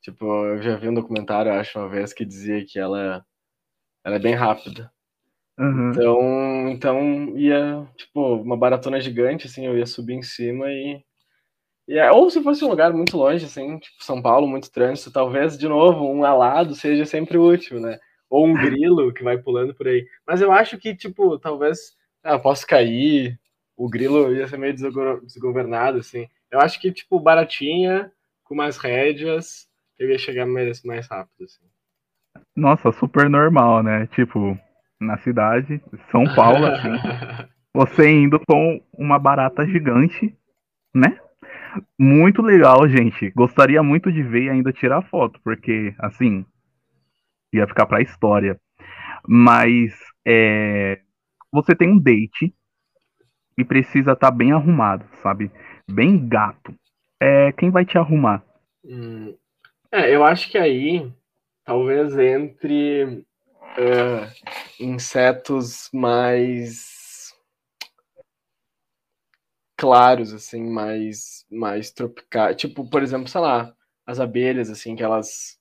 Tipo, 0.03 0.25
eu 0.47 0.63
já 0.63 0.77
vi 0.77 0.89
um 0.89 0.95
documentário, 0.95 1.53
acho, 1.53 1.79
uma 1.79 1.89
vez, 1.89 2.13
que 2.13 2.25
dizia 2.25 2.65
que 2.65 2.79
ela, 2.79 3.25
ela 4.05 4.17
é 4.17 4.21
bem 4.21 4.35
rápida. 4.35 4.91
Uhum. 5.59 5.91
Então, 5.91 6.69
então 6.69 7.39
ia, 7.39 7.87
tipo, 7.97 8.37
uma 8.37 8.57
baratona 8.57 9.01
gigante, 9.01 9.47
assim, 9.47 9.67
eu 9.67 9.77
ia 9.77 9.85
subir 9.85 10.15
em 10.15 10.23
cima 10.23 10.71
e, 10.71 11.05
e. 11.91 11.99
É, 11.99 12.11
ou 12.11 12.31
se 12.31 12.43
fosse 12.43 12.65
um 12.65 12.69
lugar 12.69 12.93
muito 12.93 13.17
longe, 13.17 13.45
assim, 13.45 13.79
tipo 13.79 14.03
São 14.03 14.23
Paulo, 14.23 14.47
muito 14.47 14.71
trânsito, 14.71 15.13
talvez, 15.13 15.59
de 15.59 15.69
novo, 15.69 16.05
um 16.05 16.25
alado 16.25 16.75
seja 16.75 17.05
sempre 17.05 17.37
útil, 17.37 17.81
né? 17.81 17.99
Ou 18.29 18.47
um 18.47 18.55
grilo 18.55 19.13
que 19.13 19.25
vai 19.25 19.37
pulando 19.37 19.75
por 19.75 19.89
aí. 19.89 20.07
Mas 20.27 20.41
eu 20.41 20.53
acho 20.53 20.79
que, 20.79 20.95
tipo, 20.95 21.39
talvez 21.39 21.97
ah, 22.23 22.39
posso 22.39 22.67
cair, 22.67 23.39
o 23.77 23.89
grilo 23.89 24.33
ia 24.35 24.47
ser 24.47 24.59
meio 24.59 24.75
desgovernado, 24.75 25.99
assim. 25.99 26.29
Eu 26.51 26.61
acho 26.61 26.81
que, 26.81 26.93
tipo, 26.93 27.19
baratinha, 27.19 28.13
com 28.45 28.55
mais 28.55 28.77
rédeas, 28.77 29.69
eu 29.99 30.11
ia 30.11 30.19
chegar 30.19 30.47
mais, 30.47 30.83
mais 30.83 31.07
rápido, 31.09 31.45
assim. 31.45 31.65
Nossa, 32.55 32.93
super 32.93 33.29
normal, 33.29 33.83
né? 33.83 34.07
Tipo, 34.09 34.59
na 35.01 35.17
cidade, 35.19 35.81
São 36.11 36.25
Paulo, 36.35 36.67
assim. 36.67 36.89
você 37.75 38.11
indo 38.11 38.39
com 38.41 38.83
uma 38.93 39.19
barata 39.19 39.67
gigante, 39.67 40.37
né? 40.95 41.19
Muito 41.99 42.43
legal, 42.43 42.89
gente. 42.89 43.31
Gostaria 43.31 43.83
muito 43.83 44.11
de 44.11 44.23
ver 44.23 44.45
e 44.45 44.51
ainda 44.51 44.73
tirar 44.73 45.03
foto, 45.03 45.41
porque, 45.45 45.95
assim, 45.99 46.45
ia 47.53 47.67
ficar 47.67 47.87
pra 47.87 48.03
história. 48.03 48.59
Mas, 49.27 49.95
é, 50.27 51.01
você 51.53 51.75
tem 51.75 51.91
um 51.91 51.99
date 51.99 52.55
e 53.57 53.65
precisa 53.65 54.13
estar 54.13 54.31
tá 54.31 54.37
bem 54.37 54.53
arrumado, 54.53 55.05
sabe? 55.23 55.51
Bem 55.91 56.27
gato. 56.27 56.75
É, 57.21 57.53
quem 57.53 57.71
vai 57.71 57.85
te 57.85 57.99
arrumar? 57.99 58.43
Hum, 58.85 59.35
é, 59.93 60.15
eu 60.15 60.25
acho 60.25 60.51
que 60.51 60.57
aí, 60.57 61.13
talvez 61.65 62.17
entre 62.17 63.23
uh, 63.77 64.83
insetos 64.83 65.91
mais 65.93 67.00
claros, 69.81 70.35
assim, 70.35 70.63
mais, 70.63 71.47
mais 71.51 71.91
tropicais. 71.91 72.55
Tipo, 72.57 72.89
por 72.89 73.03
exemplo, 73.03 73.29
sei 73.29 73.41
lá, 73.41 73.75
as 74.07 74.21
abelhas, 74.21 74.69
assim, 74.69 74.95
que 74.95 75.03
elas 75.03 75.59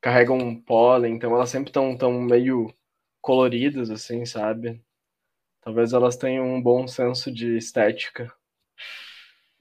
carregam 0.00 0.54
pólen, 0.60 1.14
então 1.14 1.34
elas 1.34 1.48
sempre 1.48 1.70
estão 1.70 1.96
tão 1.96 2.12
meio 2.20 2.70
coloridas, 3.22 3.90
assim, 3.90 4.26
sabe? 4.26 4.82
Talvez 5.62 5.94
elas 5.94 6.16
tenham 6.18 6.46
um 6.46 6.62
bom 6.62 6.86
senso 6.86 7.32
de 7.32 7.56
estética. 7.56 8.30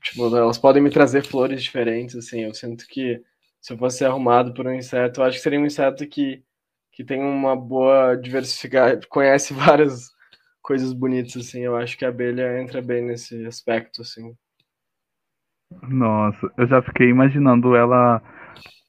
Tipo, 0.04 0.36
elas 0.36 0.58
podem 0.58 0.84
me 0.84 0.92
trazer 0.92 1.24
flores 1.24 1.64
diferentes, 1.64 2.18
assim. 2.18 2.42
Eu 2.42 2.54
sinto 2.54 2.86
que 2.88 3.24
se 3.62 3.74
eu 3.74 3.78
fosse 3.78 4.04
arrumado 4.06 4.54
por 4.54 4.68
um 4.68 4.74
inseto, 4.74 5.22
eu 5.22 5.26
acho 5.26 5.38
que 5.38 5.44
seria 5.44 5.60
um 5.60 5.66
inseto 5.66 6.06
que, 6.08 6.44
que 6.92 7.04
tem 7.04 7.22
uma 7.22 7.56
boa 7.56 8.16
diversificação, 8.16 9.00
conhece 9.10 9.54
várias 9.56 10.15
coisas 10.66 10.92
bonitas, 10.94 11.38
assim. 11.38 11.62
Eu 11.62 11.76
acho 11.76 11.98
que 11.98 12.04
a 12.04 12.10
abelha 12.10 12.60
entra 12.60 12.82
bem 12.82 13.06
nesse 13.06 13.46
aspecto, 13.46 14.02
assim. 14.02 14.36
Nossa, 15.88 16.52
eu 16.58 16.68
já 16.68 16.82
fiquei 16.82 17.10
imaginando 17.10 17.76
ela 17.76 18.22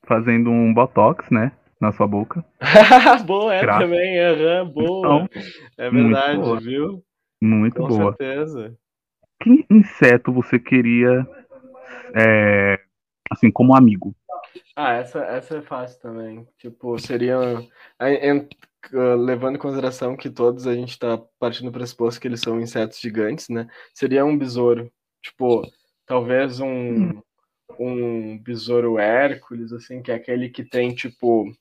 fazendo 0.07 0.51
um 0.51 0.73
botox, 0.73 1.29
né? 1.31 1.53
Na 1.79 1.93
sua 1.93 2.07
boca. 2.07 2.43
boa, 3.27 3.55
é 3.55 3.61
Graças. 3.61 3.83
também, 3.83 4.19
uhum, 4.19 4.73
boa. 4.73 5.25
Então, 5.25 5.29
é 5.77 5.91
verdade, 5.91 6.65
viu? 6.65 7.05
Muito 7.43 7.77
Com 7.77 7.89
boa. 7.89 8.13
Com 8.13 8.17
certeza. 8.17 8.75
Que 9.43 9.67
inseto 9.69 10.33
você 10.33 10.59
queria, 10.59 11.27
é, 12.15 12.81
assim, 13.31 13.51
como 13.51 13.77
amigo? 13.77 14.17
Ah, 14.75 14.95
essa, 14.95 15.19
essa 15.21 15.59
é 15.59 15.63
fácil 15.63 16.01
também. 16.01 16.49
Tipo, 16.59 16.99
seria. 16.99 17.37
Levando 18.93 19.57
em 19.57 19.59
consideração 19.59 20.17
que 20.17 20.31
todos 20.31 20.67
a 20.67 20.75
gente 20.75 20.91
está 20.91 21.19
partindo 21.39 21.67
do 21.67 21.73
pressuposto 21.73 22.21
que 22.21 22.29
eles 22.29 22.41
são 22.41 22.61
insetos 22.61 23.01
gigantes, 23.01 23.49
né? 23.49 23.67
Seria 23.95 24.25
um 24.25 24.37
besouro. 24.37 24.91
Tipo, 25.23 25.63
talvez 26.07 26.61
um, 26.61 27.21
um 27.79 28.39
besouro 28.39 28.99
Hércules, 28.99 29.73
assim, 29.73 30.03
que 30.03 30.11
é 30.11 30.15
aquele 30.15 30.49
que 30.49 30.65
tem, 30.65 30.95
tipo, 30.95 31.53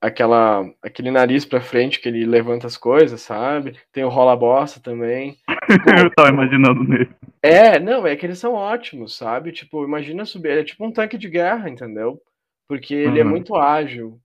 aquela 0.00 0.64
aquele 0.82 1.10
nariz 1.10 1.44
para 1.44 1.60
frente 1.60 2.00
que 2.00 2.08
ele 2.08 2.24
levanta 2.24 2.66
as 2.66 2.76
coisas, 2.76 3.20
sabe? 3.20 3.78
Tem 3.92 4.04
o 4.04 4.08
rola 4.08 4.34
bosta 4.34 4.80
também. 4.80 5.36
eu 6.04 6.10
tava 6.14 6.30
imaginando 6.30 6.82
nele. 6.82 7.10
É, 7.42 7.78
não, 7.78 8.06
é 8.06 8.16
que 8.16 8.26
eles 8.26 8.38
são 8.38 8.54
ótimos, 8.54 9.16
sabe? 9.16 9.52
Tipo, 9.52 9.84
imagina 9.84 10.24
subir, 10.24 10.58
é 10.58 10.64
tipo 10.64 10.84
um 10.84 10.92
tanque 10.92 11.18
de 11.18 11.28
guerra, 11.28 11.68
entendeu? 11.68 12.20
Porque 12.68 12.94
ele 12.94 13.18
é 13.18 13.22
uhum. 13.22 13.28
é 13.28 13.32
muito 13.32 13.56
ágil. 13.56 14.20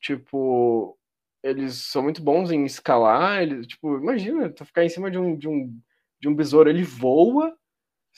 Tipo, 0.00 0.96
eles 1.44 1.74
são 1.74 2.02
muito 2.02 2.22
bons 2.22 2.50
em 2.50 2.64
escalar, 2.64 3.42
ele, 3.42 3.66
tipo, 3.66 3.98
imagina, 3.98 4.48
tu 4.48 4.64
ficar 4.64 4.82
em 4.82 4.88
cima 4.88 5.10
de 5.10 5.18
um 5.18 5.36
de 5.36 5.46
um 5.46 5.78
de 6.18 6.28
um 6.28 6.34
besouro, 6.34 6.70
ele 6.70 6.82
voa, 6.82 7.54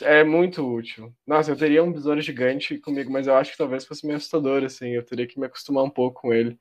é 0.00 0.22
muito 0.22 0.64
útil. 0.64 1.12
Nossa, 1.26 1.50
eu 1.50 1.56
teria 1.56 1.82
um 1.82 1.92
besouro 1.92 2.20
gigante 2.20 2.78
comigo, 2.78 3.10
mas 3.10 3.26
eu 3.26 3.34
acho 3.34 3.50
que 3.50 3.58
talvez 3.58 3.84
fosse 3.84 4.06
meio 4.06 4.16
assustador, 4.16 4.62
assim, 4.62 4.90
eu 4.90 5.04
teria 5.04 5.26
que 5.26 5.40
me 5.40 5.46
acostumar 5.46 5.82
um 5.82 5.90
pouco 5.90 6.20
com 6.22 6.32
ele. 6.32 6.56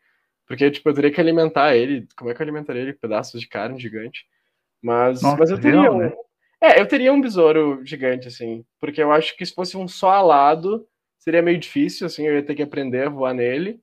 Porque, 0.47 0.72
tipo, 0.72 0.89
eu 0.89 0.93
teria 0.93 1.11
que 1.11 1.22
alimentar 1.22 1.76
ele. 1.76 2.07
Como 2.16 2.32
é 2.32 2.34
que 2.34 2.41
eu 2.41 2.43
alimentaria 2.43 2.82
ele? 2.82 2.93
Pedaços 2.93 3.39
de 3.39 3.47
carne 3.47 3.80
gigante. 3.80 4.26
Mas, 4.82 5.22
Nossa, 5.22 5.38
mas 5.38 5.51
eu 5.51 5.59
teria 5.59 5.82
real, 5.82 5.95
um... 5.95 5.99
né? 5.99 6.13
É, 6.61 6.80
eu 6.80 6.88
teria 6.88 7.13
um 7.13 7.22
besouro 7.22 7.84
gigante, 7.86 8.28
assim. 8.28 8.66
Porque 8.80 9.01
eu 9.01 9.11
acho 9.11 9.36
que 9.38 9.45
se 9.45 9.53
fosse 9.53 9.76
um 9.78 9.88
só 9.88 10.11
alado, 10.11 10.88
seria 11.18 11.41
meio 11.41 11.59
difícil, 11.59 12.07
assim. 12.07 12.28
Eu 12.28 12.36
ia 12.36 12.43
ter 12.43 12.55
que 12.55 12.63
aprender 12.63 13.07
a 13.07 13.09
voar 13.09 13.34
nele. 13.34 13.80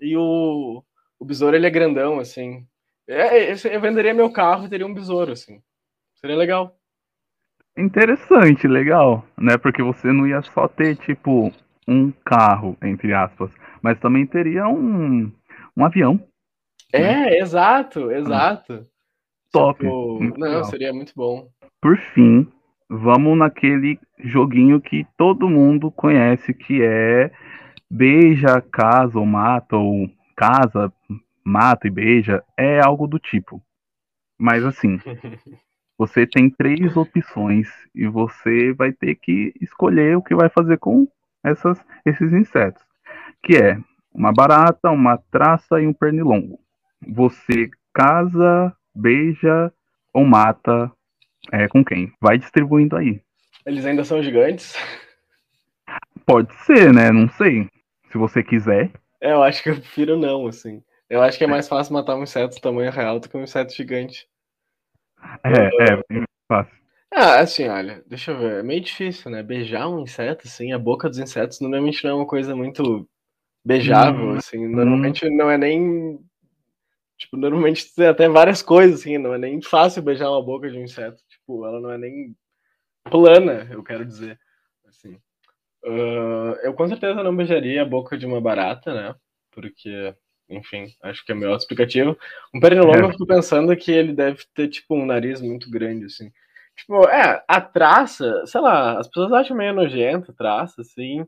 E 0.00 0.16
o, 0.16 0.82
o 1.22 1.24
besouro, 1.24 1.54
ele 1.54 1.68
é 1.68 1.70
grandão, 1.70 2.18
assim. 2.18 2.66
É, 3.08 3.52
eu 3.52 3.80
venderia 3.80 4.12
meu 4.12 4.28
carro 4.32 4.66
e 4.66 4.68
teria 4.68 4.84
um 4.84 4.92
besouro, 4.92 5.30
assim. 5.30 5.62
Seria 6.16 6.36
legal. 6.36 6.76
Interessante, 7.78 8.66
legal, 8.66 9.24
né? 9.38 9.56
Porque 9.56 9.84
você 9.84 10.10
não 10.10 10.26
ia 10.26 10.42
só 10.42 10.66
ter, 10.66 10.96
tipo, 10.96 11.52
um 11.86 12.10
carro, 12.24 12.76
entre 12.82 13.14
aspas, 13.14 13.52
mas 13.80 14.00
também 14.00 14.26
teria 14.26 14.66
um, 14.66 15.30
um 15.76 15.84
avião. 15.84 16.20
É, 16.92 17.00
né? 17.00 17.38
exato, 17.38 18.10
exato. 18.10 18.84
Top. 19.52 19.78
Tipo, 19.78 20.18
não, 20.36 20.48
legal. 20.48 20.64
seria 20.64 20.92
muito 20.92 21.12
bom. 21.14 21.48
Por 21.80 21.96
fim, 22.14 22.48
vamos 22.90 23.38
naquele 23.38 23.96
joguinho 24.18 24.80
que 24.80 25.06
todo 25.16 25.48
mundo 25.48 25.88
conhece, 25.88 26.52
que 26.52 26.82
é 26.82 27.30
beija, 27.88 28.60
casa 28.72 29.20
ou 29.20 29.26
mata, 29.26 29.76
ou 29.76 30.10
casa, 30.42 30.92
mata 31.44 31.86
e 31.86 31.90
beija, 31.90 32.42
é 32.56 32.80
algo 32.80 33.06
do 33.06 33.20
tipo. 33.20 33.62
Mas 34.36 34.64
assim, 34.64 34.98
você 35.96 36.26
tem 36.26 36.50
três 36.50 36.96
opções 36.96 37.68
e 37.94 38.08
você 38.08 38.72
vai 38.72 38.92
ter 38.92 39.14
que 39.14 39.54
escolher 39.60 40.16
o 40.16 40.22
que 40.22 40.34
vai 40.34 40.48
fazer 40.48 40.78
com 40.78 41.06
essas, 41.44 41.80
esses 42.04 42.32
insetos, 42.32 42.82
que 43.40 43.56
é 43.56 43.78
uma 44.12 44.32
barata, 44.32 44.90
uma 44.90 45.16
traça 45.30 45.80
e 45.80 45.86
um 45.86 45.92
pernilongo. 45.92 46.58
Você 47.06 47.70
casa, 47.94 48.76
beija 48.92 49.72
ou 50.12 50.24
mata 50.24 50.90
é, 51.52 51.68
com 51.68 51.84
quem? 51.84 52.12
Vai 52.20 52.36
distribuindo 52.36 52.96
aí. 52.96 53.20
Eles 53.64 53.86
ainda 53.86 54.04
são 54.04 54.20
gigantes? 54.20 54.74
Pode 56.26 56.52
ser, 56.64 56.92
né? 56.92 57.12
Não 57.12 57.28
sei. 57.28 57.68
Se 58.10 58.18
você 58.18 58.42
quiser. 58.42 58.90
É, 59.22 59.30
eu 59.30 59.42
acho 59.42 59.62
que 59.62 59.70
eu 59.70 59.76
prefiro 59.76 60.16
não, 60.18 60.48
assim. 60.48 60.82
Eu 61.08 61.22
acho 61.22 61.38
que 61.38 61.44
é 61.44 61.46
mais 61.46 61.68
fácil 61.68 61.94
matar 61.94 62.16
um 62.16 62.24
inseto 62.24 62.60
tamanho 62.60 62.90
real 62.90 63.20
do 63.20 63.28
que 63.28 63.36
um 63.36 63.44
inseto 63.44 63.72
gigante. 63.72 64.26
É, 65.44 65.92
é, 65.92 66.02
bem 66.10 66.24
fácil. 66.48 66.76
Ah, 67.14 67.38
assim, 67.38 67.68
olha, 67.68 68.02
deixa 68.06 68.32
eu 68.32 68.38
ver. 68.38 68.60
É 68.60 68.62
meio 68.64 68.80
difícil, 68.80 69.30
né? 69.30 69.40
Beijar 69.40 69.88
um 69.88 70.00
inseto, 70.00 70.48
assim, 70.48 70.72
a 70.72 70.78
boca 70.78 71.08
dos 71.08 71.18
insetos 71.18 71.60
normalmente 71.60 72.02
não 72.02 72.10
é 72.10 72.14
uma 72.14 72.26
coisa 72.26 72.56
muito 72.56 73.08
beijável, 73.64 74.30
hum, 74.30 74.36
assim. 74.36 74.66
Normalmente 74.66 75.24
hum. 75.24 75.36
não 75.36 75.48
é 75.48 75.56
nem. 75.56 76.18
Tipo, 77.16 77.36
normalmente 77.36 77.94
tem 77.94 78.08
até 78.08 78.28
várias 78.28 78.60
coisas, 78.60 79.00
assim, 79.00 79.18
não 79.18 79.34
é 79.34 79.38
nem 79.38 79.62
fácil 79.62 80.02
beijar 80.02 80.30
uma 80.30 80.44
boca 80.44 80.68
de 80.68 80.76
um 80.76 80.82
inseto. 80.82 81.22
Tipo, 81.28 81.64
ela 81.64 81.80
não 81.80 81.92
é 81.92 81.98
nem 81.98 82.34
plana, 83.04 83.68
eu 83.70 83.84
quero 83.84 84.04
dizer. 84.04 84.36
Uh, 85.84 86.54
eu 86.62 86.74
com 86.74 86.86
certeza 86.86 87.22
não 87.22 87.34
beijaria 87.34 87.82
a 87.82 87.86
boca 87.86 88.16
de 88.16 88.24
uma 88.26 88.40
barata, 88.40 88.94
né? 88.94 89.14
Porque 89.50 90.14
enfim, 90.48 90.94
acho 91.02 91.24
que 91.24 91.32
é 91.32 91.34
o 91.34 91.38
melhor 91.38 91.56
explicativo. 91.56 92.16
Um 92.54 92.60
pernilongo, 92.60 92.98
é. 92.98 93.04
eu 93.04 93.10
fico 93.10 93.26
pensando 93.26 93.74
que 93.76 93.90
ele 93.90 94.12
deve 94.12 94.44
ter, 94.54 94.68
tipo, 94.68 94.94
um 94.94 95.06
nariz 95.06 95.40
muito 95.40 95.70
grande, 95.70 96.06
assim. 96.06 96.30
Tipo, 96.76 97.08
é, 97.08 97.44
a 97.46 97.60
traça, 97.60 98.46
sei 98.46 98.60
lá, 98.60 98.98
as 98.98 99.08
pessoas 99.08 99.32
acham 99.32 99.56
meio 99.56 99.74
nojento 99.74 100.32
traça, 100.32 100.82
assim. 100.82 101.26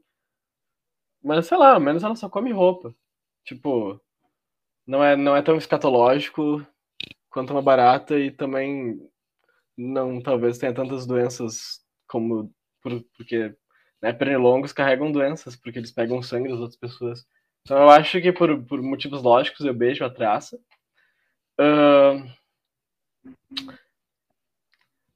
Mas, 1.23 1.47
sei 1.47 1.57
lá, 1.57 1.75
ao 1.75 1.81
menos 1.81 2.03
ela 2.05 2.17
só 2.17 2.29
come 2.29 2.53
roupa. 2.53 2.95
Tipo, 3.45 4.01
não 4.87 5.03
é, 5.03 5.17
não 5.17 5.37
é 5.37 5.43
tão 5.43 5.57
escatológico 5.57 6.67
quanto 7.31 7.53
uma 7.53 7.63
barata 7.63 8.19
e 8.19 8.31
também 8.31 9.01
não, 9.77 10.21
talvez 10.23 10.59
tenha 10.59 10.75
tantas 10.75 11.07
doenças 11.07 11.81
como, 12.07 12.53
porque, 12.83 13.55
né, 14.03 14.13
pernilongos 14.13 14.73
carregam 14.73 15.11
doenças, 15.11 15.57
porque 15.57 15.79
eles 15.79 15.93
pegam 15.93 16.23
sangue 16.23 16.49
das 16.49 16.59
outras 16.59 16.79
pessoas. 16.79 17.27
Então 17.63 17.79
eu 17.79 17.89
acho 17.91 18.21
que 18.21 18.33
por, 18.33 18.63
por 18.65 18.83
motivos 18.83 19.23
lógicos 19.23 19.65
eu 19.65 19.75
beijo 19.75 20.05
a 20.05 20.11
traça. 20.11 20.59
Uh... 21.59 22.29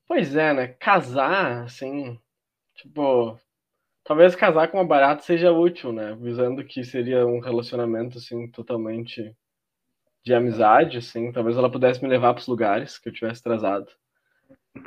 Pois 0.06 0.34
é, 0.34 0.54
né? 0.54 0.68
Casar, 0.68 1.64
assim, 1.64 2.18
tipo, 2.74 3.38
talvez 4.02 4.34
casar 4.34 4.68
com 4.68 4.78
uma 4.78 4.86
barata 4.86 5.22
seja 5.22 5.52
útil, 5.52 5.92
né? 5.92 6.16
Visando 6.18 6.64
que 6.64 6.82
seria 6.82 7.26
um 7.26 7.40
relacionamento, 7.40 8.16
assim, 8.16 8.48
totalmente 8.50 9.36
de 10.24 10.32
amizade, 10.32 10.96
assim. 10.96 11.30
Talvez 11.30 11.58
ela 11.58 11.70
pudesse 11.70 12.02
me 12.02 12.08
levar 12.08 12.32
para 12.32 12.40
os 12.40 12.46
lugares 12.46 12.98
que 12.98 13.10
eu 13.10 13.12
tivesse 13.12 13.42
trazado. 13.42 13.86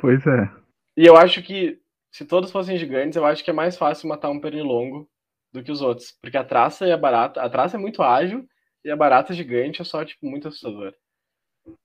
Pois 0.00 0.26
é. 0.26 0.50
E 0.96 1.06
eu 1.06 1.16
acho 1.16 1.40
que, 1.40 1.80
se 2.12 2.26
todos 2.26 2.50
fossem 2.50 2.76
gigantes, 2.76 3.16
eu 3.16 3.24
acho 3.24 3.42
que 3.42 3.50
é 3.50 3.54
mais 3.54 3.76
fácil 3.76 4.08
matar 4.08 4.28
um 4.28 4.38
pernilongo 4.38 5.08
do 5.50 5.62
que 5.62 5.72
os 5.72 5.80
outros. 5.80 6.12
Porque 6.20 6.36
a 6.36 6.44
traça 6.44 6.92
a 6.92 6.96
barata. 6.96 7.40
A 7.40 7.48
traça 7.48 7.76
é 7.76 7.80
muito 7.80 8.02
ágil 8.02 8.46
e 8.84 8.90
a 8.90 8.96
barata 8.96 9.32
gigante 9.32 9.80
é 9.80 9.84
só, 9.84 10.04
tipo, 10.04 10.26
muito 10.26 10.46
assustador. 10.46 10.94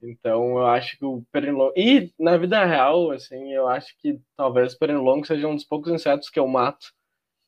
Então 0.01 0.57
eu 0.57 0.67
acho 0.67 0.97
que 0.97 1.05
o 1.05 1.23
pernilongo. 1.31 1.73
E 1.77 2.11
na 2.19 2.35
vida 2.35 2.63
real, 2.65 3.11
assim, 3.11 3.53
eu 3.53 3.69
acho 3.69 3.95
que 3.99 4.19
talvez 4.35 4.73
o 4.73 4.79
pernilongo 4.79 5.25
seja 5.25 5.47
um 5.47 5.55
dos 5.55 5.63
poucos 5.63 5.91
insetos 5.91 6.29
que 6.29 6.39
eu 6.39 6.47
mato. 6.47 6.87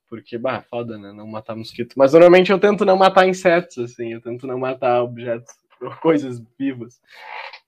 Porque, 0.07 0.37
bah, 0.37 0.61
foda, 0.61 0.97
né? 0.97 1.11
Não 1.11 1.27
matar 1.27 1.55
mosquito. 1.55 1.95
Mas 1.97 2.13
normalmente 2.13 2.51
eu 2.51 2.59
tento 2.59 2.85
não 2.85 2.95
matar 2.97 3.27
insetos, 3.27 3.77
assim, 3.77 4.13
eu 4.13 4.21
tento 4.21 4.47
não 4.47 4.57
matar 4.57 5.03
objetos 5.03 5.53
coisas 6.01 6.41
vivas. 6.57 6.99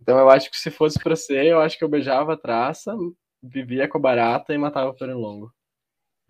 Então 0.01 0.17
eu 0.17 0.29
acho 0.29 0.49
que 0.49 0.57
se 0.57 0.71
fosse 0.71 0.99
pra 0.99 1.15
ser, 1.15 1.45
eu 1.45 1.59
acho 1.61 1.77
que 1.77 1.83
eu 1.83 1.89
beijava 1.89 2.33
a 2.33 2.37
traça, 2.37 2.95
vivia 3.41 3.87
com 3.87 3.97
a 3.97 4.01
barata 4.01 4.53
e 4.53 4.57
matava 4.57 4.89
o 4.89 4.93
pernilongo. 4.93 5.51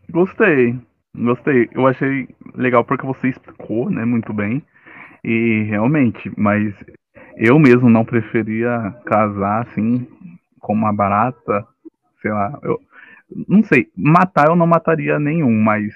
Gostei. 0.09 0.79
Gostei. 1.15 1.69
Eu 1.73 1.87
achei 1.87 2.27
legal 2.55 2.83
porque 2.83 3.05
você 3.05 3.29
explicou, 3.29 3.89
né, 3.89 4.05
muito 4.05 4.33
bem. 4.33 4.63
E 5.23 5.63
realmente, 5.63 6.31
mas 6.37 6.73
eu 7.35 7.59
mesmo 7.59 7.89
não 7.89 8.05
preferia 8.05 8.95
casar 9.05 9.61
assim 9.61 10.07
com 10.59 10.73
uma 10.73 10.93
barata, 10.93 11.67
sei 12.21 12.31
lá, 12.31 12.57
eu 12.63 12.79
não 13.47 13.63
sei, 13.63 13.89
matar 13.95 14.47
eu 14.49 14.55
não 14.55 14.67
mataria 14.67 15.17
nenhum, 15.19 15.51
mas 15.61 15.93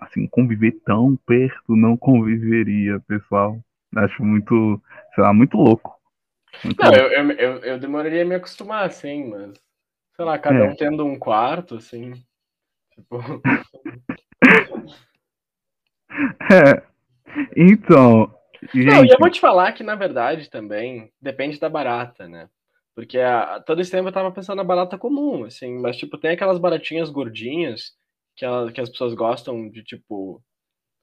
assim, 0.00 0.26
conviver 0.26 0.72
tão 0.84 1.16
perto 1.26 1.76
não 1.76 1.96
conviveria, 1.96 3.00
pessoal. 3.00 3.58
Acho 3.96 4.24
muito, 4.24 4.80
sei 5.14 5.24
lá, 5.24 5.32
muito 5.32 5.56
louco. 5.56 5.98
Muito 6.64 6.82
não, 6.82 6.90
louco. 6.90 7.14
Eu, 7.14 7.30
eu, 7.32 7.58
eu, 7.58 7.78
demoraria 7.78 8.22
a 8.22 8.24
me 8.24 8.34
acostumar, 8.34 8.86
assim, 8.86 9.28
mas 9.28 9.52
sei 10.20 10.26
lá, 10.26 10.38
cada 10.38 10.58
é. 10.58 10.68
um 10.68 10.76
tendo 10.76 11.06
um 11.06 11.18
quarto, 11.18 11.76
assim. 11.76 12.12
Tipo. 12.94 13.18
É. 16.52 16.82
Então. 17.56 18.34
Gente... 18.74 18.86
Não, 18.86 19.04
e 19.04 19.08
eu 19.08 19.16
vou 19.18 19.30
te 19.30 19.40
falar 19.40 19.72
que, 19.72 19.84
na 19.84 19.94
verdade, 19.94 20.50
também 20.50 21.10
depende 21.22 21.58
da 21.58 21.68
barata, 21.68 22.28
né? 22.28 22.48
Porque 22.94 23.18
a, 23.18 23.60
todo 23.60 23.80
esse 23.80 23.92
tempo 23.92 24.08
eu 24.08 24.12
tava 24.12 24.32
pensando 24.32 24.56
na 24.56 24.64
barata 24.64 24.98
comum, 24.98 25.44
assim, 25.44 25.78
mas, 25.78 25.96
tipo, 25.96 26.18
tem 26.18 26.32
aquelas 26.32 26.58
baratinhas 26.58 27.08
gordinhas 27.08 27.92
que, 28.36 28.44
ela, 28.44 28.72
que 28.72 28.80
as 28.80 28.90
pessoas 28.90 29.14
gostam 29.14 29.70
de, 29.70 29.84
tipo. 29.84 30.42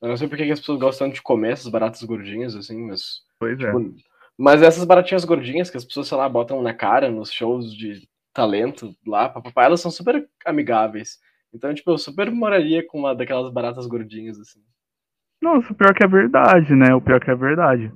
Eu 0.01 0.09
não 0.09 0.17
sei 0.17 0.27
por 0.27 0.37
que 0.37 0.43
as 0.51 0.59
pessoas 0.59 0.79
gostam 0.79 1.09
de 1.09 1.21
comer 1.21 1.53
essas 1.53 1.71
baratas 1.71 2.03
gordinhas, 2.03 2.53
assim, 2.53 2.77
mas. 2.85 3.21
Pois 3.39 3.57
tipo, 3.57 3.79
é. 3.79 3.83
Mas 4.37 4.61
essas 4.61 4.83
baratinhas 4.83 5.23
gordinhas 5.23 5.69
que 5.69 5.77
as 5.77 5.85
pessoas, 5.85 6.07
sei 6.09 6.17
lá, 6.17 6.27
botam 6.27 6.61
na 6.61 6.73
cara 6.73 7.09
nos 7.09 7.31
shows 7.31 7.73
de 7.73 8.07
talento 8.37 8.95
lá, 9.03 9.27
papapá, 9.27 9.65
elas 9.65 9.81
são 9.81 9.89
super 9.89 10.29
amigáveis. 10.45 11.17
Então, 11.51 11.73
tipo, 11.73 11.89
eu 11.89 11.97
super 11.97 12.29
moraria 12.29 12.85
com 12.85 12.99
uma 12.99 13.15
daquelas 13.15 13.51
baratas 13.51 13.87
gordinhas, 13.87 14.39
assim. 14.39 14.59
Nossa, 15.41 15.73
o 15.73 15.75
pior 15.75 15.91
que 15.95 16.05
é 16.05 16.07
verdade, 16.07 16.75
né? 16.75 16.93
O 16.93 17.01
pior 17.01 17.19
que 17.19 17.31
é 17.31 17.35
verdade. 17.35 17.91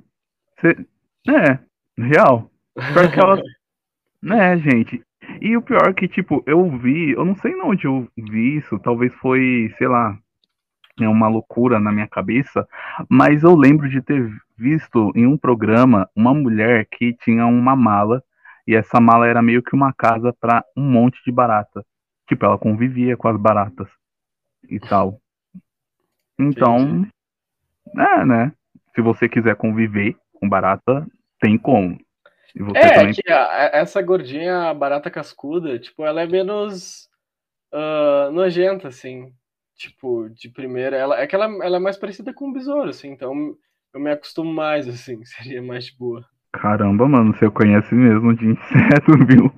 Cê... 0.60 0.76
É, 1.28 1.60
real. 1.96 2.50
O 2.74 2.80
pior 2.92 3.12
que 3.12 3.20
ela. 3.20 3.40
né, 4.20 4.58
gente? 4.58 5.00
E 5.40 5.56
o 5.56 5.62
pior 5.62 5.94
que, 5.94 6.08
tipo, 6.08 6.42
eu 6.44 6.68
vi, 6.76 7.12
eu 7.12 7.24
não 7.24 7.36
sei 7.36 7.54
onde 7.62 7.86
eu 7.86 8.08
vi 8.18 8.56
isso, 8.56 8.80
talvez 8.80 9.14
foi, 9.14 9.72
sei 9.78 9.86
lá, 9.86 10.18
é 11.00 11.08
uma 11.08 11.28
loucura 11.28 11.78
na 11.78 11.92
minha 11.92 12.08
cabeça, 12.08 12.66
mas 13.08 13.44
eu 13.44 13.54
lembro 13.54 13.88
de 13.88 14.02
ter 14.02 14.28
visto 14.58 15.12
em 15.14 15.24
um 15.24 15.38
programa 15.38 16.10
uma 16.16 16.34
mulher 16.34 16.88
que 16.90 17.14
tinha 17.14 17.46
uma 17.46 17.76
mala, 17.76 18.22
e 18.66 18.74
essa 18.74 19.00
mala 19.00 19.26
era 19.26 19.42
meio 19.42 19.62
que 19.62 19.74
uma 19.74 19.92
casa 19.92 20.32
para 20.40 20.64
um 20.76 20.82
monte 20.82 21.22
de 21.24 21.32
barata. 21.32 21.84
Tipo, 22.28 22.46
ela 22.46 22.58
convivia 22.58 23.16
com 23.16 23.28
as 23.28 23.36
baratas 23.36 23.88
e 24.68 24.78
tal. 24.78 25.20
Então, 26.38 26.78
Entendi. 26.78 27.10
é, 27.98 28.24
né? 28.24 28.52
Se 28.94 29.00
você 29.00 29.28
quiser 29.28 29.56
conviver 29.56 30.16
com 30.34 30.48
barata, 30.48 31.06
tem 31.40 31.58
como. 31.58 31.98
é, 32.74 32.94
também... 32.94 33.14
que 33.14 33.32
a, 33.32 33.70
essa 33.72 34.00
gordinha, 34.02 34.72
barata 34.74 35.10
cascuda, 35.10 35.78
tipo, 35.78 36.04
ela 36.04 36.22
é 36.22 36.26
menos 36.26 37.08
uh, 37.72 38.30
nojenta, 38.30 38.88
assim. 38.88 39.32
Tipo, 39.76 40.28
de 40.30 40.48
primeira, 40.48 40.96
ela 40.96 41.20
é 41.20 41.26
que 41.26 41.34
ela, 41.34 41.46
ela 41.64 41.76
é 41.76 41.80
mais 41.80 41.96
parecida 41.96 42.32
com 42.32 42.48
um 42.48 42.52
besouro, 42.52 42.90
assim, 42.90 43.08
então 43.08 43.56
eu 43.92 44.00
me 44.00 44.12
acostumo 44.12 44.52
mais, 44.52 44.86
assim, 44.88 45.24
seria 45.24 45.62
mais 45.62 45.86
de 45.86 45.96
boa. 45.96 46.24
Caramba, 46.52 47.08
mano, 47.08 47.34
você 47.34 47.50
conhece 47.50 47.94
mesmo 47.94 48.34
de 48.34 48.46
inseto, 48.46 49.12
viu? 49.26 49.52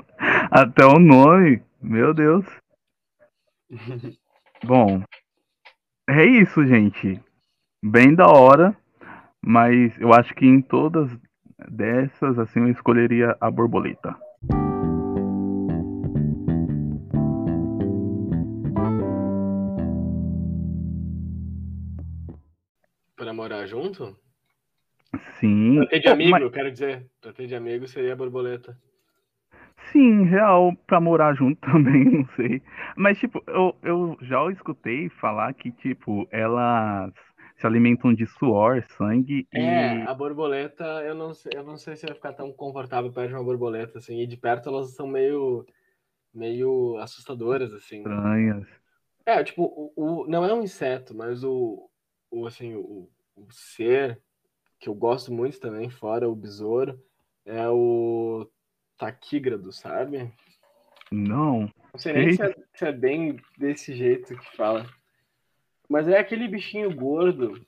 Até 0.50 0.84
o 0.84 0.98
nome, 0.98 1.62
meu 1.82 2.14
Deus. 2.14 2.46
Bom, 4.64 5.02
é 6.08 6.24
isso, 6.24 6.64
gente. 6.66 7.20
Bem 7.82 8.14
da 8.14 8.26
hora, 8.26 8.76
mas 9.44 9.98
eu 10.00 10.14
acho 10.14 10.34
que 10.34 10.46
em 10.46 10.62
todas 10.62 11.10
Dessas, 11.68 12.38
assim, 12.38 12.60
eu 12.60 12.70
escolheria 12.70 13.36
a 13.40 13.50
borboleta. 13.50 14.16
Pra 23.16 23.32
morar 23.32 23.66
junto? 23.66 24.18
Sim. 25.40 25.76
Pra 25.76 25.86
ter 25.86 26.00
de 26.00 26.08
amigo, 26.08 26.30
mas... 26.30 26.42
eu 26.42 26.50
quero 26.50 26.70
dizer. 26.70 27.06
Pra 27.20 27.32
ter 27.32 27.46
de 27.46 27.54
amigo 27.54 27.86
seria 27.86 28.12
a 28.12 28.16
borboleta. 28.16 28.76
Sim, 29.92 30.24
real, 30.24 30.74
pra 30.86 31.00
morar 31.00 31.34
junto 31.34 31.60
também, 31.70 32.04
não 32.04 32.26
sei. 32.36 32.62
Mas, 32.96 33.18
tipo, 33.18 33.42
eu, 33.46 33.76
eu 33.82 34.16
já 34.22 34.44
escutei 34.50 35.08
falar 35.08 35.52
que, 35.54 35.70
tipo, 35.70 36.26
elas 36.30 37.12
se 37.56 37.66
alimentam 37.66 38.12
de 38.12 38.26
suor, 38.26 38.82
sangue 38.96 39.46
é, 39.52 39.60
e. 39.60 39.62
É, 39.62 40.02
a 40.02 40.14
borboleta, 40.14 40.84
eu 41.04 41.14
não, 41.14 41.32
sei, 41.32 41.52
eu 41.54 41.62
não 41.62 41.76
sei 41.76 41.96
se 41.96 42.06
vai 42.06 42.14
ficar 42.14 42.32
tão 42.32 42.52
confortável 42.52 43.12
perto 43.12 43.28
de 43.28 43.34
uma 43.34 43.44
borboleta, 43.44 43.98
assim, 43.98 44.20
e 44.20 44.26
de 44.26 44.36
perto 44.36 44.68
elas 44.68 44.94
são 44.94 45.06
meio. 45.06 45.64
meio 46.32 46.96
assustadoras, 46.98 47.72
assim. 47.72 47.98
Estranhas. 47.98 48.66
É, 49.26 49.42
tipo, 49.42 49.62
o, 49.62 49.92
o, 49.96 50.26
não 50.26 50.44
é 50.44 50.52
um 50.52 50.62
inseto, 50.62 51.14
mas 51.14 51.44
o. 51.44 51.88
o 52.30 52.46
assim, 52.46 52.74
o, 52.74 53.08
o 53.36 53.46
ser 53.50 54.20
que 54.84 54.90
eu 54.90 54.94
gosto 54.94 55.32
muito 55.32 55.58
também, 55.58 55.88
fora 55.88 56.28
o 56.28 56.36
besouro, 56.36 57.02
é 57.46 57.66
o 57.70 58.46
taquígrado, 58.98 59.72
sabe? 59.72 60.30
Não. 61.10 61.60
Não 61.90 61.98
sei 61.98 62.12
nem 62.12 62.32
se 62.32 62.42
é, 62.42 62.54
se 62.74 62.84
é, 62.84 62.92
bem 62.92 63.36
desse 63.56 63.94
jeito 63.94 64.36
que 64.36 64.56
fala. 64.56 64.84
Mas 65.88 66.06
é 66.06 66.18
aquele 66.18 66.46
bichinho 66.46 66.94
gordo 66.94 67.66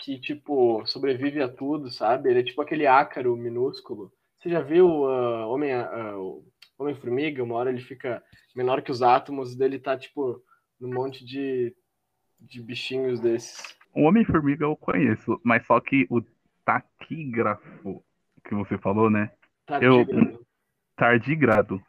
que, 0.00 0.18
tipo, 0.18 0.84
sobrevive 0.86 1.40
a 1.40 1.48
tudo, 1.48 1.88
sabe? 1.88 2.30
Ele 2.30 2.40
é 2.40 2.42
tipo 2.42 2.60
aquele 2.60 2.84
ácaro 2.84 3.36
minúsculo. 3.36 4.12
Você 4.40 4.50
já 4.50 4.60
viu 4.60 4.88
uh, 4.88 5.48
Homem, 5.48 5.72
uh, 5.72 6.44
Homem-Formiga? 6.76 7.44
Uma 7.44 7.54
hora 7.54 7.70
ele 7.70 7.80
fica 7.80 8.20
menor 8.56 8.82
que 8.82 8.90
os 8.90 9.02
átomos, 9.02 9.54
dele 9.54 9.78
tá, 9.78 9.96
tipo, 9.96 10.42
num 10.80 10.92
monte 10.92 11.24
de, 11.24 11.72
de 12.40 12.60
bichinhos 12.60 13.20
desses. 13.20 13.76
O 13.94 14.02
Homem-Formiga 14.02 14.64
eu 14.64 14.76
conheço, 14.76 15.40
mas 15.44 15.64
só 15.64 15.80
que 15.80 16.08
o 16.10 16.20
taquígrafo 16.66 18.04
que 18.44 18.54
você 18.54 18.76
falou, 18.76 19.08
né? 19.08 19.30
Eu, 19.80 20.04
tardigrado. 20.96 21.80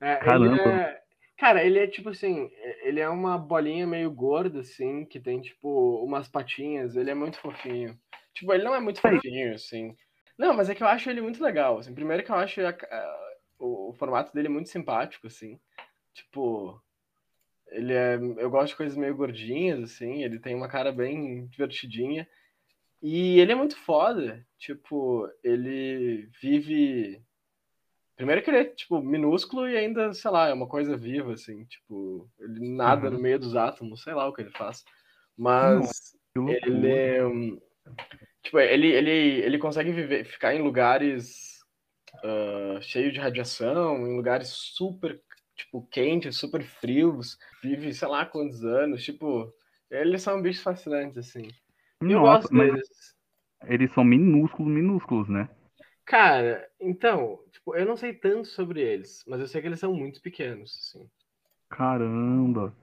É, 0.00 0.16
Caramba. 0.16 0.56
Ele 0.56 0.60
é... 0.60 1.00
Cara, 1.38 1.64
ele 1.64 1.78
é 1.78 1.86
tipo 1.86 2.10
assim, 2.10 2.50
ele 2.82 3.00
é 3.00 3.08
uma 3.08 3.38
bolinha 3.38 3.86
meio 3.86 4.10
gorda, 4.10 4.60
assim, 4.60 5.06
que 5.06 5.18
tem, 5.18 5.40
tipo, 5.40 6.04
umas 6.04 6.28
patinhas, 6.28 6.96
ele 6.96 7.10
é 7.10 7.14
muito 7.14 7.38
fofinho. 7.38 7.98
Tipo, 8.34 8.52
ele 8.52 8.62
não 8.62 8.74
é 8.74 8.80
muito 8.80 9.00
fofinho, 9.00 9.54
assim. 9.54 9.96
Não, 10.36 10.52
mas 10.52 10.68
é 10.68 10.74
que 10.74 10.82
eu 10.82 10.86
acho 10.86 11.08
ele 11.08 11.22
muito 11.22 11.42
legal, 11.42 11.78
assim. 11.78 11.94
Primeiro 11.94 12.22
que 12.22 12.30
eu 12.30 12.36
acho 12.36 12.60
a, 12.60 12.68
a, 12.68 13.34
o, 13.58 13.88
o, 13.88 13.92
formato 13.94 14.34
dele 14.34 14.50
muito 14.50 14.68
simpático, 14.68 15.28
assim. 15.28 15.58
Tipo, 16.12 16.78
ele 17.68 17.94
é... 17.94 18.16
Eu 18.16 18.50
gosto 18.50 18.72
de 18.72 18.76
coisas 18.76 18.96
meio 18.98 19.16
gordinhas, 19.16 19.82
assim, 19.82 20.22
ele 20.22 20.38
tem 20.38 20.54
uma 20.54 20.68
cara 20.68 20.92
bem 20.92 21.46
divertidinha. 21.46 22.28
E 23.02 23.38
ele 23.40 23.52
é 23.52 23.54
muito 23.54 23.76
foda. 23.76 24.46
Tipo, 24.58 25.28
ele 25.42 26.28
vive. 26.40 27.22
Primeiro 28.14 28.42
que 28.42 28.50
ele 28.50 28.58
é, 28.58 28.64
tipo, 28.64 29.00
minúsculo 29.00 29.66
e 29.66 29.76
ainda, 29.76 30.12
sei 30.12 30.30
lá, 30.30 30.48
é 30.48 30.52
uma 30.52 30.68
coisa 30.68 30.96
viva, 30.96 31.32
assim. 31.32 31.64
Tipo, 31.64 32.30
ele 32.38 32.76
nada 32.76 33.06
uhum. 33.06 33.14
no 33.14 33.20
meio 33.20 33.38
dos 33.38 33.56
átomos, 33.56 34.02
sei 34.02 34.12
lá 34.12 34.28
o 34.28 34.32
que 34.32 34.42
ele 34.42 34.50
faz. 34.50 34.84
Mas 35.36 36.14
ele 36.36 36.90
é. 36.90 37.20
Tipo, 38.42 38.58
ele, 38.60 38.88
ele, 38.88 39.10
ele 39.10 39.58
consegue 39.58 39.90
viver, 39.90 40.24
ficar 40.24 40.54
em 40.54 40.62
lugares 40.62 41.60
uh, 42.16 42.82
cheios 42.82 43.12
de 43.14 43.20
radiação, 43.20 44.06
em 44.06 44.16
lugares 44.16 44.48
super, 44.48 45.20
tipo, 45.56 45.86
quentes, 45.90 46.36
super 46.36 46.62
frios. 46.62 47.38
Vive, 47.62 47.94
sei 47.94 48.08
lá 48.08 48.26
quantos 48.26 48.62
anos. 48.62 49.02
Tipo, 49.02 49.50
eles 49.90 50.22
são 50.22 50.42
bichos 50.42 50.62
fascinantes, 50.62 51.16
assim. 51.16 51.48
Eu 52.00 52.08
Nossa, 52.08 52.48
gosto 52.48 52.54
deles. 52.54 52.88
Eles 53.66 53.92
são 53.92 54.02
minúsculos, 54.02 54.72
minúsculos, 54.72 55.28
né? 55.28 55.48
Cara, 56.04 56.68
então, 56.80 57.38
tipo, 57.52 57.76
eu 57.76 57.86
não 57.86 57.96
sei 57.96 58.14
tanto 58.14 58.48
sobre 58.48 58.80
eles, 58.80 59.22
mas 59.26 59.40
eu 59.40 59.46
sei 59.46 59.60
que 59.60 59.68
eles 59.68 59.78
são 59.78 59.92
muito 59.92 60.20
pequenos, 60.20 60.76
assim. 60.78 61.08
Caramba. 61.68 62.74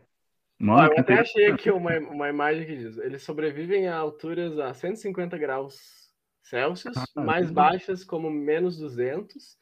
Mano, 0.59 0.93
eu 0.93 0.99
até 0.99 1.19
achei 1.19 1.51
aqui 1.51 1.69
uma, 1.69 1.97
uma 1.99 2.29
imagem 2.29 2.65
que 2.65 2.75
diz: 2.75 2.97
eles 2.97 3.23
sobrevivem 3.23 3.87
a 3.87 3.97
alturas 3.97 4.57
a 4.59 4.73
150 4.73 5.37
graus 5.37 6.07
Celsius, 6.41 6.95
mais 7.15 7.51
baixas 7.51 8.03
como 8.03 8.29
menos 8.29 8.77
200, 8.77 9.57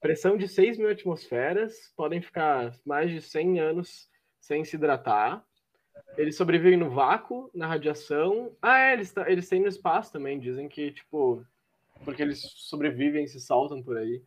pressão 0.00 0.36
de 0.36 0.46
6 0.46 0.78
mil 0.78 0.88
atmosferas, 0.88 1.92
podem 1.96 2.22
ficar 2.22 2.72
mais 2.86 3.10
de 3.10 3.20
100 3.20 3.60
anos 3.60 4.08
sem 4.40 4.64
se 4.64 4.76
hidratar, 4.76 5.44
eles 6.16 6.36
sobrevivem 6.36 6.78
no 6.78 6.90
vácuo, 6.90 7.50
na 7.54 7.66
radiação. 7.66 8.52
Ah, 8.60 8.78
é, 8.78 8.92
eles, 8.94 9.14
eles 9.26 9.48
têm 9.48 9.60
no 9.60 9.68
espaço 9.68 10.12
também. 10.12 10.38
Dizem 10.38 10.68
que, 10.68 10.90
tipo, 10.90 11.44
porque 12.04 12.22
eles 12.22 12.40
sobrevivem, 12.40 13.26
se 13.26 13.40
saltam 13.40 13.82
por 13.82 13.96
aí. 13.96 14.22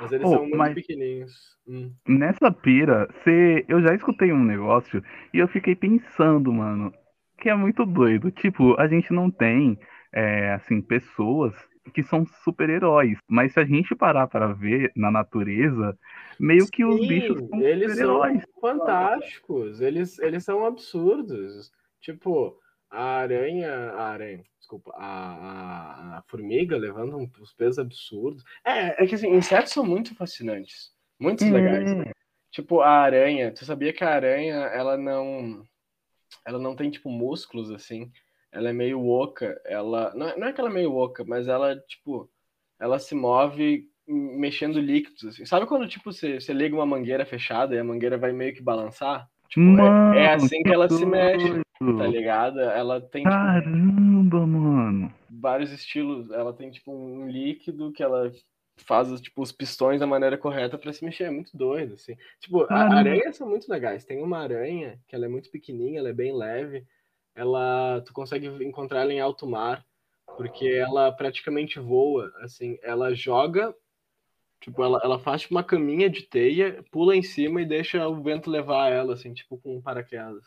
Mas 0.00 0.12
eles 0.12 0.26
oh, 0.26 0.30
são 0.30 0.46
muito 0.48 0.74
pequenininhos. 0.74 1.58
Hum. 1.66 1.92
Nessa 2.06 2.50
pira, 2.50 3.08
cê, 3.24 3.64
eu 3.68 3.80
já 3.82 3.94
escutei 3.94 4.32
um 4.32 4.42
negócio 4.42 5.02
e 5.32 5.38
eu 5.38 5.48
fiquei 5.48 5.74
pensando, 5.74 6.52
mano, 6.52 6.92
que 7.38 7.48
é 7.48 7.54
muito 7.54 7.84
doido. 7.84 8.30
Tipo, 8.30 8.78
a 8.80 8.86
gente 8.86 9.12
não 9.12 9.30
tem, 9.30 9.78
é, 10.12 10.52
assim, 10.52 10.80
pessoas 10.80 11.54
que 11.90 12.02
são 12.02 12.26
super-heróis. 12.44 13.18
Mas 13.28 13.52
se 13.52 13.60
a 13.60 13.64
gente 13.64 13.94
parar 13.94 14.26
para 14.26 14.52
ver 14.52 14.92
na 14.94 15.10
natureza, 15.10 15.98
meio 16.38 16.66
que 16.68 16.84
os 16.84 17.06
bichos 17.06 17.48
são 17.48 17.60
eles 17.60 17.96
são 17.96 18.22
fantásticos. 18.60 19.80
Eles, 19.80 20.18
eles 20.18 20.44
são 20.44 20.64
absurdos. 20.64 21.72
Tipo, 22.00 22.58
a 22.90 23.02
aranha, 23.02 23.72
a 23.72 24.08
aranha, 24.08 24.44
desculpa, 24.58 24.92
a, 24.94 26.16
a, 26.16 26.18
a 26.18 26.22
formiga 26.28 26.76
levando 26.76 27.16
uns 27.16 27.52
pesos 27.54 27.78
absurdos. 27.78 28.44
É, 28.64 29.02
é 29.02 29.06
que 29.06 29.14
assim, 29.14 29.34
insetos 29.34 29.72
são 29.72 29.84
muito 29.84 30.14
fascinantes, 30.14 30.92
muito 31.18 31.44
hum. 31.44 31.52
legais. 31.52 31.90
Tipo, 32.50 32.80
a 32.80 32.90
aranha, 32.90 33.50
tu 33.50 33.64
sabia 33.64 33.92
que 33.92 34.04
a 34.04 34.12
aranha, 34.12 34.54
ela 34.54 34.96
não 34.96 35.64
ela 36.44 36.58
não 36.58 36.74
tem 36.74 36.90
tipo 36.90 37.10
músculos 37.10 37.70
assim 37.70 38.10
ela 38.52 38.68
é 38.68 38.72
meio 38.72 39.04
oca, 39.08 39.58
ela 39.64 40.12
não 40.14 40.28
é, 40.28 40.38
não 40.38 40.46
é 40.46 40.52
que 40.52 40.60
ela 40.60 40.70
é 40.70 40.72
meio 40.72 40.94
oca, 40.94 41.24
mas 41.26 41.48
ela 41.48 41.74
tipo, 41.88 42.30
ela 42.78 42.98
se 42.98 43.14
move 43.14 43.88
mexendo 44.06 44.78
líquidos 44.78 45.24
assim. 45.24 45.46
Sabe 45.46 45.66
quando 45.66 45.88
tipo 45.88 46.12
você, 46.12 46.38
você 46.38 46.52
liga 46.52 46.74
uma 46.74 46.84
mangueira 46.84 47.24
fechada 47.24 47.74
e 47.74 47.78
a 47.78 47.84
mangueira 47.84 48.18
vai 48.18 48.32
meio 48.32 48.54
que 48.54 48.62
balançar? 48.62 49.26
Tipo, 49.48 49.66
mano, 49.66 50.14
é, 50.14 50.24
é, 50.24 50.34
assim 50.34 50.62
que, 50.62 50.72
ela 50.72 50.88
se 50.88 51.04
mexe, 51.06 51.60
tá 51.98 52.06
ligado? 52.06 52.60
Ela 52.60 53.00
tem 53.00 53.22
tipo, 53.22 53.34
Caramba, 53.34 54.46
mano. 54.46 55.14
Vários 55.30 55.72
estilos, 55.72 56.30
ela 56.30 56.52
tem 56.52 56.70
tipo 56.70 56.92
um 56.92 57.28
líquido 57.28 57.92
que 57.92 58.02
ela 58.02 58.30
faz 58.78 59.20
tipo 59.20 59.42
os 59.42 59.52
pistões 59.52 60.00
da 60.00 60.06
maneira 60.06 60.36
correta 60.36 60.76
para 60.76 60.92
se 60.92 61.04
mexer, 61.04 61.24
é 61.24 61.30
muito 61.30 61.56
doido 61.56 61.94
assim. 61.94 62.16
Tipo, 62.40 62.66
Caramba. 62.66 62.96
aranhas 62.96 63.36
são 63.36 63.48
muito 63.48 63.70
legais. 63.70 64.04
Tem 64.04 64.22
uma 64.22 64.38
aranha 64.38 64.98
que 65.06 65.14
ela 65.14 65.26
é 65.26 65.28
muito 65.28 65.50
pequenininha, 65.50 66.00
ela 66.00 66.08
é 66.08 66.14
bem 66.14 66.34
leve 66.34 66.84
ela 67.34 68.02
tu 68.04 68.12
consegue 68.12 68.46
encontrar 68.64 69.02
ela 69.02 69.12
em 69.12 69.20
alto 69.20 69.46
mar, 69.46 69.84
porque 70.36 70.66
ela 70.66 71.12
praticamente 71.12 71.78
voa, 71.78 72.32
assim, 72.40 72.78
ela 72.82 73.14
joga, 73.14 73.74
tipo, 74.60 74.82
ela, 74.82 75.00
ela 75.02 75.18
faz 75.18 75.42
tipo, 75.42 75.54
uma 75.54 75.64
caminha 75.64 76.08
de 76.08 76.22
teia, 76.22 76.82
pula 76.90 77.16
em 77.16 77.22
cima 77.22 77.60
e 77.60 77.66
deixa 77.66 78.06
o 78.08 78.22
vento 78.22 78.50
levar 78.50 78.90
ela, 78.90 79.14
assim, 79.14 79.32
tipo, 79.32 79.58
com 79.58 79.80
paraquedas. 79.80 80.44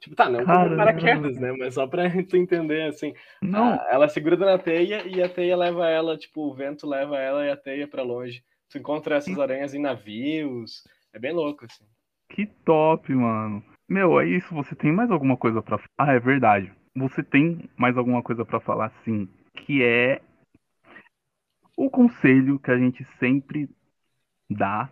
Tipo, 0.00 0.14
tá, 0.14 0.28
não 0.28 0.40
com 0.40 0.76
paraquedas, 0.76 1.36
né? 1.38 1.52
Mas 1.58 1.74
só 1.74 1.86
pra 1.86 2.04
tu 2.28 2.36
entender, 2.36 2.84
assim. 2.84 3.14
Não. 3.42 3.72
A, 3.72 3.86
ela 3.90 4.08
se 4.08 4.20
gruda 4.20 4.46
na 4.46 4.58
teia 4.58 5.06
e 5.06 5.20
a 5.22 5.28
teia 5.28 5.56
leva 5.56 5.88
ela, 5.88 6.16
tipo, 6.16 6.42
o 6.42 6.54
vento 6.54 6.86
leva 6.86 7.18
ela 7.18 7.44
e 7.44 7.50
a 7.50 7.56
teia 7.56 7.88
para 7.88 8.02
longe. 8.02 8.44
Tu 8.70 8.78
encontra 8.78 9.16
essas 9.16 9.38
aranhas 9.38 9.74
em 9.74 9.80
navios. 9.80 10.84
É 11.12 11.18
bem 11.18 11.32
louco, 11.32 11.64
assim. 11.64 11.84
Que 12.28 12.46
top, 12.46 13.12
mano. 13.12 13.64
Meu, 13.88 14.20
é 14.20 14.26
isso. 14.26 14.54
Você 14.54 14.74
tem 14.74 14.92
mais 14.92 15.10
alguma 15.10 15.36
coisa 15.36 15.62
para 15.62 15.80
Ah, 15.96 16.12
é 16.12 16.20
verdade. 16.20 16.70
Você 16.94 17.22
tem 17.22 17.68
mais 17.76 17.96
alguma 17.96 18.22
coisa 18.22 18.44
para 18.44 18.60
falar, 18.60 18.90
sim. 19.04 19.28
Que 19.54 19.82
é 19.82 20.20
o 21.76 21.88
conselho 21.88 22.58
que 22.58 22.70
a 22.70 22.76
gente 22.76 23.04
sempre 23.18 23.68
dá 24.50 24.90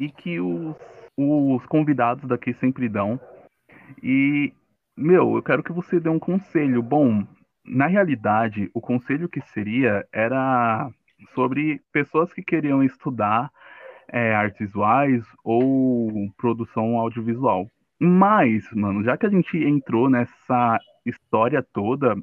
e 0.00 0.10
que 0.10 0.40
os, 0.40 0.74
os 1.16 1.64
convidados 1.66 2.26
daqui 2.26 2.54
sempre 2.54 2.88
dão. 2.88 3.20
E, 4.02 4.52
meu, 4.96 5.36
eu 5.36 5.42
quero 5.42 5.62
que 5.62 5.72
você 5.72 6.00
dê 6.00 6.08
um 6.08 6.18
conselho. 6.18 6.82
Bom, 6.82 7.26
na 7.64 7.86
realidade, 7.86 8.70
o 8.74 8.80
conselho 8.80 9.28
que 9.28 9.40
seria 9.40 10.06
era 10.12 10.90
sobre 11.34 11.80
pessoas 11.92 12.32
que 12.32 12.42
queriam 12.42 12.82
estudar 12.82 13.50
é, 14.08 14.34
artes 14.34 14.58
visuais 14.58 15.24
ou 15.44 16.30
produção 16.36 16.98
audiovisual. 16.98 17.70
Mas, 18.04 18.70
mano, 18.72 19.02
já 19.02 19.16
que 19.16 19.26
a 19.26 19.30
gente 19.30 19.56
entrou 19.56 20.10
nessa 20.10 20.78
história 21.04 21.62
toda, 21.72 22.14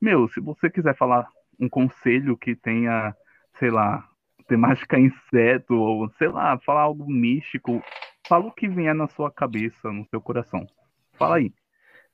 meu, 0.00 0.28
se 0.28 0.40
você 0.40 0.70
quiser 0.70 0.96
falar 0.96 1.28
um 1.58 1.68
conselho 1.68 2.36
que 2.36 2.56
tenha 2.56 3.14
sei 3.60 3.70
lá, 3.70 4.08
temática 4.48 4.98
inseto, 4.98 5.74
ou 5.74 6.08
sei 6.18 6.28
lá, 6.28 6.58
falar 6.58 6.82
algo 6.82 7.06
místico. 7.06 7.82
Fala 8.26 8.46
o 8.46 8.52
que 8.52 8.66
vier 8.66 8.94
na 8.94 9.08
sua 9.08 9.30
cabeça, 9.30 9.92
no 9.92 10.06
seu 10.08 10.20
coração. 10.20 10.66
Fala 11.12 11.36
aí. 11.36 11.52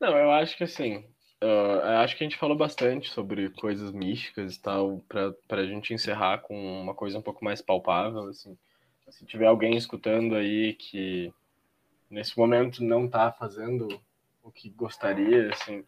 Não, 0.01 0.17
eu 0.17 0.31
acho 0.31 0.57
que 0.57 0.65
assim, 0.65 1.05
uh, 1.43 1.81
acho 2.03 2.17
que 2.17 2.25
a 2.25 2.29
gente 2.29 2.39
falou 2.39 2.57
bastante 2.57 3.09
sobre 3.11 3.51
coisas 3.51 3.93
místicas 3.93 4.57
e 4.57 4.63
tal, 4.63 5.03
para 5.09 5.61
a 5.61 5.67
gente 5.67 5.95
encerrar 5.95 6.39
com 6.39 6.83
uma 6.83 6.95
coisa 6.95 7.19
um 7.19 7.23
pouco 7.23 7.45
mais 7.45 7.63
palpável, 7.63 8.29
assim. 8.29 8.57
Se 9.09 9.25
tiver 9.25 9.47
alguém 9.47 9.77
escutando 9.77 10.35
aí 10.35 10.75
que 10.75 11.33
nesse 12.11 12.39
momento 12.39 12.83
não 12.83 13.09
tá 13.09 13.33
fazendo 13.33 13.89
o 14.43 14.51
que 14.51 14.71
gostaria, 14.71 15.51
assim, 15.51 15.85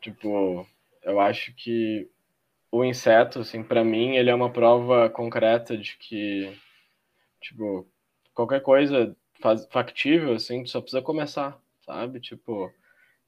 tipo, 0.00 0.66
eu 1.02 1.20
acho 1.20 1.52
que 1.54 2.08
o 2.70 2.84
inseto, 2.84 3.40
assim, 3.40 3.62
para 3.62 3.84
mim, 3.84 4.16
ele 4.16 4.30
é 4.30 4.34
uma 4.34 4.50
prova 4.50 5.10
concreta 5.10 5.76
de 5.76 5.96
que, 5.98 6.56
tipo, 7.40 7.86
qualquer 8.32 8.62
coisa 8.62 9.16
faz, 9.40 9.66
factível, 9.70 10.34
assim, 10.34 10.64
só 10.64 10.80
precisa 10.80 11.02
começar, 11.02 11.60
sabe? 11.84 12.20
Tipo, 12.20 12.72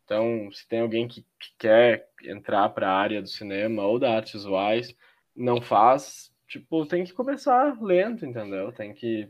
então, 0.05 0.51
se 0.53 0.67
tem 0.69 0.81
alguém 0.81 1.09
que, 1.09 1.23
que 1.39 1.53
quer 1.59 2.09
entrar 2.23 2.69
para 2.71 2.89
a 2.89 2.97
área 2.97 3.21
do 3.21 3.29
cinema 3.29 3.83
ou 3.83 3.99
da 3.99 4.15
artes 4.17 4.33
visuais, 4.33 4.95
não 5.35 5.61
faz, 5.61 6.33
tipo, 6.49 6.87
tem 6.87 7.05
que 7.05 7.13
começar 7.13 7.83
lento, 7.83 8.25
entendeu? 8.25 8.73
Tem 8.73 8.95
que 8.95 9.29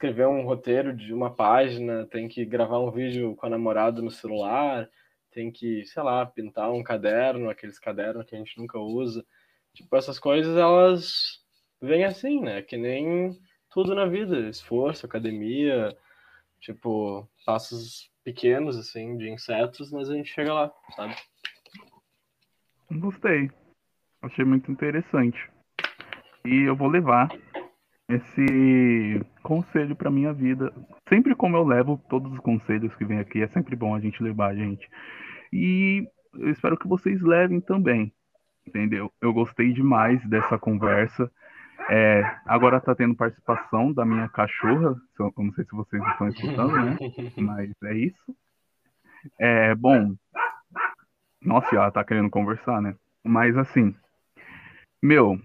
escrever 0.00 0.26
um 0.26 0.46
roteiro 0.46 0.96
de 0.96 1.12
uma 1.12 1.30
página, 1.30 2.06
tem 2.06 2.26
que 2.26 2.42
gravar 2.46 2.80
um 2.80 2.90
vídeo 2.90 3.36
com 3.36 3.44
a 3.44 3.50
namorada 3.50 4.00
no 4.00 4.10
celular, 4.10 4.88
tem 5.30 5.52
que, 5.52 5.84
sei 5.84 6.02
lá, 6.02 6.24
pintar 6.24 6.72
um 6.72 6.82
caderno, 6.82 7.50
aqueles 7.50 7.78
cadernos 7.78 8.24
que 8.24 8.34
a 8.34 8.38
gente 8.38 8.58
nunca 8.58 8.78
usa. 8.78 9.22
Tipo, 9.74 9.94
essas 9.94 10.18
coisas, 10.18 10.56
elas 10.56 11.44
vêm 11.82 12.04
assim, 12.04 12.40
né? 12.40 12.62
Que 12.62 12.78
nem 12.78 13.38
tudo 13.70 13.94
na 13.94 14.06
vida, 14.06 14.48
esforço, 14.48 15.04
academia, 15.04 15.94
tipo, 16.60 17.28
passos 17.44 18.10
pequenos, 18.24 18.78
assim, 18.78 19.18
de 19.18 19.28
insetos, 19.28 19.92
mas 19.92 20.08
a 20.08 20.14
gente 20.14 20.32
chega 20.32 20.54
lá, 20.54 20.72
sabe? 20.96 21.14
Gostei. 22.90 23.50
Achei 24.22 24.46
muito 24.46 24.72
interessante. 24.72 25.38
E 26.46 26.66
eu 26.66 26.74
vou 26.74 26.88
levar 26.88 27.28
esse 28.10 29.20
conselho 29.42 29.96
para 29.96 30.10
minha 30.10 30.32
vida. 30.32 30.72
Sempre 31.08 31.34
como 31.34 31.56
eu 31.56 31.64
levo 31.64 32.00
todos 32.08 32.32
os 32.32 32.38
conselhos 32.40 32.94
que 32.96 33.04
vem 33.04 33.18
aqui, 33.18 33.42
é 33.42 33.48
sempre 33.48 33.76
bom 33.76 33.94
a 33.94 34.00
gente 34.00 34.22
levar, 34.22 34.54
gente. 34.54 34.88
E 35.52 36.06
eu 36.34 36.50
espero 36.50 36.76
que 36.76 36.88
vocês 36.88 37.20
levem 37.20 37.60
também 37.60 38.12
entendeu? 38.66 39.12
Eu 39.20 39.32
gostei 39.32 39.72
demais 39.72 40.24
dessa 40.28 40.58
conversa. 40.58 41.30
É, 41.88 42.22
agora 42.46 42.80
tá 42.80 42.94
tendo 42.94 43.16
participação 43.16 43.92
da 43.92 44.04
minha 44.04 44.28
cachorra, 44.28 44.94
eu 45.18 45.32
não 45.36 45.52
sei 45.52 45.64
se 45.64 45.72
vocês 45.72 46.02
estão 46.08 46.28
escutando, 46.28 46.72
né? 46.72 46.96
Mas 47.38 47.70
é 47.84 47.94
isso. 47.94 48.36
É, 49.38 49.74
bom, 49.74 50.14
nossa, 51.42 51.74
ela 51.74 51.90
tá 51.90 52.04
querendo 52.04 52.30
conversar, 52.30 52.80
né? 52.80 52.94
Mas 53.24 53.56
assim, 53.56 53.94
meu, 55.02 55.38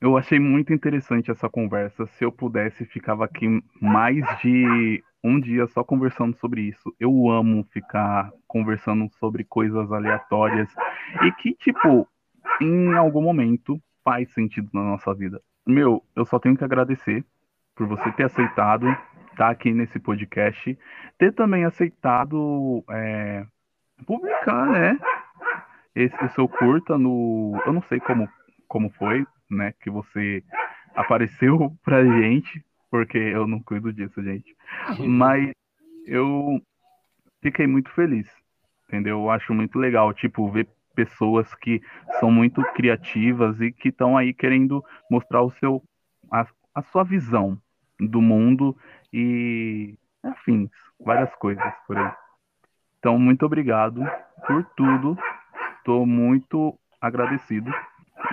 eu 0.00 0.16
achei 0.16 0.40
muito 0.40 0.72
interessante 0.72 1.30
essa 1.30 1.48
conversa. 1.48 2.06
Se 2.06 2.24
eu 2.24 2.32
pudesse, 2.32 2.86
ficava 2.86 3.24
aqui 3.24 3.62
mais 3.80 4.24
de 4.40 5.02
um 5.22 5.38
dia 5.38 5.66
só 5.66 5.84
conversando 5.84 6.36
sobre 6.38 6.62
isso. 6.62 6.94
Eu 6.98 7.28
amo 7.28 7.66
ficar 7.70 8.30
conversando 8.48 9.10
sobre 9.18 9.44
coisas 9.44 9.92
aleatórias 9.92 10.68
e 11.22 11.32
que, 11.32 11.54
tipo, 11.54 12.08
em 12.60 12.94
algum 12.94 13.20
momento 13.20 13.78
faz 14.02 14.32
sentido 14.32 14.70
na 14.72 14.82
nossa 14.82 15.14
vida. 15.14 15.40
Meu, 15.66 16.02
eu 16.16 16.24
só 16.24 16.38
tenho 16.38 16.56
que 16.56 16.64
agradecer 16.64 17.22
por 17.74 17.86
você 17.86 18.10
ter 18.12 18.24
aceitado 18.24 18.88
estar 18.88 19.36
tá 19.36 19.50
aqui 19.50 19.72
nesse 19.72 19.98
podcast, 19.98 20.78
ter 21.18 21.32
também 21.34 21.64
aceitado 21.64 22.82
é, 22.90 23.44
publicar, 24.06 24.66
né? 24.66 24.98
Esse 25.94 26.28
seu 26.30 26.48
curta 26.48 26.96
no. 26.96 27.60
Eu 27.66 27.72
não 27.72 27.82
sei 27.82 28.00
como, 28.00 28.28
como 28.68 28.90
foi, 28.90 29.26
né? 29.50 29.72
Que 29.80 29.90
você 29.90 30.42
apareceu 30.94 31.76
pra 31.84 32.04
gente, 32.04 32.64
porque 32.90 33.18
eu 33.18 33.46
não 33.46 33.60
cuido 33.60 33.92
disso, 33.92 34.22
gente. 34.22 34.56
Mas 34.98 35.52
eu 36.06 36.60
fiquei 37.42 37.66
muito 37.66 37.90
feliz, 37.90 38.28
entendeu? 38.88 39.18
Eu 39.18 39.30
acho 39.30 39.52
muito 39.54 39.78
legal, 39.78 40.12
tipo, 40.12 40.50
ver 40.50 40.68
pessoas 40.94 41.54
que 41.54 41.80
são 42.18 42.30
muito 42.30 42.62
criativas 42.74 43.60
e 43.60 43.72
que 43.72 43.88
estão 43.88 44.16
aí 44.16 44.34
querendo 44.34 44.84
mostrar 45.10 45.42
o 45.42 45.50
seu 45.52 45.82
a, 46.30 46.46
a 46.74 46.82
sua 46.82 47.04
visão 47.04 47.60
do 47.98 48.20
mundo 48.20 48.76
e 49.12 49.96
afins, 50.22 50.70
várias 50.98 51.34
coisas 51.36 51.72
por 51.86 51.96
aí. 51.96 52.12
Então, 52.98 53.18
muito 53.18 53.46
obrigado 53.46 54.02
por 54.46 54.64
tudo. 54.76 55.18
Estou 55.78 56.06
muito 56.06 56.78
agradecido. 57.00 57.72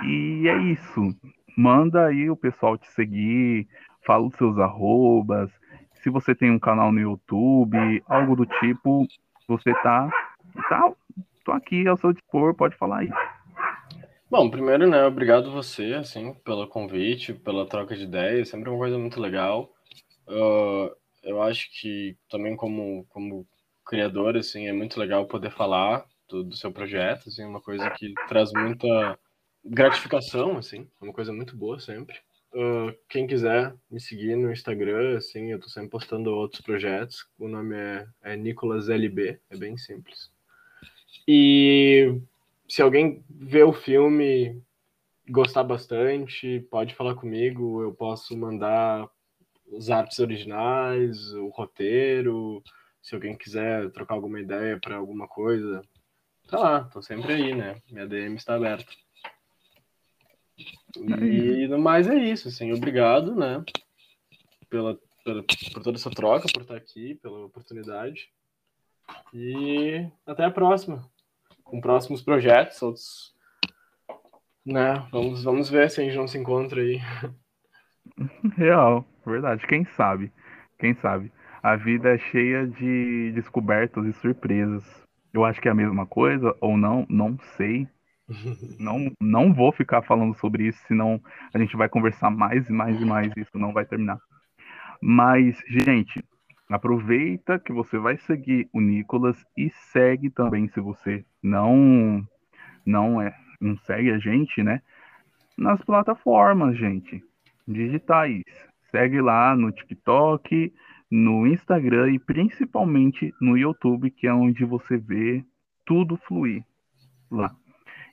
E 0.04 0.48
é 0.48 0.56
isso. 0.72 1.14
Manda 1.56 2.06
aí 2.06 2.30
o 2.30 2.36
pessoal 2.36 2.78
te 2.78 2.88
seguir, 2.92 3.66
fala 4.06 4.26
os 4.26 4.34
seus 4.36 4.58
arrobas. 4.58 5.50
Se 5.94 6.10
você 6.10 6.34
tem 6.34 6.50
um 6.50 6.58
canal 6.58 6.92
no 6.92 7.00
YouTube, 7.00 8.02
algo 8.06 8.36
do 8.36 8.46
tipo, 8.46 9.06
você 9.48 9.72
tá, 9.82 10.08
tá 10.68 10.92
tô 11.44 11.52
aqui 11.52 11.86
ao 11.88 11.96
seu 11.96 12.12
dispor, 12.12 12.54
pode 12.54 12.76
falar 12.76 12.98
aí. 13.00 13.10
Bom, 14.30 14.50
primeiro, 14.50 14.86
né, 14.86 15.04
obrigado 15.04 15.50
você, 15.50 15.94
assim, 15.94 16.34
pelo 16.44 16.68
convite, 16.68 17.32
pela 17.32 17.66
troca 17.66 17.96
de 17.96 18.04
ideias, 18.04 18.50
sempre 18.50 18.68
uma 18.68 18.78
coisa 18.78 18.98
muito 18.98 19.18
legal. 19.18 19.72
Uh, 20.28 20.94
eu 21.22 21.42
acho 21.42 21.68
que 21.80 22.14
também 22.28 22.54
como, 22.54 23.06
como 23.08 23.46
criador, 23.86 24.36
assim, 24.36 24.66
é 24.68 24.72
muito 24.72 25.00
legal 25.00 25.26
poder 25.26 25.50
falar 25.50 26.04
do, 26.28 26.44
do 26.44 26.54
seu 26.54 26.70
projeto, 26.70 27.28
assim, 27.28 27.44
uma 27.44 27.60
coisa 27.60 27.88
que 27.90 28.12
traz 28.28 28.52
muita 28.52 29.18
gratificação, 29.64 30.56
assim, 30.56 30.88
uma 31.00 31.12
coisa 31.12 31.32
muito 31.32 31.56
boa 31.56 31.78
sempre. 31.78 32.16
Uh, 32.52 32.96
quem 33.08 33.26
quiser 33.26 33.74
me 33.90 34.00
seguir 34.00 34.34
no 34.34 34.50
Instagram, 34.50 35.18
assim, 35.18 35.52
eu 35.52 35.60
tô 35.60 35.68
sempre 35.68 35.90
postando 35.90 36.30
outros 36.30 36.62
projetos. 36.62 37.28
O 37.38 37.46
nome 37.46 37.76
é, 37.76 38.06
é 38.22 38.36
Nicolas 38.36 38.88
LB, 38.88 39.38
é 39.50 39.56
bem 39.56 39.76
simples. 39.76 40.30
E 41.26 42.18
se 42.66 42.80
alguém 42.80 43.22
vê 43.28 43.62
o 43.62 43.72
filme 43.72 44.62
gostar 45.28 45.62
bastante, 45.62 46.60
pode 46.70 46.94
falar 46.94 47.14
comigo, 47.14 47.82
eu 47.82 47.92
posso 47.92 48.36
mandar 48.36 49.08
os 49.70 49.90
artes 49.90 50.18
originais, 50.18 51.34
o 51.34 51.48
roteiro, 51.48 52.62
se 53.02 53.14
alguém 53.14 53.36
quiser 53.36 53.90
trocar 53.90 54.14
alguma 54.14 54.40
ideia 54.40 54.78
para 54.78 54.96
alguma 54.96 55.28
coisa, 55.28 55.82
tá 56.48 56.58
lá, 56.58 56.84
tô 56.84 57.02
sempre 57.02 57.32
aí, 57.34 57.54
né? 57.54 57.76
Minha 57.90 58.06
DM 58.06 58.36
está 58.36 58.54
aberta. 58.54 58.90
E 60.96 61.68
no 61.68 61.78
mais 61.78 62.08
é 62.08 62.14
isso, 62.14 62.48
assim, 62.48 62.72
obrigado, 62.72 63.34
né? 63.34 63.64
Pela, 64.68 64.98
pela, 65.24 65.42
por 65.42 65.82
toda 65.82 65.96
essa 65.96 66.10
troca, 66.10 66.48
por 66.52 66.62
estar 66.62 66.76
aqui, 66.76 67.14
pela 67.16 67.46
oportunidade. 67.46 68.28
E 69.32 70.06
até 70.26 70.44
a 70.44 70.50
próxima 70.50 71.08
com 71.68 71.80
próximos 71.80 72.22
projetos, 72.22 72.82
outros. 72.82 73.34
Né? 74.64 75.06
Vamos, 75.12 75.44
vamos 75.44 75.70
ver 75.70 75.90
se 75.90 76.00
a 76.00 76.04
gente 76.04 76.16
não 76.16 76.26
se 76.26 76.38
encontra 76.38 76.80
aí. 76.80 77.00
Real, 78.56 79.04
verdade. 79.24 79.66
Quem 79.66 79.84
sabe? 79.84 80.32
Quem 80.78 80.94
sabe? 80.94 81.32
A 81.62 81.76
vida 81.76 82.14
é 82.14 82.18
cheia 82.18 82.66
de 82.66 83.32
descobertas 83.32 84.04
e 84.06 84.12
surpresas. 84.14 84.84
Eu 85.32 85.44
acho 85.44 85.60
que 85.60 85.68
é 85.68 85.70
a 85.70 85.74
mesma 85.74 86.06
coisa, 86.06 86.54
ou 86.60 86.76
não, 86.76 87.06
não 87.08 87.38
sei. 87.56 87.86
Não, 88.78 89.10
não 89.20 89.54
vou 89.54 89.72
ficar 89.72 90.02
falando 90.02 90.34
sobre 90.34 90.68
isso, 90.68 90.78
senão 90.86 91.20
a 91.52 91.58
gente 91.58 91.76
vai 91.76 91.88
conversar 91.88 92.30
mais 92.30 92.68
e 92.68 92.72
mais 92.72 93.00
e 93.00 93.04
mais 93.04 93.32
e 93.36 93.40
isso 93.40 93.58
não 93.58 93.72
vai 93.72 93.86
terminar. 93.86 94.18
Mas, 95.00 95.56
gente, 95.66 96.22
aproveita 96.68 97.58
que 97.58 97.72
você 97.72 97.98
vai 97.98 98.18
seguir 98.18 98.68
o 98.72 98.80
Nicolas 98.80 99.42
e 99.56 99.70
segue 99.70 100.28
também 100.28 100.68
se 100.68 100.80
você 100.80 101.24
não 101.42 102.22
não 102.84 103.20
é 103.20 103.34
não 103.60 103.76
segue 103.78 104.10
a 104.10 104.18
gente, 104.18 104.62
né? 104.62 104.82
Nas 105.56 105.82
plataformas, 105.82 106.76
gente, 106.76 107.22
digitais. 107.66 108.42
Segue 108.90 109.20
lá 109.20 109.54
no 109.56 109.72
TikTok, 109.72 110.72
no 111.10 111.46
Instagram 111.46 112.12
e 112.12 112.18
principalmente 112.18 113.34
no 113.40 113.56
YouTube, 113.56 114.10
que 114.10 114.26
é 114.26 114.32
onde 114.32 114.64
você 114.64 114.96
vê 114.96 115.44
tudo 115.84 116.16
fluir 116.16 116.64
lá. 117.30 117.54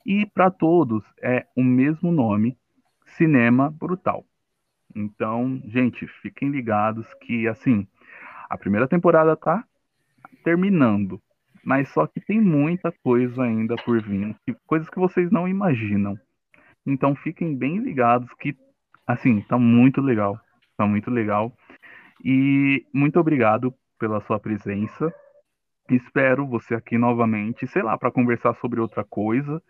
E 0.06 0.24
para 0.24 0.52
todos 0.52 1.02
é 1.20 1.44
o 1.56 1.64
mesmo 1.64 2.12
nome, 2.12 2.56
Cinema 3.16 3.68
Brutal. 3.68 4.24
Então, 4.94 5.60
gente, 5.66 6.06
fiquem 6.06 6.48
ligados 6.48 7.12
que 7.14 7.48
assim, 7.48 7.88
a 8.48 8.56
primeira 8.56 8.86
temporada 8.86 9.36
tá 9.36 9.64
terminando, 10.44 11.20
mas 11.64 11.88
só 11.88 12.06
que 12.06 12.20
tem 12.20 12.40
muita 12.40 12.92
coisa 13.02 13.42
ainda 13.42 13.74
por 13.84 14.00
vir, 14.00 14.36
coisas 14.64 14.88
que 14.88 14.98
vocês 15.00 15.28
não 15.32 15.48
imaginam. 15.48 16.16
Então 16.86 17.16
fiquem 17.16 17.56
bem 17.56 17.78
ligados 17.78 18.32
que 18.34 18.56
assim, 19.06 19.40
tá 19.42 19.58
muito 19.58 20.00
legal. 20.00 20.40
Tá 20.76 20.86
muito 20.86 21.10
legal. 21.10 21.52
E 22.24 22.86
muito 22.94 23.18
obrigado 23.18 23.74
pela 23.98 24.20
sua 24.20 24.38
presença. 24.38 25.12
Espero 25.90 26.46
você 26.46 26.74
aqui 26.76 26.96
novamente, 26.96 27.66
sei 27.66 27.82
lá, 27.82 27.98
para 27.98 28.10
conversar 28.12 28.54
sobre 28.54 28.80
outra 28.80 29.02
coisa. 29.04 29.60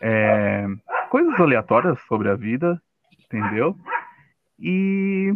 É, 0.00 0.66
coisas 1.10 1.38
aleatórias 1.40 1.98
sobre 2.06 2.28
a 2.28 2.34
vida, 2.34 2.80
entendeu? 3.24 3.76
E, 4.58 5.34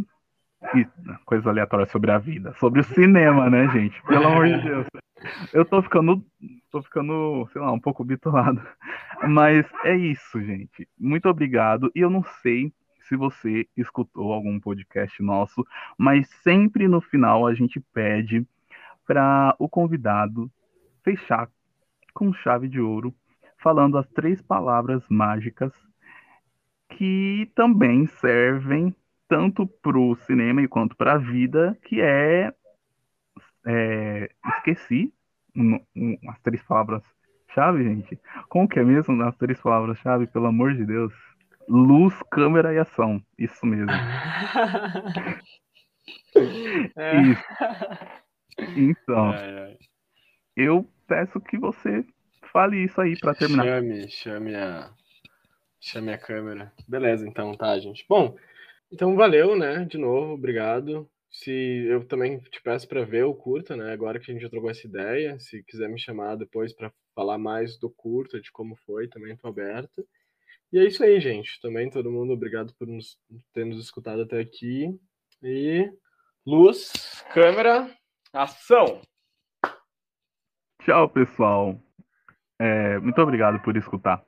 e 0.74 0.86
coisas 1.24 1.46
aleatórias 1.46 1.90
sobre 1.90 2.10
a 2.10 2.18
vida, 2.18 2.54
sobre 2.58 2.80
o 2.80 2.84
cinema, 2.84 3.48
né, 3.48 3.68
gente? 3.68 4.00
Pelo 4.02 4.26
amor 4.26 4.46
de 4.46 4.62
Deus. 4.62 4.86
Eu 5.52 5.64
tô 5.64 5.80
ficando, 5.82 6.24
tô 6.70 6.82
ficando, 6.82 7.48
sei 7.52 7.60
lá, 7.60 7.72
um 7.72 7.78
pouco 7.78 8.04
bitolado. 8.04 8.60
Mas 9.28 9.66
é 9.84 9.94
isso, 9.96 10.40
gente. 10.42 10.88
Muito 10.98 11.28
obrigado. 11.28 11.90
E 11.94 12.00
eu 12.00 12.10
não 12.10 12.24
sei 12.42 12.72
se 13.02 13.16
você 13.16 13.66
escutou 13.76 14.32
algum 14.32 14.58
podcast 14.58 15.22
nosso, 15.22 15.66
mas 15.98 16.28
sempre 16.42 16.88
no 16.88 17.00
final 17.00 17.46
a 17.46 17.54
gente 17.54 17.80
pede 17.92 18.46
para 19.06 19.54
o 19.58 19.68
convidado 19.68 20.50
fechar 21.04 21.48
com 22.14 22.32
chave 22.32 22.68
de 22.68 22.80
ouro, 22.80 23.14
falando 23.62 23.96
as 23.96 24.08
três 24.08 24.42
palavras 24.42 25.02
mágicas 25.08 25.72
que 26.90 27.50
também 27.54 28.06
servem 28.06 28.94
tanto 29.28 29.66
para 29.66 29.98
o 29.98 30.14
cinema 30.14 30.66
quanto 30.68 30.94
para 30.96 31.14
a 31.14 31.18
vida, 31.18 31.78
que 31.84 32.00
é, 32.00 32.52
é 33.66 34.30
esqueci 34.56 35.12
um, 35.56 35.80
um, 35.96 36.18
as 36.28 36.38
três 36.40 36.62
palavras-chave, 36.62 37.84
gente. 37.84 38.20
Como 38.48 38.68
que 38.68 38.78
é 38.78 38.84
mesmo 38.84 39.22
as 39.22 39.36
três 39.36 39.60
palavras-chave, 39.60 40.26
pelo 40.26 40.46
amor 40.46 40.74
de 40.74 40.84
Deus? 40.84 41.14
Luz, 41.68 42.14
câmera 42.30 42.74
e 42.74 42.78
ação. 42.78 43.22
Isso 43.38 43.64
mesmo. 43.64 43.90
é. 46.96 47.20
Isso. 47.22 47.42
Então, 48.76 49.32
eu 50.56 50.86
peço 51.06 51.40
que 51.40 51.56
você 51.56 52.04
fale 52.50 52.84
isso 52.84 53.00
aí 53.00 53.18
para 53.18 53.34
terminar. 53.34 53.64
Chame, 53.64 54.10
chame 54.10 54.54
a, 54.54 54.90
chame 55.80 56.12
a 56.12 56.18
câmera. 56.18 56.72
Beleza, 56.88 57.26
então, 57.26 57.54
tá, 57.56 57.78
gente. 57.78 58.04
Bom, 58.08 58.36
então 58.90 59.14
valeu, 59.16 59.56
né? 59.56 59.84
De 59.84 59.98
novo, 59.98 60.34
obrigado. 60.34 61.08
Se 61.30 61.50
eu 61.88 62.04
também 62.06 62.38
te 62.40 62.60
peço 62.60 62.86
para 62.86 63.04
ver 63.04 63.24
o 63.24 63.34
curta, 63.34 63.74
né? 63.74 63.92
Agora 63.92 64.20
que 64.20 64.30
a 64.30 64.34
gente 64.34 64.42
já 64.42 64.50
trocou 64.50 64.70
essa 64.70 64.86
ideia, 64.86 65.40
se 65.40 65.62
quiser 65.64 65.88
me 65.88 65.98
chamar 65.98 66.36
depois 66.36 66.74
para 66.74 66.92
falar 67.14 67.38
mais 67.38 67.78
do 67.78 67.88
curta, 67.88 68.40
de 68.40 68.52
como 68.52 68.76
foi, 68.84 69.08
também 69.08 69.36
tô 69.36 69.48
aberto. 69.48 70.06
E 70.72 70.78
é 70.78 70.86
isso 70.86 71.02
aí, 71.02 71.20
gente. 71.20 71.60
Também 71.60 71.90
todo 71.90 72.10
mundo, 72.10 72.32
obrigado 72.32 72.74
por 72.78 72.86
nos, 72.86 73.18
ter 73.52 73.64
nos 73.64 73.82
escutado 73.82 74.22
até 74.22 74.40
aqui. 74.40 74.88
E 75.42 75.90
luz, 76.46 76.92
câmera, 77.32 77.90
ação! 78.32 79.00
Tchau, 80.84 81.08
pessoal. 81.08 81.80
É, 82.62 82.96
muito 83.00 83.20
obrigado 83.20 83.60
por 83.60 83.76
escutar. 83.76 84.24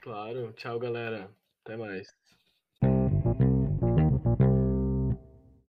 Claro. 0.00 0.54
Tchau, 0.54 0.78
galera. 0.78 1.30
Até 1.62 1.76
mais. 1.76 2.08